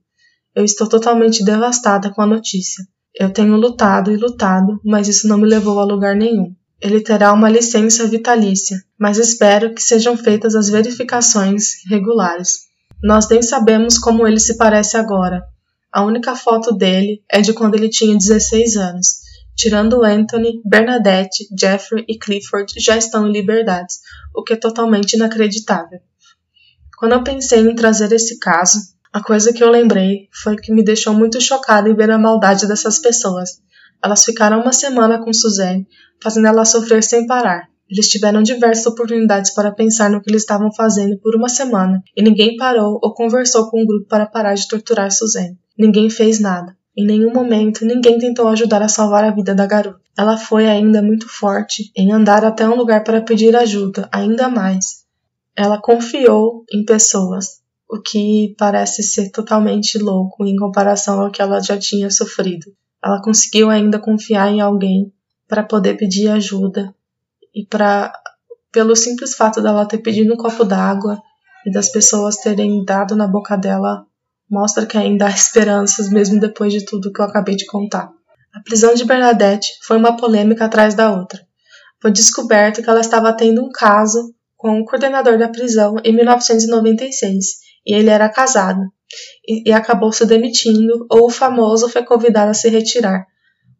Eu 0.54 0.64
estou 0.64 0.88
totalmente 0.88 1.44
devastada 1.44 2.10
com 2.10 2.22
a 2.22 2.26
notícia. 2.26 2.84
Eu 3.12 3.32
tenho 3.32 3.56
lutado 3.56 4.12
e 4.12 4.16
lutado, 4.16 4.80
mas 4.84 5.08
isso 5.08 5.26
não 5.26 5.38
me 5.38 5.48
levou 5.48 5.80
a 5.80 5.84
lugar 5.84 6.14
nenhum. 6.14 6.54
Ele 6.80 7.00
terá 7.00 7.32
uma 7.32 7.50
licença 7.50 8.06
vitalícia, 8.06 8.80
mas 8.96 9.18
espero 9.18 9.74
que 9.74 9.82
sejam 9.82 10.16
feitas 10.16 10.54
as 10.54 10.68
verificações 10.68 11.84
regulares. 11.88 12.65
Nós 13.02 13.28
nem 13.28 13.42
sabemos 13.42 13.98
como 13.98 14.26
ele 14.26 14.40
se 14.40 14.56
parece 14.56 14.96
agora. 14.96 15.44
A 15.92 16.04
única 16.04 16.34
foto 16.34 16.72
dele 16.72 17.22
é 17.30 17.40
de 17.40 17.52
quando 17.52 17.74
ele 17.74 17.88
tinha 17.88 18.16
16 18.16 18.76
anos. 18.76 19.20
Tirando 19.54 20.04
Anthony, 20.04 20.60
Bernadette, 20.64 21.48
Jeffrey 21.58 22.04
e 22.08 22.18
Clifford 22.18 22.74
já 22.78 22.96
estão 22.96 23.26
em 23.26 23.32
liberdade, 23.32 23.94
o 24.34 24.42
que 24.42 24.52
é 24.52 24.56
totalmente 24.56 25.14
inacreditável. 25.14 26.00
Quando 26.98 27.12
eu 27.12 27.24
pensei 27.24 27.60
em 27.60 27.74
trazer 27.74 28.12
esse 28.12 28.38
caso, 28.38 28.78
a 29.12 29.22
coisa 29.22 29.52
que 29.52 29.64
eu 29.64 29.70
lembrei 29.70 30.28
foi 30.30 30.56
que 30.56 30.72
me 30.72 30.84
deixou 30.84 31.14
muito 31.14 31.40
chocada 31.40 31.88
em 31.88 31.94
ver 31.94 32.10
a 32.10 32.18
maldade 32.18 32.66
dessas 32.66 32.98
pessoas. 32.98 33.60
Elas 34.04 34.24
ficaram 34.24 34.60
uma 34.60 34.72
semana 34.72 35.18
com 35.18 35.32
Suzanne, 35.32 35.86
fazendo 36.22 36.48
ela 36.48 36.64
sofrer 36.64 37.02
sem 37.02 37.26
parar. 37.26 37.68
Eles 37.88 38.08
tiveram 38.08 38.42
diversas 38.42 38.86
oportunidades 38.86 39.54
para 39.54 39.70
pensar 39.70 40.10
no 40.10 40.20
que 40.20 40.28
eles 40.28 40.42
estavam 40.42 40.72
fazendo 40.72 41.18
por 41.18 41.36
uma 41.36 41.48
semana, 41.48 42.02
e 42.16 42.22
ninguém 42.22 42.56
parou 42.56 42.98
ou 43.00 43.14
conversou 43.14 43.70
com 43.70 43.82
o 43.82 43.86
grupo 43.86 44.08
para 44.08 44.26
parar 44.26 44.54
de 44.54 44.66
torturar 44.66 45.10
Suzanne. 45.12 45.56
Ninguém 45.78 46.10
fez 46.10 46.40
nada. 46.40 46.76
Em 46.96 47.06
nenhum 47.06 47.32
momento, 47.32 47.84
ninguém 47.84 48.18
tentou 48.18 48.48
ajudar 48.48 48.82
a 48.82 48.88
salvar 48.88 49.22
a 49.22 49.30
vida 49.30 49.54
da 49.54 49.66
garota. 49.66 50.00
Ela 50.18 50.38
foi 50.38 50.66
ainda 50.66 51.02
muito 51.02 51.28
forte 51.28 51.92
em 51.94 52.10
andar 52.10 52.44
até 52.44 52.66
um 52.66 52.74
lugar 52.74 53.04
para 53.04 53.20
pedir 53.20 53.54
ajuda, 53.54 54.08
ainda 54.10 54.48
mais. 54.48 55.04
Ela 55.54 55.80
confiou 55.80 56.64
em 56.72 56.84
pessoas, 56.84 57.60
o 57.88 58.00
que 58.00 58.54
parece 58.58 59.02
ser 59.02 59.30
totalmente 59.30 59.98
louco 59.98 60.44
em 60.44 60.56
comparação 60.56 61.20
ao 61.20 61.30
que 61.30 61.40
ela 61.40 61.60
já 61.60 61.78
tinha 61.78 62.10
sofrido. 62.10 62.66
Ela 63.04 63.22
conseguiu 63.22 63.70
ainda 63.70 63.98
confiar 63.98 64.50
em 64.50 64.60
alguém 64.60 65.12
para 65.46 65.62
poder 65.62 65.96
pedir 65.96 66.28
ajuda 66.28 66.95
e 67.56 67.64
para 67.64 68.12
pelo 68.70 68.94
simples 68.94 69.34
fato 69.34 69.62
dela 69.62 69.88
ter 69.88 69.98
pedido 69.98 70.34
um 70.34 70.36
copo 70.36 70.62
d'água 70.62 71.18
e 71.64 71.72
das 71.72 71.88
pessoas 71.88 72.36
terem 72.36 72.84
dado 72.84 73.16
na 73.16 73.26
boca 73.26 73.56
dela 73.56 74.04
mostra 74.48 74.84
que 74.84 74.98
ainda 74.98 75.26
há 75.26 75.30
esperanças 75.30 76.10
mesmo 76.10 76.38
depois 76.38 76.70
de 76.70 76.84
tudo 76.84 77.10
que 77.10 77.20
eu 77.20 77.24
acabei 77.24 77.56
de 77.56 77.64
contar. 77.64 78.10
A 78.54 78.60
prisão 78.60 78.94
de 78.94 79.06
Bernadette 79.06 79.68
foi 79.82 79.96
uma 79.96 80.16
polêmica 80.16 80.66
atrás 80.66 80.94
da 80.94 81.10
outra. 81.10 81.40
Foi 82.00 82.12
descoberto 82.12 82.82
que 82.82 82.90
ela 82.90 83.00
estava 83.00 83.32
tendo 83.32 83.64
um 83.64 83.70
caso 83.72 84.34
com 84.56 84.78
o 84.78 84.84
coordenador 84.84 85.38
da 85.38 85.48
prisão 85.48 85.96
em 86.04 86.14
1996 86.14 87.46
e 87.86 87.94
ele 87.94 88.10
era 88.10 88.28
casado 88.28 88.82
e, 89.48 89.70
e 89.70 89.72
acabou 89.72 90.12
se 90.12 90.26
demitindo 90.26 91.06
ou 91.10 91.26
o 91.26 91.30
famoso 91.30 91.88
foi 91.88 92.04
convidado 92.04 92.50
a 92.50 92.54
se 92.54 92.68
retirar 92.68 93.26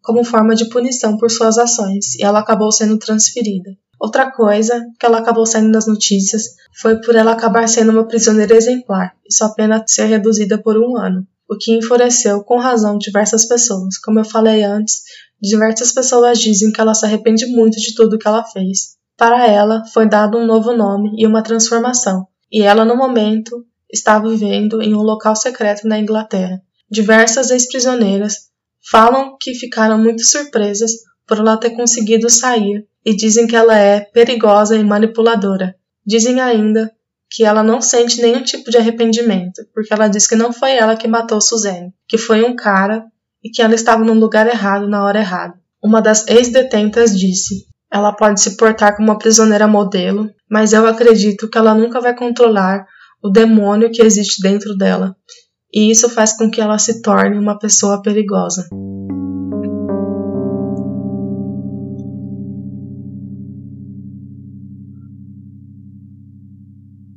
como 0.06 0.24
forma 0.24 0.54
de 0.54 0.68
punição 0.68 1.18
por 1.18 1.28
suas 1.28 1.58
ações, 1.58 2.14
e 2.14 2.22
ela 2.22 2.38
acabou 2.38 2.70
sendo 2.70 2.96
transferida. 2.96 3.76
Outra 3.98 4.30
coisa 4.30 4.86
que 5.00 5.04
ela 5.04 5.18
acabou 5.18 5.44
saindo 5.44 5.70
nas 5.70 5.88
notícias 5.88 6.54
foi 6.80 7.00
por 7.00 7.16
ela 7.16 7.32
acabar 7.32 7.68
sendo 7.68 7.90
uma 7.90 8.06
prisioneira 8.06 8.54
exemplar 8.54 9.14
e 9.28 9.34
sua 9.34 9.48
pena 9.48 9.82
ser 9.84 10.04
reduzida 10.04 10.58
por 10.58 10.76
um 10.78 10.96
ano, 10.96 11.26
o 11.50 11.56
que 11.56 11.76
enfureceu 11.76 12.44
com 12.44 12.56
razão 12.56 12.96
diversas 12.98 13.46
pessoas. 13.48 13.98
Como 13.98 14.20
eu 14.20 14.24
falei 14.24 14.62
antes, 14.62 15.02
diversas 15.42 15.90
pessoas 15.90 16.38
dizem 16.38 16.70
que 16.70 16.80
ela 16.80 16.94
se 16.94 17.04
arrepende 17.04 17.44
muito 17.46 17.76
de 17.76 17.92
tudo 17.92 18.18
que 18.18 18.28
ela 18.28 18.44
fez. 18.44 18.94
Para 19.16 19.48
ela 19.48 19.82
foi 19.92 20.08
dado 20.08 20.38
um 20.38 20.46
novo 20.46 20.72
nome 20.72 21.10
e 21.18 21.26
uma 21.26 21.42
transformação, 21.42 22.28
e 22.52 22.62
ela 22.62 22.84
no 22.84 22.96
momento 22.96 23.64
está 23.90 24.20
vivendo 24.20 24.80
em 24.80 24.94
um 24.94 25.02
local 25.02 25.34
secreto 25.34 25.88
na 25.88 25.98
Inglaterra. 25.98 26.62
Diversas 26.88 27.50
ex-prisioneiras 27.50 28.54
Falam 28.88 29.36
que 29.40 29.52
ficaram 29.52 29.98
muito 29.98 30.24
surpresas 30.24 30.92
por 31.26 31.38
ela 31.38 31.56
ter 31.56 31.70
conseguido 31.70 32.30
sair 32.30 32.86
e 33.04 33.16
dizem 33.16 33.46
que 33.46 33.56
ela 33.56 33.76
é 33.76 34.00
perigosa 34.00 34.76
e 34.76 34.84
manipuladora. 34.84 35.74
Dizem 36.06 36.40
ainda 36.40 36.92
que 37.28 37.44
ela 37.44 37.64
não 37.64 37.80
sente 37.80 38.22
nenhum 38.22 38.44
tipo 38.44 38.70
de 38.70 38.76
arrependimento, 38.76 39.66
porque 39.74 39.92
ela 39.92 40.06
diz 40.06 40.28
que 40.28 40.36
não 40.36 40.52
foi 40.52 40.76
ela 40.76 40.96
que 40.96 41.08
matou 41.08 41.40
Suzanne, 41.40 41.92
que 42.06 42.16
foi 42.16 42.44
um 42.44 42.54
cara 42.54 43.04
e 43.42 43.50
que 43.50 43.60
ela 43.60 43.74
estava 43.74 44.04
no 44.04 44.14
lugar 44.14 44.46
errado 44.46 44.88
na 44.88 45.04
hora 45.04 45.18
errada. 45.18 45.54
Uma 45.82 46.00
das 46.00 46.26
ex-detentas 46.28 47.18
disse: 47.18 47.66
Ela 47.92 48.12
pode 48.12 48.40
se 48.40 48.56
portar 48.56 48.96
como 48.96 49.08
uma 49.08 49.18
prisioneira 49.18 49.66
modelo, 49.66 50.30
mas 50.48 50.72
eu 50.72 50.86
acredito 50.86 51.50
que 51.50 51.58
ela 51.58 51.74
nunca 51.74 52.00
vai 52.00 52.14
controlar 52.14 52.86
o 53.20 53.28
demônio 53.28 53.90
que 53.90 54.00
existe 54.00 54.40
dentro 54.40 54.76
dela 54.76 55.16
e 55.72 55.90
isso 55.90 56.08
faz 56.08 56.36
com 56.36 56.50
que 56.50 56.60
ela 56.60 56.78
se 56.78 57.02
torne 57.02 57.38
uma 57.38 57.58
pessoa 57.58 58.00
perigosa. 58.02 58.66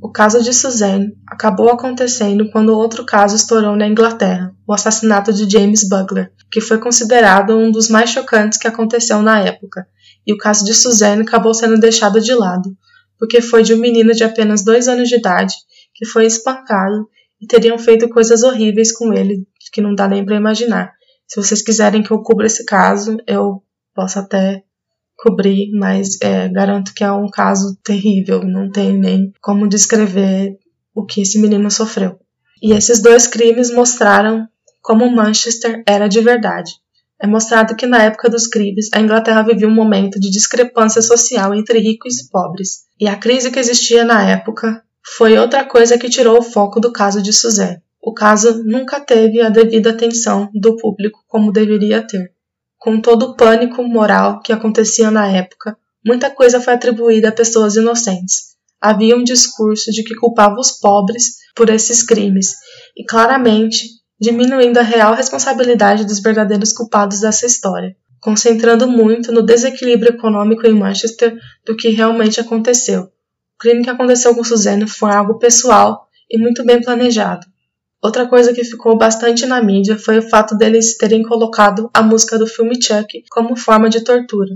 O 0.01 0.11
caso 0.11 0.43
de 0.43 0.51
Suzanne 0.51 1.15
acabou 1.27 1.69
acontecendo 1.69 2.49
quando 2.49 2.75
outro 2.75 3.05
caso 3.05 3.35
estourou 3.35 3.75
na 3.75 3.87
Inglaterra, 3.87 4.51
o 4.65 4.73
assassinato 4.73 5.31
de 5.31 5.47
James 5.47 5.87
Bugler, 5.87 6.31
que 6.51 6.59
foi 6.59 6.79
considerado 6.79 7.55
um 7.55 7.71
dos 7.71 7.89
mais 7.89 8.09
chocantes 8.09 8.57
que 8.57 8.67
aconteceu 8.67 9.21
na 9.21 9.39
época, 9.39 9.85
e 10.25 10.33
o 10.33 10.37
caso 10.37 10.65
de 10.65 10.73
Suzanne 10.73 11.21
acabou 11.21 11.53
sendo 11.53 11.79
deixado 11.79 12.19
de 12.19 12.33
lado, 12.33 12.75
porque 13.19 13.39
foi 13.39 13.61
de 13.61 13.73
um 13.73 13.77
menino 13.77 14.11
de 14.11 14.23
apenas 14.23 14.63
dois 14.63 14.87
anos 14.87 15.07
de 15.07 15.15
idade 15.15 15.53
que 15.93 16.07
foi 16.07 16.25
espancado 16.25 17.07
e 17.41 17.47
teriam 17.47 17.77
feito 17.77 18.09
coisas 18.09 18.43
horríveis 18.43 18.91
com 18.91 19.13
ele 19.13 19.47
que 19.71 19.81
não 19.81 19.93
dá 19.93 20.07
nem 20.07 20.25
para 20.25 20.35
imaginar. 20.35 20.93
Se 21.27 21.35
vocês 21.35 21.61
quiserem 21.61 22.01
que 22.01 22.11
eu 22.11 22.23
cubra 22.23 22.47
esse 22.47 22.65
caso, 22.65 23.17
eu 23.27 23.63
posso 23.93 24.19
até 24.19 24.63
cobrir, 25.15 25.71
mas 25.73 26.19
é, 26.21 26.49
garanto 26.49 26.93
que 26.93 27.03
é 27.03 27.11
um 27.11 27.29
caso 27.29 27.77
terrível, 27.83 28.43
não 28.43 28.71
tem 28.71 28.97
nem 28.97 29.31
como 29.41 29.67
descrever 29.67 30.57
o 30.95 31.05
que 31.05 31.21
esse 31.21 31.39
menino 31.39 31.69
sofreu. 31.69 32.19
E 32.61 32.73
esses 32.73 33.01
dois 33.01 33.27
crimes 33.27 33.71
mostraram 33.71 34.47
como 34.81 35.09
Manchester 35.13 35.83
era 35.85 36.07
de 36.07 36.21
verdade. 36.21 36.71
É 37.21 37.27
mostrado 37.27 37.75
que 37.75 37.85
na 37.85 38.03
época 38.03 38.29
dos 38.29 38.47
crimes, 38.47 38.87
a 38.93 38.99
Inglaterra 38.99 39.43
vivia 39.43 39.67
um 39.67 39.75
momento 39.75 40.19
de 40.19 40.31
discrepância 40.31 41.01
social 41.01 41.53
entre 41.53 41.79
ricos 41.79 42.17
e 42.17 42.29
pobres, 42.29 42.85
e 42.99 43.07
a 43.07 43.15
crise 43.17 43.51
que 43.51 43.59
existia 43.59 44.05
na 44.05 44.27
época 44.29 44.81
foi 45.17 45.37
outra 45.37 45.65
coisa 45.65 45.97
que 45.97 46.09
tirou 46.09 46.37
o 46.37 46.43
foco 46.43 46.79
do 46.79 46.91
caso 46.91 47.21
de 47.21 47.33
Suzette. 47.33 47.81
O 48.01 48.13
caso 48.13 48.63
nunca 48.63 48.99
teve 48.99 49.41
a 49.41 49.49
devida 49.49 49.89
atenção 49.89 50.49
do 50.53 50.77
público 50.77 51.19
como 51.27 51.51
deveria 51.51 52.05
ter. 52.05 52.31
Com 52.77 53.01
todo 53.01 53.23
o 53.23 53.35
pânico 53.35 53.83
moral 53.83 54.39
que 54.41 54.53
acontecia 54.53 55.11
na 55.11 55.27
época, 55.27 55.77
muita 56.05 56.29
coisa 56.29 56.61
foi 56.61 56.73
atribuída 56.73 57.29
a 57.29 57.33
pessoas 57.33 57.75
inocentes. 57.75 58.55
Havia 58.79 59.17
um 59.17 59.23
discurso 59.23 59.91
de 59.91 60.03
que 60.03 60.15
culpava 60.15 60.55
os 60.55 60.71
pobres 60.79 61.39
por 61.53 61.69
esses 61.69 62.01
crimes, 62.01 62.55
e 62.95 63.03
claramente 63.03 63.85
diminuindo 64.19 64.79
a 64.79 64.83
real 64.83 65.13
responsabilidade 65.13 66.05
dos 66.05 66.21
verdadeiros 66.21 66.71
culpados 66.71 67.19
dessa 67.19 67.45
história, 67.45 67.95
concentrando 68.21 68.87
muito 68.87 69.31
no 69.31 69.41
desequilíbrio 69.41 70.13
econômico 70.13 70.65
em 70.65 70.73
Manchester 70.73 71.37
do 71.65 71.75
que 71.75 71.89
realmente 71.89 72.39
aconteceu. 72.39 73.09
Crime 73.59 73.83
que 73.83 73.89
aconteceu 73.89 74.33
com 74.33 74.43
Suzanne 74.43 74.87
foi 74.87 75.11
algo 75.11 75.37
pessoal 75.37 76.07
e 76.31 76.37
muito 76.37 76.63
bem 76.63 76.81
planejado. 76.81 77.45
Outra 78.01 78.25
coisa 78.25 78.53
que 78.53 78.63
ficou 78.63 78.97
bastante 78.97 79.45
na 79.45 79.61
mídia 79.61 79.97
foi 79.97 80.19
o 80.19 80.29
fato 80.29 80.55
deles 80.55 80.97
terem 80.97 81.21
colocado 81.23 81.89
a 81.93 82.01
música 82.01 82.37
do 82.37 82.47
filme 82.47 82.81
Chuck 82.81 83.25
como 83.29 83.57
forma 83.57 83.89
de 83.89 84.01
tortura, 84.01 84.55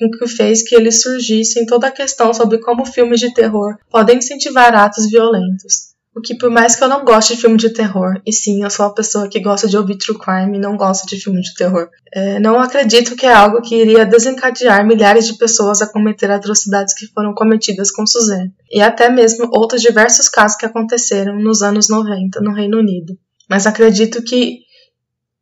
o 0.00 0.10
que 0.10 0.28
fez 0.28 0.62
que 0.62 0.76
ele 0.76 0.92
surgisse 0.92 1.58
em 1.58 1.66
toda 1.66 1.88
a 1.88 1.90
questão 1.90 2.32
sobre 2.32 2.58
como 2.58 2.86
filmes 2.86 3.18
de 3.18 3.34
terror 3.34 3.76
podem 3.90 4.18
incentivar 4.18 4.72
atos 4.74 5.10
violentos. 5.10 5.93
O 6.16 6.20
que, 6.20 6.36
por 6.36 6.48
mais 6.48 6.76
que 6.76 6.84
eu 6.84 6.88
não 6.88 7.04
goste 7.04 7.34
de 7.34 7.40
filme 7.40 7.56
de 7.56 7.70
terror, 7.70 8.20
e 8.24 8.32
sim, 8.32 8.62
eu 8.62 8.70
sou 8.70 8.86
uma 8.86 8.94
pessoa 8.94 9.28
que 9.28 9.40
gosta 9.40 9.66
de 9.66 9.76
ouvir 9.76 9.96
true 9.96 10.16
crime 10.16 10.56
e 10.56 10.60
não 10.60 10.76
gosta 10.76 11.04
de 11.08 11.20
filme 11.20 11.40
de 11.40 11.52
terror, 11.54 11.88
é, 12.12 12.38
não 12.38 12.60
acredito 12.60 13.16
que 13.16 13.26
é 13.26 13.32
algo 13.32 13.60
que 13.60 13.74
iria 13.74 14.06
desencadear 14.06 14.86
milhares 14.86 15.26
de 15.26 15.36
pessoas 15.36 15.82
a 15.82 15.90
cometer 15.90 16.30
atrocidades 16.30 16.94
que 16.94 17.08
foram 17.08 17.34
cometidas 17.34 17.90
com 17.90 18.06
Suzanne, 18.06 18.54
e 18.70 18.80
até 18.80 19.10
mesmo 19.10 19.48
outros 19.52 19.82
diversos 19.82 20.28
casos 20.28 20.56
que 20.56 20.64
aconteceram 20.64 21.36
nos 21.36 21.62
anos 21.62 21.88
90 21.88 22.40
no 22.40 22.54
Reino 22.54 22.78
Unido. 22.78 23.18
Mas 23.50 23.66
acredito 23.66 24.22
que 24.22 24.60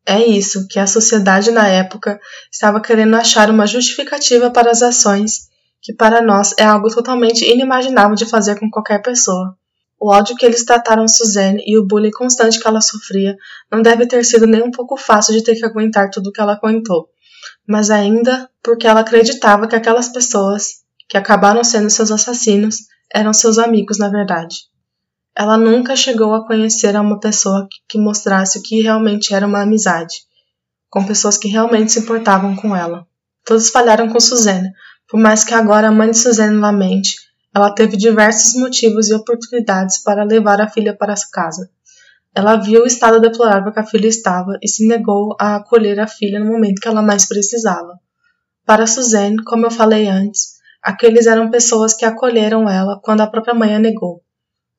é 0.07 0.25
isso, 0.25 0.67
que 0.69 0.79
a 0.79 0.87
sociedade 0.87 1.51
na 1.51 1.69
época 1.69 2.19
estava 2.51 2.81
querendo 2.81 3.15
achar 3.15 3.51
uma 3.51 3.67
justificativa 3.67 4.51
para 4.51 4.71
as 4.71 4.83
ações 4.83 5.51
que 5.83 5.93
para 5.93 6.23
nós 6.23 6.55
é 6.57 6.65
algo 6.65 6.89
totalmente 6.89 7.45
inimaginável 7.45 8.15
de 8.15 8.25
fazer 8.25 8.59
com 8.59 8.71
qualquer 8.71 9.03
pessoa. 9.03 9.57
O 10.05 10.11
ódio 10.11 10.35
que 10.35 10.45
eles 10.45 10.65
trataram 10.65 11.07
Suzanne 11.07 11.63
e 11.65 11.79
o 11.79 11.87
bullying 11.87 12.11
constante 12.11 12.59
que 12.59 12.67
ela 12.67 12.81
sofria 12.81 13.37
não 13.71 13.81
deve 13.81 14.05
ter 14.05 14.25
sido 14.25 14.49
nem 14.49 14.61
um 14.61 14.73
pouco 14.73 14.97
fácil 14.97 15.33
de 15.33 15.45
ter 15.45 15.55
que 15.55 15.65
aguentar 15.65 16.11
tudo 16.11 16.29
o 16.31 16.33
que 16.33 16.41
ela 16.41 16.55
aguentou, 16.55 17.09
mas 17.69 17.89
ainda 17.89 18.51
porque 18.61 18.89
ela 18.89 19.03
acreditava 19.03 19.69
que 19.69 19.77
aquelas 19.77 20.09
pessoas, 20.09 20.81
que 21.09 21.17
acabaram 21.17 21.63
sendo 21.63 21.89
seus 21.89 22.11
assassinos, 22.11 22.79
eram 23.15 23.33
seus 23.33 23.59
amigos 23.59 23.97
na 23.97 24.09
verdade. 24.09 24.63
Ela 25.37 25.57
nunca 25.57 25.95
chegou 25.95 26.35
a 26.35 26.45
conhecer 26.49 26.97
uma 26.97 27.21
pessoa 27.21 27.69
que 27.89 27.97
mostrasse 27.97 28.59
o 28.59 28.63
que 28.63 28.83
realmente 28.83 29.33
era 29.33 29.47
uma 29.47 29.63
amizade, 29.63 30.17
com 30.91 31.07
pessoas 31.07 31.37
que 31.37 31.47
realmente 31.47 31.93
se 31.93 32.01
importavam 32.01 32.57
com 32.57 32.75
ela. 32.75 33.07
Todos 33.45 33.71
falharam 33.71 34.09
com 34.09 34.19
Suzanne, 34.19 34.73
por 35.09 35.21
mais 35.21 35.45
que 35.45 35.55
agora 35.55 35.87
a 35.87 35.93
mãe 35.93 36.11
de 36.11 36.19
Suzanne 36.19 36.59
lamente, 36.59 37.22
ela 37.55 37.75
teve 37.75 37.97
diversos 37.97 38.55
motivos 38.55 39.09
e 39.09 39.15
oportunidades 39.15 40.03
para 40.03 40.25
levar 40.25 40.61
a 40.61 40.69
filha 40.69 40.97
para 40.97 41.15
casa. 41.31 41.69
Ela 42.35 42.57
viu 42.57 42.83
o 42.83 42.87
estado 42.87 43.21
deplorável 43.21 43.73
que 43.73 43.81
a 43.81 43.87
filha 43.87 44.09
estava 44.09 44.59
e 44.63 44.69
se 44.69 44.87
negou 44.87 45.37
a 45.39 45.57
acolher 45.57 46.01
a 46.01 46.07
filha 46.07 46.41
no 46.41 46.51
momento 46.51 46.81
que 46.81 46.89
ela 46.89 47.03
mais 47.03 47.27
precisava. 47.27 47.99
Para 48.65 48.87
Suzanne, 48.87 49.43
como 49.45 49.67
eu 49.67 49.71
falei 49.71 50.09
antes, 50.09 50.53
aqueles 50.83 51.27
eram 51.27 51.51
pessoas 51.51 51.93
que 51.93 52.07
acolheram 52.07 52.69
ela 52.71 52.99
quando 53.03 53.21
a 53.21 53.27
própria 53.27 53.55
mãe 53.55 53.75
a 53.75 53.79
negou. 53.79 54.23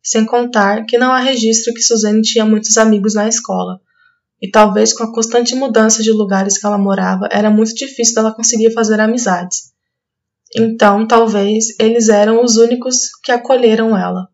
Sem 0.02 0.26
contar 0.26 0.86
que 0.86 0.98
não 0.98 1.12
há 1.12 1.20
registro 1.20 1.74
que 1.74 1.82
Suzanne 1.82 2.22
tinha 2.22 2.44
muitos 2.44 2.78
amigos 2.78 3.14
na 3.14 3.28
escola, 3.28 3.80
e 4.42 4.50
talvez 4.50 4.92
com 4.92 5.04
a 5.04 5.14
constante 5.14 5.56
mudança 5.56 6.02
de 6.02 6.12
lugares 6.12 6.58
que 6.58 6.66
ela 6.66 6.78
morava, 6.78 7.30
era 7.32 7.50
muito 7.50 7.74
difícil 7.76 8.16
dela 8.16 8.34
conseguir 8.34 8.72
fazer 8.72 9.00
amizades. 9.00 9.73
Então, 10.56 11.08
talvez 11.08 11.78
eles 11.80 12.10
eram 12.10 12.44
os 12.44 12.58
únicos 12.58 13.10
que 13.24 13.32
acolheram 13.32 13.98
ela. 13.98 14.28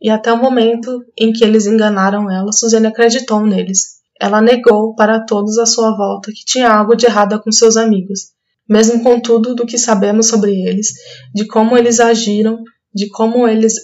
E 0.00 0.10
até 0.10 0.32
o 0.32 0.36
momento 0.36 1.04
em 1.16 1.32
que 1.32 1.44
eles 1.44 1.66
enganaram 1.66 2.28
ela, 2.30 2.50
Suzane 2.50 2.88
acreditou 2.88 3.40
neles. 3.46 4.00
Ela 4.20 4.40
negou 4.40 4.94
para 4.94 5.24
todos 5.24 5.58
à 5.58 5.66
sua 5.66 5.96
volta 5.96 6.32
que 6.32 6.44
tinha 6.44 6.70
algo 6.70 6.96
de 6.96 7.06
errado 7.06 7.40
com 7.40 7.52
seus 7.52 7.76
amigos, 7.76 8.32
mesmo 8.68 9.02
com 9.02 9.20
tudo 9.20 9.54
do 9.54 9.66
que 9.66 9.78
sabemos 9.78 10.26
sobre 10.26 10.52
eles, 10.52 10.92
de 11.34 11.46
como 11.46 11.76
eles 11.76 12.00
agiram, 12.00 12.62
de 12.94 13.08
como 13.10 13.46
eles 13.46 13.74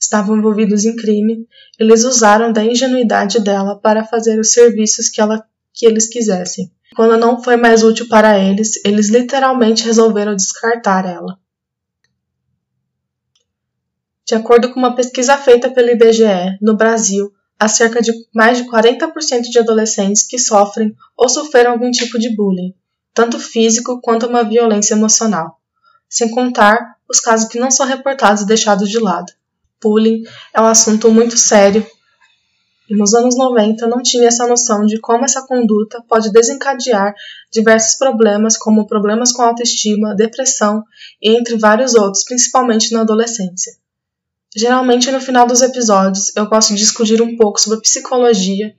estavam 0.00 0.36
envolvidos 0.36 0.84
em 0.84 0.94
crime, 0.94 1.46
eles 1.78 2.04
usaram 2.04 2.52
da 2.52 2.64
ingenuidade 2.64 3.40
dela 3.40 3.78
para 3.80 4.04
fazer 4.04 4.38
os 4.38 4.52
serviços 4.52 5.08
que, 5.08 5.20
ela, 5.20 5.42
que 5.74 5.84
eles 5.84 6.08
quisessem. 6.08 6.70
Quando 6.94 7.18
não 7.18 7.42
foi 7.42 7.56
mais 7.56 7.82
útil 7.82 8.08
para 8.08 8.38
eles, 8.38 8.82
eles 8.84 9.08
literalmente 9.08 9.84
resolveram 9.84 10.36
descartar 10.36 11.04
ela. 11.04 11.36
De 14.24 14.34
acordo 14.34 14.72
com 14.72 14.78
uma 14.78 14.94
pesquisa 14.94 15.36
feita 15.36 15.68
pelo 15.68 15.90
IBGE, 15.90 16.56
no 16.62 16.76
Brasil, 16.76 17.30
há 17.58 17.68
cerca 17.68 18.00
de 18.00 18.10
mais 18.32 18.58
de 18.58 18.64
40% 18.70 19.42
de 19.50 19.58
adolescentes 19.58 20.22
que 20.22 20.38
sofrem 20.38 20.94
ou 21.16 21.28
sofreram 21.28 21.72
algum 21.72 21.90
tipo 21.90 22.18
de 22.18 22.34
bullying, 22.34 22.72
tanto 23.12 23.38
físico 23.38 24.00
quanto 24.00 24.26
uma 24.26 24.44
violência 24.44 24.94
emocional, 24.94 25.60
sem 26.08 26.30
contar 26.30 26.96
os 27.08 27.20
casos 27.20 27.48
que 27.48 27.58
não 27.58 27.70
são 27.70 27.84
reportados 27.84 28.42
e 28.42 28.46
deixados 28.46 28.88
de 28.88 28.98
lado. 28.98 29.30
Bullying 29.82 30.22
é 30.54 30.60
um 30.60 30.66
assunto 30.66 31.10
muito 31.10 31.36
sério 31.36 31.86
nos 32.90 33.14
anos 33.14 33.36
90 33.36 33.86
não 33.86 34.02
tinha 34.02 34.28
essa 34.28 34.46
noção 34.46 34.84
de 34.84 35.00
como 35.00 35.24
essa 35.24 35.46
conduta 35.46 36.02
pode 36.06 36.30
desencadear 36.30 37.14
diversos 37.50 37.96
problemas, 37.96 38.58
como 38.58 38.86
problemas 38.86 39.32
com 39.32 39.42
autoestima, 39.42 40.14
depressão 40.14 40.82
e 41.20 41.30
entre 41.30 41.56
vários 41.56 41.94
outros, 41.94 42.24
principalmente 42.24 42.92
na 42.92 43.00
adolescência. 43.00 43.72
Geralmente, 44.54 45.10
no 45.10 45.20
final 45.20 45.46
dos 45.46 45.62
episódios, 45.62 46.34
eu 46.36 46.48
de 46.48 46.74
discutir 46.74 47.20
um 47.20 47.36
pouco 47.36 47.60
sobre 47.60 47.80
psicologia 47.80 48.74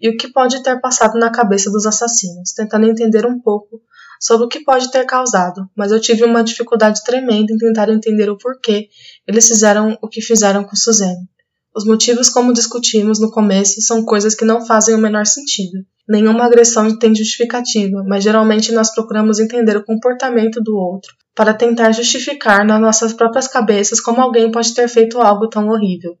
e 0.00 0.08
o 0.08 0.16
que 0.16 0.32
pode 0.32 0.62
ter 0.62 0.80
passado 0.80 1.18
na 1.18 1.30
cabeça 1.30 1.70
dos 1.70 1.86
assassinos, 1.86 2.52
tentando 2.52 2.86
entender 2.86 3.26
um 3.26 3.38
pouco 3.38 3.80
sobre 4.18 4.46
o 4.46 4.48
que 4.48 4.64
pode 4.64 4.90
ter 4.90 5.04
causado, 5.04 5.68
mas 5.76 5.92
eu 5.92 6.00
tive 6.00 6.24
uma 6.24 6.42
dificuldade 6.42 7.02
tremenda 7.04 7.52
em 7.52 7.58
tentar 7.58 7.88
entender 7.88 8.28
o 8.28 8.36
porquê 8.36 8.88
eles 9.26 9.46
fizeram 9.46 9.96
o 10.02 10.08
que 10.08 10.20
fizeram 10.20 10.64
com 10.64 10.74
Suzanne. 10.74 11.28
Os 11.74 11.84
motivos, 11.84 12.28
como 12.28 12.52
discutimos 12.52 13.20
no 13.20 13.30
começo, 13.30 13.80
são 13.80 14.04
coisas 14.04 14.34
que 14.34 14.44
não 14.44 14.66
fazem 14.66 14.94
o 14.94 14.98
menor 14.98 15.24
sentido. 15.24 15.84
Nenhuma 16.08 16.44
agressão 16.44 16.98
tem 16.98 17.14
justificativa, 17.14 18.02
mas 18.04 18.24
geralmente 18.24 18.72
nós 18.72 18.92
procuramos 18.92 19.38
entender 19.38 19.76
o 19.76 19.84
comportamento 19.84 20.60
do 20.60 20.76
outro 20.76 21.14
para 21.34 21.54
tentar 21.54 21.92
justificar 21.92 22.66
nas 22.66 22.80
nossas 22.80 23.12
próprias 23.12 23.46
cabeças 23.46 24.00
como 24.00 24.20
alguém 24.20 24.50
pode 24.50 24.74
ter 24.74 24.88
feito 24.88 25.20
algo 25.20 25.48
tão 25.48 25.68
horrível. 25.68 26.18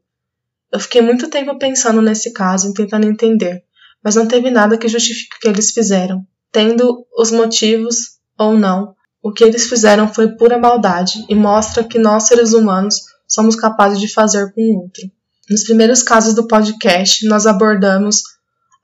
Eu 0.72 0.78
fiquei 0.78 1.02
muito 1.02 1.28
tempo 1.28 1.58
pensando 1.58 2.00
nesse 2.00 2.32
caso 2.32 2.70
e 2.70 2.74
tentando 2.74 3.06
entender, 3.06 3.64
mas 4.02 4.14
não 4.14 4.28
teve 4.28 4.50
nada 4.50 4.78
que 4.78 4.86
justifique 4.86 5.36
o 5.36 5.40
que 5.40 5.48
eles 5.48 5.72
fizeram. 5.72 6.24
Tendo 6.52 7.04
os 7.18 7.32
motivos 7.32 8.18
ou 8.38 8.56
não, 8.56 8.94
o 9.20 9.32
que 9.32 9.42
eles 9.42 9.68
fizeram 9.68 10.06
foi 10.06 10.28
pura 10.36 10.58
maldade 10.58 11.24
e 11.28 11.34
mostra 11.34 11.84
que 11.84 11.98
nós, 11.98 12.28
seres 12.28 12.52
humanos, 12.52 12.94
somos 13.26 13.56
capazes 13.56 14.00
de 14.00 14.12
fazer 14.12 14.52
com 14.54 14.60
o 14.60 14.82
outro. 14.82 15.10
Nos 15.50 15.64
primeiros 15.64 16.00
casos 16.00 16.32
do 16.32 16.46
podcast, 16.46 17.26
nós 17.26 17.44
abordamos 17.44 18.22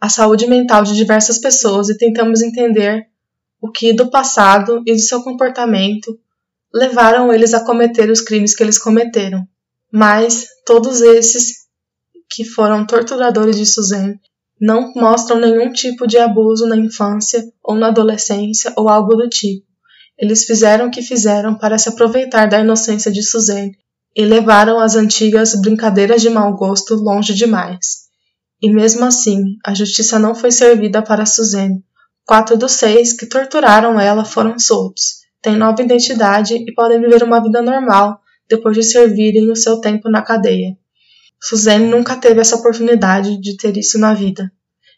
a 0.00 0.08
saúde 0.08 0.48
mental 0.48 0.82
de 0.82 0.96
diversas 0.96 1.38
pessoas 1.38 1.88
e 1.88 1.96
tentamos 1.96 2.42
entender 2.42 3.06
o 3.62 3.70
que 3.70 3.92
do 3.92 4.10
passado 4.10 4.82
e 4.84 4.92
do 4.92 4.98
seu 4.98 5.22
comportamento 5.22 6.18
levaram 6.74 7.32
eles 7.32 7.54
a 7.54 7.64
cometer 7.64 8.10
os 8.10 8.20
crimes 8.20 8.52
que 8.52 8.64
eles 8.64 8.78
cometeram. 8.78 9.46
Mas 9.92 10.48
todos 10.66 11.02
esses 11.02 11.66
que 12.28 12.44
foram 12.44 12.84
torturadores 12.84 13.56
de 13.56 13.64
Suzanne 13.64 14.18
não 14.60 14.92
mostram 14.92 15.38
nenhum 15.38 15.72
tipo 15.72 16.04
de 16.04 16.18
abuso 16.18 16.66
na 16.66 16.76
infância 16.76 17.44
ou 17.62 17.76
na 17.76 17.88
adolescência 17.88 18.72
ou 18.76 18.88
algo 18.88 19.14
do 19.14 19.28
tipo. 19.28 19.64
Eles 20.18 20.44
fizeram 20.44 20.88
o 20.88 20.90
que 20.90 21.00
fizeram 21.00 21.56
para 21.56 21.78
se 21.78 21.88
aproveitar 21.88 22.48
da 22.48 22.58
inocência 22.58 23.12
de 23.12 23.22
Suzanne 23.22 23.78
e 24.16 24.24
levaram 24.24 24.80
as 24.80 24.96
antigas 24.96 25.54
brincadeiras 25.60 26.22
de 26.22 26.30
mau 26.30 26.56
gosto 26.56 26.94
longe 26.94 27.34
demais. 27.34 28.06
E 28.62 28.72
mesmo 28.72 29.04
assim, 29.04 29.42
a 29.62 29.74
justiça 29.74 30.18
não 30.18 30.34
foi 30.34 30.50
servida 30.50 31.02
para 31.02 31.26
Suzanne. 31.26 31.84
Quatro 32.24 32.56
dos 32.56 32.72
seis 32.72 33.12
que 33.12 33.26
torturaram 33.26 34.00
ela 34.00 34.24
foram 34.24 34.58
soltos, 34.58 35.16
têm 35.42 35.54
nova 35.54 35.82
identidade 35.82 36.54
e 36.54 36.74
podem 36.74 36.98
viver 36.98 37.22
uma 37.22 37.42
vida 37.42 37.60
normal 37.60 38.18
depois 38.48 38.74
de 38.74 38.82
servirem 38.82 39.50
o 39.50 39.56
seu 39.56 39.82
tempo 39.82 40.08
na 40.08 40.22
cadeia. 40.22 40.78
Suzanne 41.38 41.86
nunca 41.86 42.16
teve 42.16 42.40
essa 42.40 42.56
oportunidade 42.56 43.38
de 43.38 43.54
ter 43.58 43.76
isso 43.76 43.98
na 43.98 44.14
vida. 44.14 44.50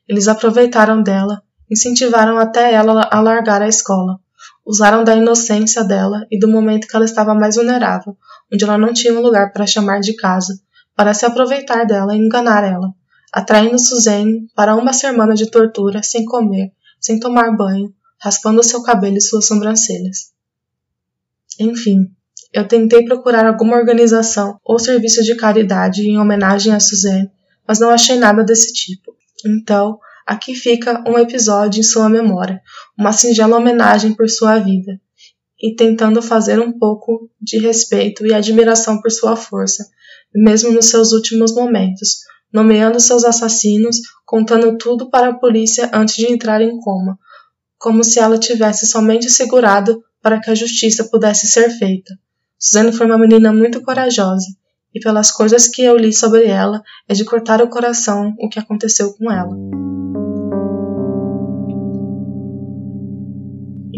Eles 0.06 0.28
aproveitaram 0.28 1.02
dela, 1.02 1.42
incentivaram 1.68 2.38
até 2.38 2.72
ela 2.72 3.08
a 3.10 3.20
largar 3.20 3.62
a 3.62 3.68
escola, 3.68 4.20
usaram 4.68 5.02
da 5.02 5.16
inocência 5.16 5.82
dela 5.82 6.26
e 6.30 6.38
do 6.38 6.46
momento 6.46 6.86
que 6.86 6.94
ela 6.94 7.06
estava 7.06 7.34
mais 7.34 7.56
vulnerável 7.56 8.14
onde 8.52 8.64
ela 8.64 8.76
não 8.76 8.92
tinha 8.92 9.14
um 9.14 9.22
lugar 9.22 9.50
para 9.52 9.66
chamar 9.66 10.00
de 10.00 10.14
casa, 10.14 10.60
para 10.94 11.14
se 11.14 11.24
aproveitar 11.24 11.84
dela 11.84 12.14
e 12.14 12.18
enganar 12.18 12.64
ela, 12.64 12.92
atraindo 13.32 13.78
Suzanne 13.78 14.46
para 14.54 14.74
uma 14.74 14.92
semana 14.92 15.34
de 15.34 15.50
tortura 15.50 16.02
sem 16.02 16.24
comer, 16.26 16.70
sem 17.00 17.18
tomar 17.18 17.56
banho, 17.56 17.92
raspando 18.20 18.62
seu 18.62 18.82
cabelo 18.82 19.16
e 19.16 19.20
suas 19.20 19.46
sobrancelhas. 19.46 20.32
Enfim, 21.58 22.10
eu 22.52 22.66
tentei 22.68 23.04
procurar 23.04 23.46
alguma 23.46 23.76
organização 23.76 24.58
ou 24.64 24.78
serviço 24.78 25.22
de 25.22 25.34
caridade 25.34 26.02
em 26.02 26.18
homenagem 26.18 26.74
a 26.74 26.80
Suzanne, 26.80 27.30
mas 27.66 27.78
não 27.78 27.90
achei 27.90 28.18
nada 28.18 28.44
desse 28.44 28.72
tipo. 28.72 29.14
Então, 29.46 29.98
aqui 30.28 30.54
fica 30.54 31.02
um 31.08 31.18
episódio 31.18 31.80
em 31.80 31.82
sua 31.82 32.06
memória, 32.06 32.60
uma 32.98 33.14
singela 33.14 33.56
homenagem 33.56 34.14
por 34.14 34.28
sua 34.28 34.58
vida, 34.58 35.00
e 35.58 35.74
tentando 35.74 36.20
fazer 36.20 36.60
um 36.60 36.70
pouco 36.78 37.30
de 37.40 37.58
respeito 37.58 38.26
e 38.26 38.34
admiração 38.34 39.00
por 39.00 39.10
sua 39.10 39.36
força, 39.36 39.88
mesmo 40.34 40.70
nos 40.70 40.84
seus 40.84 41.12
últimos 41.12 41.54
momentos, 41.54 42.18
nomeando 42.52 43.00
seus 43.00 43.24
assassinos, 43.24 43.96
contando 44.26 44.76
tudo 44.76 45.08
para 45.08 45.30
a 45.30 45.34
polícia 45.34 45.90
antes 45.94 46.16
de 46.16 46.30
entrar 46.30 46.60
em 46.60 46.78
coma, 46.78 47.18
como 47.78 48.04
se 48.04 48.20
ela 48.20 48.38
tivesse 48.38 48.86
somente 48.86 49.30
segurado 49.30 50.04
para 50.20 50.38
que 50.38 50.50
a 50.50 50.54
justiça 50.54 51.04
pudesse 51.04 51.46
ser 51.46 51.70
feita. 51.70 52.12
Suzanne 52.58 52.92
foi 52.92 53.06
uma 53.06 53.16
menina 53.16 53.50
muito 53.50 53.80
corajosa, 53.80 54.46
e 54.94 55.00
pelas 55.00 55.30
coisas 55.30 55.68
que 55.68 55.82
eu 55.82 55.96
li 55.96 56.12
sobre 56.12 56.44
ela, 56.44 56.82
é 57.08 57.14
de 57.14 57.24
cortar 57.24 57.62
o 57.62 57.68
coração 57.68 58.34
o 58.38 58.48
que 58.50 58.58
aconteceu 58.58 59.14
com 59.14 59.32
ela. 59.32 59.87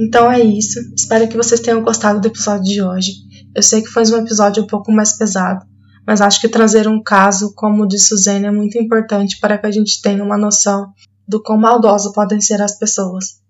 Então 0.01 0.32
é 0.32 0.40
isso. 0.40 0.80
Espero 0.96 1.28
que 1.28 1.36
vocês 1.36 1.61
tenham 1.61 1.82
gostado 1.82 2.22
do 2.22 2.26
episódio 2.26 2.64
de 2.64 2.82
hoje. 2.82 3.12
Eu 3.55 3.62
sei 3.62 3.82
que 3.82 3.88
foi 3.88 4.03
um 4.11 4.16
episódio 4.16 4.62
um 4.62 4.66
pouco 4.66 4.90
mais 4.90 5.12
pesado, 5.12 5.66
mas 6.07 6.22
acho 6.22 6.40
que 6.40 6.48
trazer 6.48 6.88
um 6.88 7.03
caso 7.03 7.53
como 7.55 7.82
o 7.82 7.86
de 7.86 7.98
Suzane 7.98 8.46
é 8.46 8.51
muito 8.51 8.78
importante 8.78 9.38
para 9.38 9.59
que 9.59 9.66
a 9.66 9.70
gente 9.70 10.01
tenha 10.01 10.24
uma 10.24 10.38
noção 10.38 10.90
do 11.28 11.42
quão 11.42 11.59
maldosa 11.59 12.12
podem 12.14 12.40
ser 12.40 12.62
as 12.62 12.78
pessoas. 12.78 13.42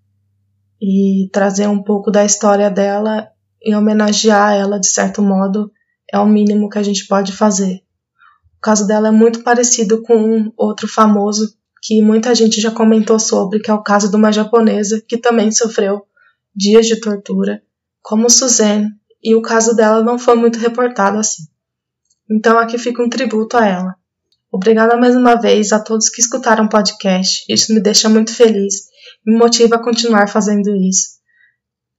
E 0.82 1.30
trazer 1.32 1.68
um 1.68 1.80
pouco 1.80 2.11
da 2.11 2.24
história 2.24 2.68
dela 2.68 3.28
e 3.62 3.72
homenagear 3.72 4.55
ela 4.55 4.80
de 4.80 4.88
certo 4.88 5.22
modo 5.22 5.70
é 6.12 6.18
o 6.18 6.26
mínimo 6.26 6.68
que 6.68 6.78
a 6.78 6.82
gente 6.82 7.07
pode 7.07 7.30
fazer. 7.30 7.76
O 8.59 8.61
caso 8.61 8.88
dela 8.88 9.09
é 9.09 9.12
muito 9.12 9.44
parecido 9.44 10.03
com 10.03 10.16
um 10.16 10.53
outro 10.57 10.88
famoso 10.88 11.55
que 11.80 12.03
muita 12.03 12.34
gente 12.34 12.61
já 12.61 12.72
comentou 12.72 13.20
sobre, 13.20 13.61
que 13.61 13.70
é 13.70 13.74
o 13.74 13.84
caso 13.84 14.11
de 14.11 14.16
uma 14.16 14.32
japonesa 14.32 15.01
que 15.07 15.16
também 15.16 15.53
sofreu 15.53 16.10
dias 16.55 16.86
de 16.86 17.01
tortura, 17.01 17.62
como 18.03 18.30
Suzanne, 18.30 18.88
e 19.22 19.34
o 19.34 19.42
caso 19.42 19.74
dela 19.74 20.03
não 20.03 20.18
foi 20.18 20.34
muito 20.34 20.59
reportado 20.59 21.18
assim. 21.18 21.44
Então 22.30 22.59
aqui 22.59 22.78
fica 22.78 23.03
um 23.03 23.09
tributo 23.09 23.57
a 23.57 23.66
ela. 23.66 23.96
Obrigada 24.53 24.96
mais 24.96 25.14
uma 25.14 25.36
vez 25.36 25.72
a 25.72 25.78
todos 25.78 26.09
que 26.09 26.20
escutaram 26.20 26.64
o 26.64 26.68
podcast. 26.68 27.44
Isso 27.48 27.72
me 27.72 27.80
deixa 27.80 28.09
muito 28.09 28.34
feliz 28.34 28.88
e 29.24 29.30
me 29.30 29.38
motiva 29.38 29.76
a 29.76 29.82
continuar 29.82 30.28
fazendo 30.28 30.74
isso. 30.74 31.20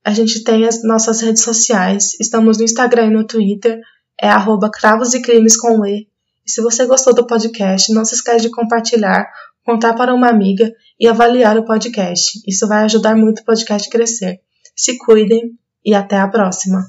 A 0.03 0.11
gente 0.13 0.43
tem 0.43 0.65
as 0.65 0.83
nossas 0.83 1.21
redes 1.21 1.43
sociais. 1.43 2.19
Estamos 2.19 2.57
no 2.57 2.63
Instagram 2.63 3.07
e 3.07 3.13
no 3.13 3.25
Twitter. 3.25 3.79
É 4.19 4.27
arroba 4.27 4.69
cravos 4.69 5.13
e 5.13 5.21
crimes 5.21 5.55
com 5.55 5.85
E. 5.85 6.07
E 6.45 6.51
se 6.51 6.61
você 6.61 6.85
gostou 6.85 7.13
do 7.13 7.27
podcast, 7.27 7.93
não 7.93 8.03
se 8.03 8.15
esqueça 8.15 8.39
de 8.39 8.49
compartilhar, 8.49 9.31
contar 9.63 9.93
para 9.93 10.13
uma 10.13 10.29
amiga 10.29 10.71
e 10.99 11.07
avaliar 11.07 11.57
o 11.57 11.65
podcast. 11.65 12.41
Isso 12.47 12.67
vai 12.67 12.83
ajudar 12.83 13.15
muito 13.15 13.39
o 13.39 13.45
podcast 13.45 13.87
a 13.87 13.91
crescer. 13.91 14.39
Se 14.75 14.97
cuidem 14.97 15.51
e 15.85 15.93
até 15.93 16.17
a 16.17 16.27
próxima. 16.27 16.85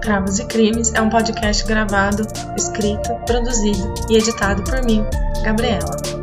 Cravos 0.00 0.38
e 0.38 0.46
Crimes 0.46 0.94
é 0.94 1.02
um 1.02 1.10
podcast 1.10 1.66
gravado, 1.66 2.22
escrito, 2.56 3.14
produzido 3.26 3.94
e 4.08 4.16
editado 4.16 4.64
por 4.64 4.82
mim, 4.84 5.04
Gabriela. 5.44 6.17